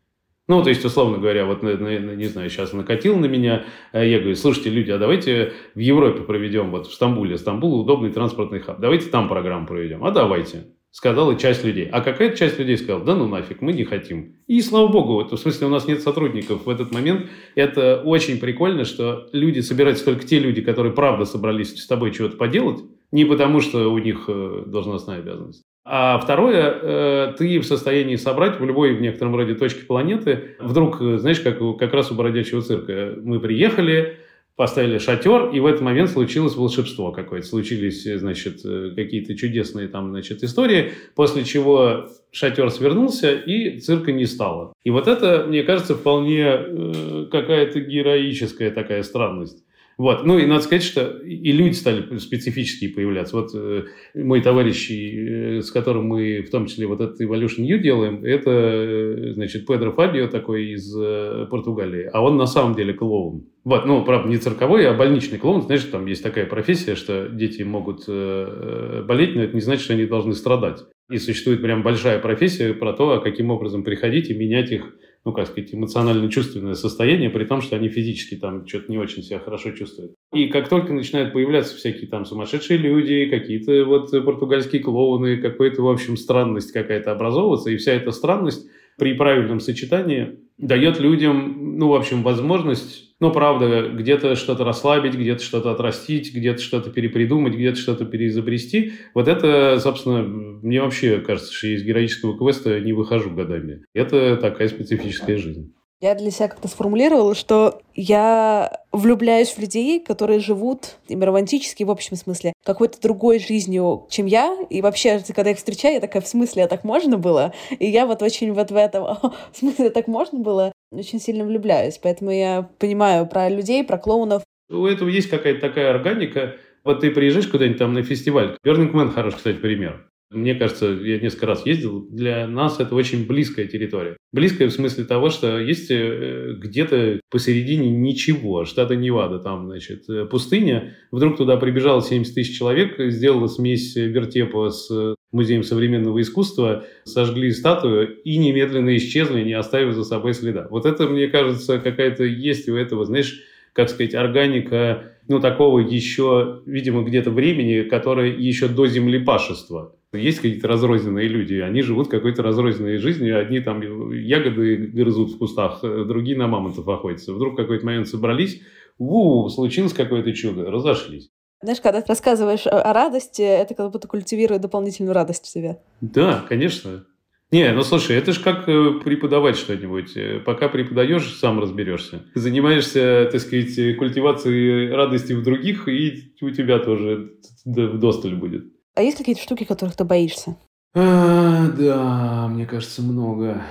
Ну, 0.50 0.64
то 0.64 0.70
есть, 0.70 0.84
условно 0.84 1.20
говоря, 1.20 1.46
вот, 1.46 1.62
не 1.62 2.26
знаю, 2.26 2.50
сейчас 2.50 2.74
накатил 2.74 3.16
на 3.18 3.28
меня, 3.28 3.66
а 3.92 4.04
я 4.04 4.18
говорю, 4.18 4.36
слушайте, 4.36 4.72
люди, 4.72 4.90
а 4.90 4.98
давайте 4.98 5.54
в 5.76 5.80
Европе 5.80 6.24
проведем, 6.24 6.72
вот 6.72 6.88
в 6.88 6.94
Стамбуле, 6.94 7.38
Стамбул 7.38 7.80
удобный 7.80 8.10
транспортный 8.12 8.60
хаб, 8.60 8.80
давайте 8.80 9.12
там 9.12 9.30
программу 9.30 9.68
проведем, 9.68 10.04
а 10.04 10.10
давайте. 10.10 10.66
Сказала 10.90 11.36
часть 11.36 11.64
людей. 11.64 11.88
А 11.92 12.02
какая-то 12.02 12.36
часть 12.36 12.58
людей 12.58 12.76
сказала, 12.80 13.06
да 13.06 13.16
ну 13.16 13.28
нафиг, 13.28 13.62
мы 13.62 13.74
не 13.74 13.84
хотим. 13.84 14.38
И 14.48 14.60
слава 14.62 14.88
богу, 14.88 15.14
вот, 15.14 15.32
в 15.32 15.38
смысле 15.38 15.68
у 15.68 15.70
нас 15.70 15.88
нет 15.88 16.02
сотрудников 16.02 16.66
в 16.66 16.70
этот 16.70 16.92
момент. 16.92 17.28
Это 17.54 18.02
очень 18.04 18.40
прикольно, 18.40 18.86
что 18.86 19.30
люди 19.32 19.60
собираются 19.60 20.04
только 20.04 20.26
те 20.26 20.40
люди, 20.40 20.64
которые 20.64 20.94
правда 20.94 21.26
собрались 21.26 21.80
с 21.80 21.86
тобой 21.86 22.12
чего-то 22.12 22.38
поделать, 22.38 22.80
не 23.12 23.24
потому 23.24 23.62
что 23.62 23.94
у 23.94 24.00
них 24.00 24.26
э, 24.28 24.64
должностная 24.66 25.20
обязанность. 25.20 25.64
А 25.92 26.20
второе, 26.20 26.78
э, 26.82 27.34
ты 27.36 27.58
в 27.58 27.66
состоянии 27.66 28.16
собрать 28.16 28.60
в 28.60 28.64
любой 28.64 28.94
в 28.94 29.02
некотором 29.02 29.36
роде 29.36 29.56
точке 29.56 29.88
планеты, 29.88 30.56
вдруг, 30.60 31.02
э, 31.02 31.18
знаешь, 31.18 31.40
как, 31.40 31.58
как 31.80 31.96
раз 31.96 32.12
у 32.12 32.14
бродячего 32.14 32.62
цирка, 32.62 33.16
мы 33.20 33.40
приехали, 33.40 34.18
поставили 34.56 35.00
шатер, 35.00 35.50
и 35.50 35.60
в 35.60 35.66
этот 35.66 35.82
момент 35.82 36.12
случилось 36.12 36.56
волшебство 36.56 37.12
какое-то. 37.12 37.48
Случились, 37.48 38.04
значит, 38.04 38.60
э, 38.64 38.92
какие-то 38.96 39.34
чудесные 39.34 39.88
там, 39.88 40.12
значит, 40.12 40.44
истории, 40.44 40.92
после 41.16 41.44
чего 41.44 42.06
шатер 42.30 42.70
свернулся, 42.70 43.34
и 43.34 43.80
цирка 43.80 44.12
не 44.12 44.28
стало. 44.28 44.74
И 44.84 44.92
вот 44.92 45.08
это, 45.08 45.46
мне 45.48 45.64
кажется, 45.64 45.96
вполне 45.96 47.26
какая-то 47.32 47.80
героическая 47.80 48.70
такая 48.70 49.02
странность. 49.02 49.64
Вот. 50.00 50.26
Ну 50.26 50.40
и 50.40 50.46
надо 50.46 50.62
сказать, 50.62 50.82
что 50.82 51.18
и 51.20 51.52
люди 51.52 51.74
стали 51.74 52.18
специфические 52.20 52.90
появляться. 52.90 53.36
Вот 53.36 53.50
э, 53.54 53.84
мой 54.16 54.42
товарищ, 54.42 54.90
э, 54.90 55.62
с 55.62 55.72
которым 55.72 56.06
мы 56.06 56.42
в 56.42 56.50
том 56.50 56.68
числе 56.68 56.88
вот 56.88 57.02
этот 57.02 57.20
Evolution 57.20 57.66
U 57.66 57.78
делаем, 57.80 58.24
это, 58.24 58.50
э, 58.50 59.34
значит, 59.34 59.68
Педро 59.68 59.92
Фабио 59.92 60.28
такой 60.28 60.72
из 60.72 60.96
э, 60.98 61.48
Португалии. 61.52 62.10
А 62.14 62.24
он 62.24 62.38
на 62.38 62.46
самом 62.46 62.76
деле 62.76 62.94
клоун. 62.94 63.50
Вот, 63.66 63.86
ну, 63.86 64.06
правда, 64.06 64.30
не 64.30 64.38
цирковой, 64.38 64.88
а 64.88 64.94
больничный 64.94 65.38
клоун. 65.38 65.64
Знаешь, 65.64 65.84
там 65.84 66.06
есть 66.06 66.24
такая 66.24 66.46
профессия, 66.46 66.96
что 66.96 67.28
дети 67.28 67.64
могут 67.64 68.06
э, 68.08 69.04
болеть, 69.06 69.36
но 69.36 69.44
это 69.44 69.54
не 69.54 69.62
значит, 69.62 69.84
что 69.84 69.96
они 69.96 70.06
должны 70.06 70.34
страдать. 70.34 70.80
И 71.12 71.18
существует 71.18 71.62
прям 71.62 71.84
большая 71.84 72.20
профессия 72.20 72.74
про 72.74 72.94
то, 72.94 73.12
а 73.12 73.20
каким 73.20 73.52
образом 73.52 73.84
приходить 73.84 74.30
и 74.30 74.34
менять 74.34 74.72
их 74.72 74.94
ну, 75.26 75.34
как 75.34 75.48
сказать, 75.48 75.74
эмоционально-чувственное 75.74 76.76
состояние, 76.76 77.30
при 77.30 77.44
том, 77.46 77.62
что 77.62 77.76
они 77.76 77.90
физически 77.90 78.36
там 78.36 78.66
что-то 78.66 78.92
не 78.92 78.98
очень 78.98 79.22
себя 79.22 79.40
хорошо 79.40 79.72
чувствуют. 79.72 80.14
И 80.34 80.48
как 80.48 80.70
только 80.70 80.94
начинают 80.94 81.34
появляться 81.34 81.76
всякие 81.76 82.08
там 82.08 82.26
сумасшедшие 82.26 82.78
люди, 82.78 83.30
какие-то 83.30 83.86
вот 83.86 84.12
португальские 84.12 84.82
клоуны, 84.82 85.38
какая-то, 85.38 85.82
в 85.82 85.90
общем, 85.90 86.18
странность 86.18 86.72
какая-то 86.72 87.12
образовываться, 87.12 87.70
и 87.70 87.78
вся 87.78 87.94
эта 87.94 88.12
странность 88.12 88.68
при 88.98 89.14
правильном 89.14 89.60
сочетании 89.60 90.40
дает 90.60 91.00
людям, 91.00 91.78
ну, 91.78 91.90
в 91.90 91.96
общем, 91.96 92.24
возможность 92.24 93.10
ну, 93.20 93.34
правда, 93.34 93.90
где-то 93.90 94.36
что-то 94.36 94.64
расслабить, 94.64 95.14
где-то 95.14 95.44
что-то 95.44 95.72
отрастить, 95.72 96.34
где-то 96.34 96.62
что-то 96.62 96.90
перепридумать, 96.90 97.54
где-то 97.54 97.78
что-то 97.78 98.06
переизобрести. 98.06 98.94
Вот 99.14 99.28
это, 99.28 99.78
собственно, 99.82 100.24
мне 100.24 100.82
вообще 100.82 101.20
кажется, 101.20 101.54
что 101.54 101.68
из 101.68 101.84
героического 101.84 102.38
квеста 102.38 102.80
не 102.80 102.94
выхожу 102.94 103.32
годами. 103.32 103.84
Это 103.94 104.38
такая 104.38 104.70
специфическая 104.70 105.38
жизнь. 105.38 105.74
Я 106.02 106.16
для 106.16 106.32
себя 106.32 106.48
как-то 106.48 106.70
сформулировала, 106.70 107.36
что 107.36 107.82
я 107.94 108.80
влюбляюсь 108.94 109.50
в 109.50 109.60
людей, 109.60 110.00
которые 110.00 110.40
живут 110.40 110.96
им 111.10 111.22
романтически, 111.22 111.84
в 111.84 111.92
общем 111.92 112.16
смысле, 112.16 112.54
какой-то 112.64 113.02
другой 113.02 113.40
жизнью, 113.40 114.08
чем 114.10 114.26
я. 114.26 114.58
И 114.70 114.82
вообще, 114.82 115.22
когда 115.36 115.52
их 115.52 115.58
встречаю, 115.58 115.96
я 115.96 116.00
такая, 116.00 116.22
в 116.22 116.28
смысле, 116.28 116.64
а 116.64 116.68
так 116.70 116.86
можно 116.86 117.18
было? 117.18 117.54
И 117.80 117.86
я 117.86 118.06
вот 118.06 118.22
очень 118.22 118.54
вот 118.54 118.72
в 118.72 118.76
этом, 118.78 119.04
в 119.52 119.58
смысле, 119.58 119.90
так 119.90 120.08
можно 120.08 120.40
было? 120.40 120.72
Очень 120.92 121.20
сильно 121.20 121.44
влюбляюсь. 121.44 122.00
Поэтому 122.02 122.32
я 122.32 122.70
понимаю 122.80 123.28
про 123.28 123.50
людей, 123.50 123.84
про 123.84 123.98
клоунов. 123.98 124.44
У 124.70 124.86
этого 124.86 125.10
есть 125.10 125.30
какая-то 125.30 125.60
такая 125.60 125.90
органика. 125.90 126.56
Вот 126.86 127.02
ты 127.02 127.12
приезжаешь 127.12 127.48
куда-нибудь 127.48 127.80
там 127.80 127.94
на 127.94 128.04
фестиваль. 128.04 128.56
Burning 128.66 128.94
Man 128.94 129.12
хороший, 129.12 129.36
кстати, 129.36 129.58
пример. 129.58 130.09
Мне 130.32 130.54
кажется, 130.54 130.86
я 130.88 131.20
несколько 131.20 131.48
раз 131.48 131.66
ездил, 131.66 132.08
для 132.08 132.46
нас 132.46 132.80
это 132.80 132.94
очень 132.94 133.26
близкая 133.26 133.66
территория. 133.66 134.16
Близкая 134.32 134.68
в 134.68 134.72
смысле 134.72 135.06
того, 135.06 135.32
что 135.32 135.60
есть 135.60 135.90
э, 135.90 136.54
где-то 136.56 137.20
посередине 137.32 137.90
ничего, 137.90 138.64
штата 138.66 138.96
Невада, 138.96 139.40
там, 139.40 139.66
значит, 139.66 140.08
э, 140.08 140.26
пустыня. 140.26 140.96
Вдруг 141.12 141.38
туда 141.38 141.58
прибежало 141.58 142.04
70 142.04 142.36
тысяч 142.36 142.56
человек, 142.56 143.00
сделала 143.00 143.48
смесь 143.48 143.96
вертепа 143.96 144.70
с 144.70 145.16
Музеем 145.32 145.64
современного 145.64 146.22
искусства, 146.22 146.86
сожгли 147.06 147.52
статую 147.52 148.22
и 148.24 148.38
немедленно 148.38 148.96
исчезли, 148.98 149.42
не 149.42 149.54
оставив 149.54 149.96
за 149.96 150.04
собой 150.04 150.36
следа. 150.36 150.68
Вот 150.70 150.86
это, 150.86 151.08
мне 151.08 151.28
кажется, 151.28 151.80
какая-то 151.80 152.24
есть 152.24 152.70
у 152.70 152.76
этого, 152.76 153.06
знаешь, 153.06 153.44
как 153.74 153.90
сказать, 153.90 154.14
органика, 154.14 155.14
ну, 155.28 155.40
такого 155.40 155.80
еще, 155.80 156.62
видимо, 156.66 157.04
где-то 157.04 157.32
времени, 157.32 157.88
которое 157.88 158.36
еще 158.36 158.68
до 158.68 158.88
землепашества. 158.88 159.96
Есть 160.12 160.40
какие-то 160.40 160.68
разрозненные 160.68 161.28
люди, 161.28 161.56
они 161.56 161.84
живут 161.84 162.10
какой-то 162.10 162.42
разрозненной 162.42 162.98
жизнью, 162.98 163.40
одни 163.40 163.60
там 163.60 163.82
ягоды 164.12 164.76
грызут 164.76 165.32
в 165.32 165.38
кустах, 165.38 165.82
другие 165.82 166.36
на 166.36 166.48
мамонтов 166.48 166.88
охотятся. 166.88 167.34
Вдруг 167.34 167.54
в 167.54 167.58
какой-то 167.58 167.86
момент 167.86 168.08
собрались, 168.08 168.62
у, 168.98 169.48
случилось 169.50 169.94
какое-то 169.94 170.34
чудо, 170.34 170.72
разошлись. 170.72 171.30
Знаешь, 171.62 171.82
когда 171.82 172.02
ты 172.02 172.08
рассказываешь 172.08 172.66
о 172.66 172.94
радости, 172.94 173.42
это 173.42 173.76
как 173.76 173.92
будто 173.92 174.08
культивирует 174.08 174.62
дополнительную 174.62 175.14
радость 175.14 175.46
в 175.46 175.50
себе. 175.50 175.80
Да, 176.02 176.46
конечно. 176.48 177.06
Не, 177.52 177.74
ну 177.74 177.82
слушай, 177.82 178.16
это 178.16 178.32
же 178.32 178.42
как 178.42 178.70
э, 178.70 179.00
преподавать 179.04 179.58
что-нибудь. 179.58 180.16
Э, 180.16 180.40
пока 180.40 180.70
преподаешь, 180.70 181.34
сам 181.34 181.60
разберешься. 181.60 182.24
Занимаешься, 182.36 183.28
так 183.32 183.42
сказать, 183.42 183.98
культивацией 183.98 184.92
радости 184.92 185.34
в 185.34 185.44
других, 185.44 185.88
и 185.88 186.34
у 186.42 186.50
тебя 186.52 186.80
тоже 186.80 187.34
в 187.66 187.98
досталь 187.98 188.36
будет. 188.36 188.66
А 189.00 189.02
есть 189.02 189.18
какие-то 189.18 189.42
штуки, 189.42 189.64
которых 189.64 189.96
ты 189.96 190.04
боишься? 190.04 190.58
А, 190.94 191.68
да, 191.70 192.50
мне 192.50 192.66
кажется, 192.66 193.02
много. 193.02 193.64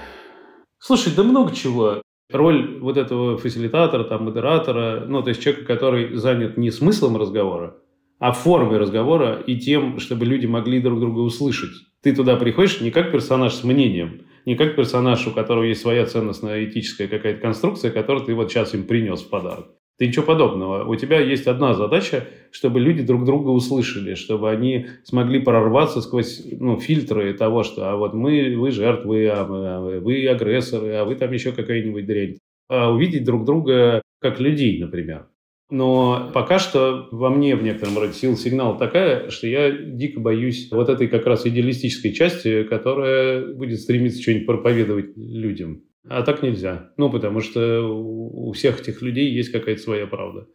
Слушай, 0.79 1.13
да 1.15 1.23
много 1.23 1.55
чего. 1.55 2.01
Роль 2.33 2.79
вот 2.81 2.97
этого 2.97 3.37
фасилитатора, 3.37 4.05
там, 4.05 4.25
модератора, 4.25 5.05
ну, 5.07 5.23
то 5.23 5.29
есть 5.29 5.43
человека, 5.43 5.67
который 5.67 6.17
занят 6.17 6.57
не 6.57 6.71
смыслом 6.71 7.19
разговора, 7.19 7.77
а 8.19 8.33
формой 8.33 8.79
разговора 8.79 9.35
и 9.35 9.59
тем, 9.59 9.99
чтобы 9.99 10.25
люди 10.25 10.47
могли 10.47 10.81
друг 10.81 10.99
друга 10.99 11.19
услышать. 11.19 11.73
Ты 12.03 12.17
туда 12.17 12.37
приходишь 12.37 12.81
не 12.81 12.91
как 12.91 13.13
персонаж 13.13 13.53
с 13.53 13.65
мнением, 13.65 14.23
не 14.47 14.57
как 14.57 14.77
персонаж, 14.77 15.27
у 15.27 15.33
которого 15.33 15.65
есть 15.65 15.83
своя 15.83 16.07
ценностная 16.07 16.65
этическая 16.65 17.07
какая-то 17.07 17.43
конструкция, 17.43 17.91
которую 17.91 18.25
ты 18.25 18.35
вот 18.35 18.51
сейчас 18.51 18.73
им 18.73 18.87
принес 18.87 19.21
в 19.21 19.29
подарок. 19.29 19.67
Ты 19.99 20.07
ничего 20.07 20.25
подобного. 20.25 20.85
У 20.85 20.95
тебя 20.95 21.19
есть 21.21 21.49
одна 21.49 21.75
задача, 21.75 22.29
чтобы 22.53 22.79
люди 22.79 23.03
друг 23.03 23.25
друга 23.25 23.49
услышали, 23.49 24.15
чтобы 24.15 24.49
они 24.49 24.87
смогли 25.03 25.41
прорваться 25.41 26.01
сквозь 26.01 26.47
ну, 26.53 26.79
фильтры 26.79 27.33
того, 27.35 27.65
что 27.65 27.91
а 27.91 27.97
вот 27.97 28.15
мы, 28.15 28.57
вы 28.57 28.71
жертвы, 28.71 29.27
а, 29.27 29.45
а 29.49 29.81
вы 29.81 30.29
агрессоры, 30.29 30.95
а 30.95 31.05
вы 31.05 31.17
там 31.17 31.33
еще 31.33 31.51
какая-нибудь 31.51 32.07
дрянь. 32.07 32.39
А 32.69 32.93
увидеть 32.93 33.25
друг 33.25 33.45
друга 33.45 34.01
как 34.21 34.39
людей, 34.39 34.81
например. 34.81 35.27
Но 35.71 36.31
пока 36.33 36.59
что 36.59 37.09
во 37.11 37.29
мне 37.29 37.57
в 37.57 37.63
некотором 37.63 37.99
роде 37.99 38.13
сил 38.13 38.37
сигнал 38.37 38.79
такая, 38.79 39.31
что 39.31 39.47
я 39.49 39.71
дико 39.71 40.21
боюсь 40.21 40.71
вот 40.71 40.89
этой 40.89 41.09
как 41.09 41.27
раз 41.27 41.45
идеалистической 41.45 42.13
части, 42.13 42.63
которая 42.63 43.53
будет 43.53 43.81
стремиться 43.81 44.23
что-нибудь 44.23 44.47
проповедовать 44.47 45.17
людям. 45.17 45.83
А 46.07 46.23
так 46.23 46.43
нельзя. 46.43 46.91
Ну, 46.97 47.11
потому 47.11 47.41
что 47.41 47.83
у 47.83 48.53
всех 48.53 48.81
этих 48.81 49.03
людей 49.03 49.31
есть 49.31 49.51
какая-то 49.51 49.81
своя 49.81 50.07
правда. 50.07 50.47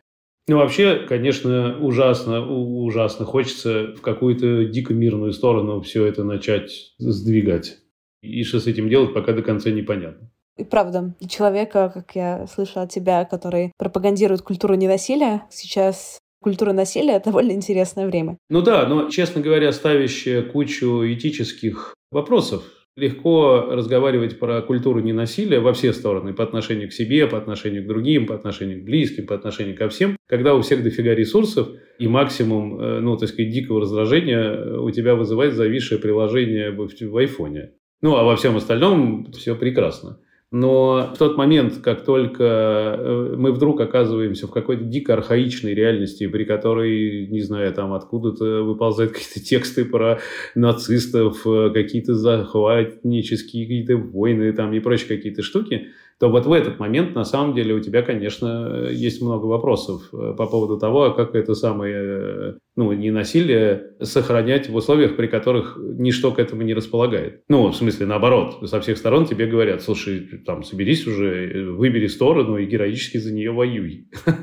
Ну, 0.48 0.58
вообще, 0.58 1.06
конечно, 1.08 1.78
ужасно, 1.80 2.46
ужасно. 2.46 3.26
Хочется 3.26 3.94
в 3.96 4.02
какую-то 4.02 4.66
дико 4.66 4.94
мирную 4.94 5.32
сторону 5.32 5.82
все 5.82 6.06
это 6.06 6.24
начать 6.24 6.94
сдвигать. 6.98 7.78
И 8.22 8.44
что 8.44 8.60
с 8.60 8.68
этим 8.68 8.90
делать, 8.90 9.14
пока 9.14 9.32
до 9.34 9.42
конца 9.42 9.70
непонятно. 9.70 10.30
И 10.58 10.64
правда, 10.64 11.16
для 11.20 11.30
человека, 11.30 11.92
как 11.94 12.16
я 12.16 12.46
слышала 12.48 12.84
от 12.84 12.92
тебя, 12.92 13.26
который 13.26 13.72
пропагандирует 13.78 14.42
культуру 14.42 14.76
ненасилия, 14.76 15.44
сейчас 15.50 16.20
культура 16.42 16.74
насилия— 16.74 17.20
довольно 17.26 17.54
интересное 17.54 18.06
время. 18.06 18.38
Ну 18.50 18.62
да, 18.62 18.86
но, 18.86 19.10
честно 19.10 19.42
говоря, 19.42 19.72
ставящая 19.72 20.44
кучу 20.44 21.02
этических 21.06 21.96
вопросов. 22.12 22.64
Легко 22.96 23.70
разговаривать 23.72 24.38
про 24.38 24.62
культуру 24.62 25.00
ненасилия 25.00 25.60
во 25.60 25.74
все 25.74 25.94
стороны, 25.94 26.34
по 26.34 26.44
отношению 26.44 26.90
к 26.90 26.94
себе, 26.94 27.26
по 27.26 27.38
отношению 27.38 27.84
к 27.84 27.88
другим, 27.88 28.28
по 28.28 28.36
отношению 28.36 28.82
к 28.82 28.86
близким, 28.86 29.26
по 29.26 29.34
отношению 29.34 29.76
ко 29.76 29.90
всем, 29.90 30.16
когда 30.28 30.54
у 30.54 30.62
всех 30.62 30.84
дофига 30.84 31.16
ресурсов 31.16 31.70
и 31.98 32.08
максимум, 32.08 32.80
э, 32.80 33.00
ну, 33.00 33.18
так 33.18 33.30
сказать, 33.30 33.52
дикого 33.52 33.82
раздражения 33.82 34.78
у 34.78 34.92
тебя 34.92 35.16
вызывает 35.16 35.54
зависшее 35.54 36.00
приложение 36.00 36.70
в, 36.70 36.88
в 36.88 37.18
айфоне. 37.18 37.72
Ну, 38.02 38.16
а 38.16 38.24
во 38.24 38.36
всем 38.36 38.58
остальном 38.58 39.32
все 39.32 39.56
прекрасно. 39.56 40.20
Но 40.54 41.12
в 41.12 41.18
тот 41.18 41.36
момент, 41.36 41.80
как 41.82 42.06
только 42.06 42.44
э, 42.44 43.36
мы 43.36 43.52
вдруг 43.52 43.82
оказываемся 43.82 44.46
в 44.46 44.52
какой-то 44.52 44.84
дико 44.84 45.14
архаичной 45.14 45.74
реальности, 45.74 46.28
при 46.28 46.44
которой, 46.44 47.26
не 47.26 47.42
знаю, 47.42 47.74
там 47.74 47.92
откуда-то 47.92 48.62
выползают 48.62 49.14
какие-то 49.14 49.40
тексты 49.44 49.84
про 49.84 50.20
нацистов, 50.54 51.42
э, 51.48 51.72
какие-то 51.74 52.14
захватнические 52.14 53.66
какие-то 53.66 53.98
войны 53.98 54.54
там 54.54 54.72
и 54.76 54.80
прочие 54.80 55.08
какие-то 55.08 55.42
штуки, 55.42 55.88
то 56.20 56.30
вот 56.30 56.46
в 56.46 56.52
этот 56.52 56.80
момент 56.80 57.16
на 57.16 57.26
самом 57.26 57.54
деле 57.54 57.74
у 57.74 57.80
тебя, 57.80 58.02
конечно, 58.02 58.88
есть 58.90 59.22
много 59.22 59.46
вопросов 59.46 60.10
э, 60.14 60.34
по 60.38 60.46
поводу 60.46 60.78
того, 60.78 61.12
как 61.12 61.36
это 61.36 61.54
самое, 61.54 61.96
э, 61.96 62.54
ну, 62.76 62.92
не 62.94 63.12
насилие 63.12 63.94
сохранять 64.02 64.70
в 64.70 64.76
условиях, 64.76 65.16
при 65.16 65.28
которых 65.28 65.78
ничто 65.80 66.32
к 66.32 66.40
этому 66.40 66.62
не 66.62 66.74
располагает. 66.74 67.42
Ну, 67.50 67.68
в 67.68 67.76
смысле, 67.76 68.06
наоборот, 68.06 68.70
со 68.70 68.80
всех 68.82 68.98
сторон 68.98 69.26
тебе 69.26 69.48
говорят, 69.48 69.82
слушай, 69.82 70.20
там, 70.46 70.64
соберись 70.64 71.06
уже, 71.08 71.72
выбери 71.72 72.08
сторону 72.08 72.58
и 72.58 72.66
героически 72.66 73.18
за 73.18 73.34
нее 73.34 73.52
воюй. 73.52 74.08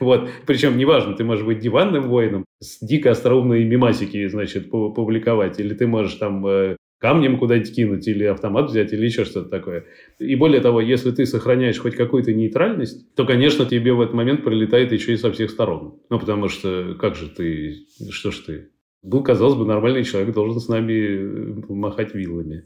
Вот. 0.00 0.28
Причем 0.46 0.76
неважно, 0.78 1.14
ты 1.14 1.24
можешь 1.24 1.44
быть 1.44 1.58
диванным 1.58 2.08
воином, 2.08 2.44
с 2.60 2.84
дико 2.84 3.10
остроумные 3.10 3.64
мимасики, 3.64 4.26
значит, 4.28 4.70
публиковать, 4.70 5.58
или 5.58 5.74
ты 5.74 5.86
можешь 5.86 6.14
там 6.14 6.46
э, 6.46 6.76
камнем 6.98 7.38
куда-нибудь 7.38 7.74
кинуть 7.74 8.08
или 8.08 8.24
автомат 8.24 8.70
взять 8.70 8.92
или 8.92 9.04
еще 9.04 9.24
что-то 9.24 9.48
такое. 9.48 9.84
И 10.18 10.34
более 10.36 10.60
того, 10.60 10.80
если 10.80 11.10
ты 11.10 11.26
сохраняешь 11.26 11.78
хоть 11.78 11.96
какую-то 11.96 12.32
нейтральность, 12.32 13.14
то, 13.14 13.26
конечно, 13.26 13.66
тебе 13.66 13.92
в 13.92 14.00
этот 14.00 14.14
момент 14.14 14.44
прилетает 14.44 14.92
еще 14.92 15.12
и 15.12 15.16
со 15.16 15.30
всех 15.32 15.50
сторон. 15.50 16.00
Ну, 16.10 16.18
потому 16.18 16.48
что 16.48 16.96
как 16.98 17.14
же 17.14 17.28
ты, 17.28 17.86
что 18.10 18.30
ж 18.30 18.38
ты? 18.38 18.68
Был, 19.02 19.22
казалось 19.22 19.54
бы, 19.54 19.66
нормальный 19.66 20.04
человек, 20.04 20.34
должен 20.34 20.60
с 20.60 20.68
нами 20.68 21.62
махать 21.68 22.14
вилами. 22.14 22.64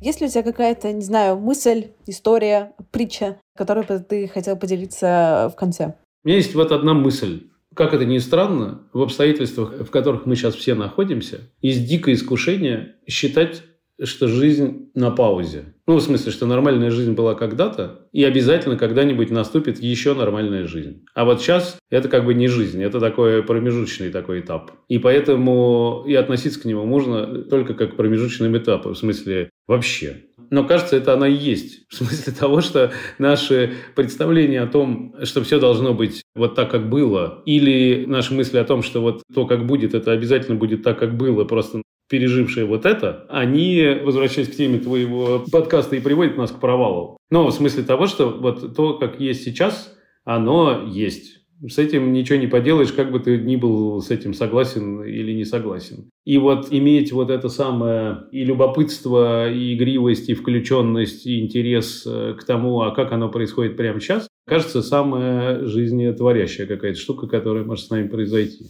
Есть 0.00 0.22
ли 0.22 0.28
у 0.28 0.30
тебя 0.30 0.42
какая-то, 0.42 0.92
не 0.92 1.02
знаю, 1.02 1.38
мысль, 1.38 1.88
история, 2.06 2.72
притча, 2.90 3.38
которой 3.54 3.84
бы 3.84 3.98
ты 3.98 4.28
хотел 4.28 4.56
поделиться 4.56 5.50
в 5.52 5.56
конце? 5.56 5.94
У 6.22 6.28
меня 6.28 6.36
есть 6.36 6.54
вот 6.54 6.70
одна 6.70 6.92
мысль. 6.92 7.44
Как 7.74 7.94
это 7.94 8.04
ни 8.04 8.18
странно, 8.18 8.82
в 8.92 9.00
обстоятельствах, 9.00 9.72
в 9.80 9.90
которых 9.90 10.26
мы 10.26 10.36
сейчас 10.36 10.54
все 10.54 10.74
находимся, 10.74 11.50
есть 11.62 11.88
дикое 11.88 12.14
искушение 12.14 12.96
считать, 13.08 13.62
что 14.02 14.28
жизнь 14.28 14.90
на 14.94 15.10
паузе. 15.10 15.74
Ну, 15.86 15.96
в 15.96 16.02
смысле, 16.02 16.30
что 16.32 16.46
нормальная 16.46 16.90
жизнь 16.90 17.12
была 17.12 17.34
когда-то, 17.34 18.06
и 18.12 18.22
обязательно 18.24 18.76
когда-нибудь 18.76 19.30
наступит 19.30 19.80
еще 19.80 20.14
нормальная 20.14 20.66
жизнь. 20.66 21.04
А 21.14 21.24
вот 21.24 21.40
сейчас 21.40 21.78
это 21.90 22.08
как 22.08 22.24
бы 22.24 22.34
не 22.34 22.48
жизнь, 22.48 22.82
это 22.82 23.00
такой 23.00 23.42
промежуточный 23.42 24.10
такой 24.10 24.40
этап. 24.40 24.72
И 24.88 24.98
поэтому 24.98 26.04
и 26.06 26.14
относиться 26.14 26.60
к 26.60 26.64
нему 26.64 26.84
можно 26.84 27.44
только 27.44 27.74
как 27.74 27.92
к 27.92 27.96
промежуточным 27.96 28.56
этапам, 28.56 28.94
в 28.94 28.98
смысле 28.98 29.50
вообще 29.66 30.24
но 30.50 30.64
кажется, 30.64 30.96
это 30.96 31.14
она 31.14 31.28
и 31.28 31.34
есть. 31.34 31.86
В 31.88 31.94
смысле 31.94 32.32
того, 32.32 32.60
что 32.60 32.92
наши 33.18 33.72
представления 33.94 34.62
о 34.62 34.66
том, 34.66 35.14
что 35.24 35.42
все 35.42 35.58
должно 35.58 35.94
быть 35.94 36.22
вот 36.34 36.54
так, 36.54 36.70
как 36.70 36.88
было, 36.88 37.42
или 37.46 38.04
наши 38.06 38.34
мысли 38.34 38.58
о 38.58 38.64
том, 38.64 38.82
что 38.82 39.00
вот 39.00 39.22
то, 39.32 39.46
как 39.46 39.66
будет, 39.66 39.94
это 39.94 40.12
обязательно 40.12 40.56
будет 40.56 40.82
так, 40.82 40.98
как 40.98 41.16
было, 41.16 41.44
просто 41.44 41.82
пережившие 42.08 42.66
вот 42.66 42.86
это, 42.86 43.24
они, 43.28 44.00
возвращаясь 44.02 44.48
к 44.48 44.56
теме 44.56 44.80
твоего 44.80 45.44
подкаста, 45.50 45.94
и 45.94 46.00
приводят 46.00 46.36
нас 46.36 46.50
к 46.50 46.58
провалу. 46.58 47.16
Но 47.30 47.46
в 47.46 47.52
смысле 47.52 47.84
того, 47.84 48.06
что 48.06 48.30
вот 48.30 48.74
то, 48.74 48.94
как 48.94 49.20
есть 49.20 49.44
сейчас, 49.44 49.96
оно 50.24 50.86
есть. 50.88 51.39
С 51.68 51.78
этим 51.78 52.12
ничего 52.12 52.38
не 52.38 52.46
поделаешь, 52.46 52.92
как 52.92 53.12
бы 53.12 53.20
ты 53.20 53.36
ни 53.38 53.56
был 53.56 54.00
с 54.00 54.10
этим 54.10 54.32
согласен 54.32 55.02
или 55.02 55.32
не 55.32 55.44
согласен. 55.44 56.10
И 56.24 56.38
вот 56.38 56.68
иметь 56.70 57.12
вот 57.12 57.30
это 57.30 57.48
самое 57.48 58.24
и 58.32 58.44
любопытство, 58.44 59.50
и 59.50 59.74
игривость, 59.74 60.30
и 60.30 60.34
включенность, 60.34 61.26
и 61.26 61.40
интерес 61.40 62.06
э, 62.06 62.34
к 62.38 62.44
тому, 62.44 62.80
а 62.80 62.94
как 62.94 63.12
оно 63.12 63.28
происходит 63.28 63.76
прямо 63.76 64.00
сейчас, 64.00 64.26
кажется, 64.46 64.82
самая 64.82 65.66
жизнетворящая 65.66 66.66
какая-то 66.66 66.98
штука, 66.98 67.26
которая 67.26 67.64
может 67.64 67.86
с 67.86 67.90
нами 67.90 68.08
произойти. 68.08 68.66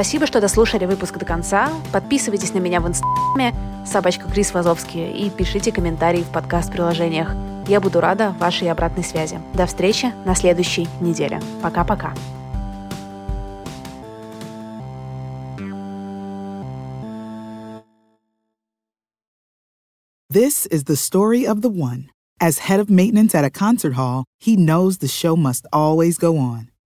Спасибо, 0.00 0.26
что 0.26 0.40
дослушали 0.40 0.86
выпуск 0.86 1.18
до 1.18 1.26
конца. 1.26 1.70
Подписывайтесь 1.92 2.54
на 2.54 2.58
меня 2.58 2.80
в 2.80 2.88
инстаграме 2.88 3.54
собачка 3.84 4.30
Крис 4.30 4.54
Вазовский 4.54 5.10
и 5.10 5.28
пишите 5.28 5.72
комментарии 5.72 6.22
в 6.22 6.32
подкаст-приложениях. 6.32 7.36
Я 7.68 7.82
буду 7.82 8.00
рада 8.00 8.34
вашей 8.40 8.70
обратной 8.70 9.04
связи. 9.04 9.38
До 9.52 9.66
встречи 9.66 10.10
на 10.24 10.34
следующей 10.34 10.88
неделе. 11.02 11.38
Пока-пока. 11.60 12.14
This 20.32 20.66
is 20.70 20.84
the 20.84 20.96
story 20.96 21.44
of 21.44 21.60
the 21.60 21.68
one. 21.68 22.08
As 22.40 22.70
head 22.70 22.80
of 22.80 22.88
maintenance 22.88 23.34
at 23.34 23.44
a 23.44 23.50
concert 23.50 23.96
hall, 23.96 24.24
he 24.38 24.56
knows 24.56 25.00
the 25.00 25.08
show 25.08 25.36
must 25.36 25.66
always 25.74 26.16
go 26.16 26.38
on. 26.38 26.69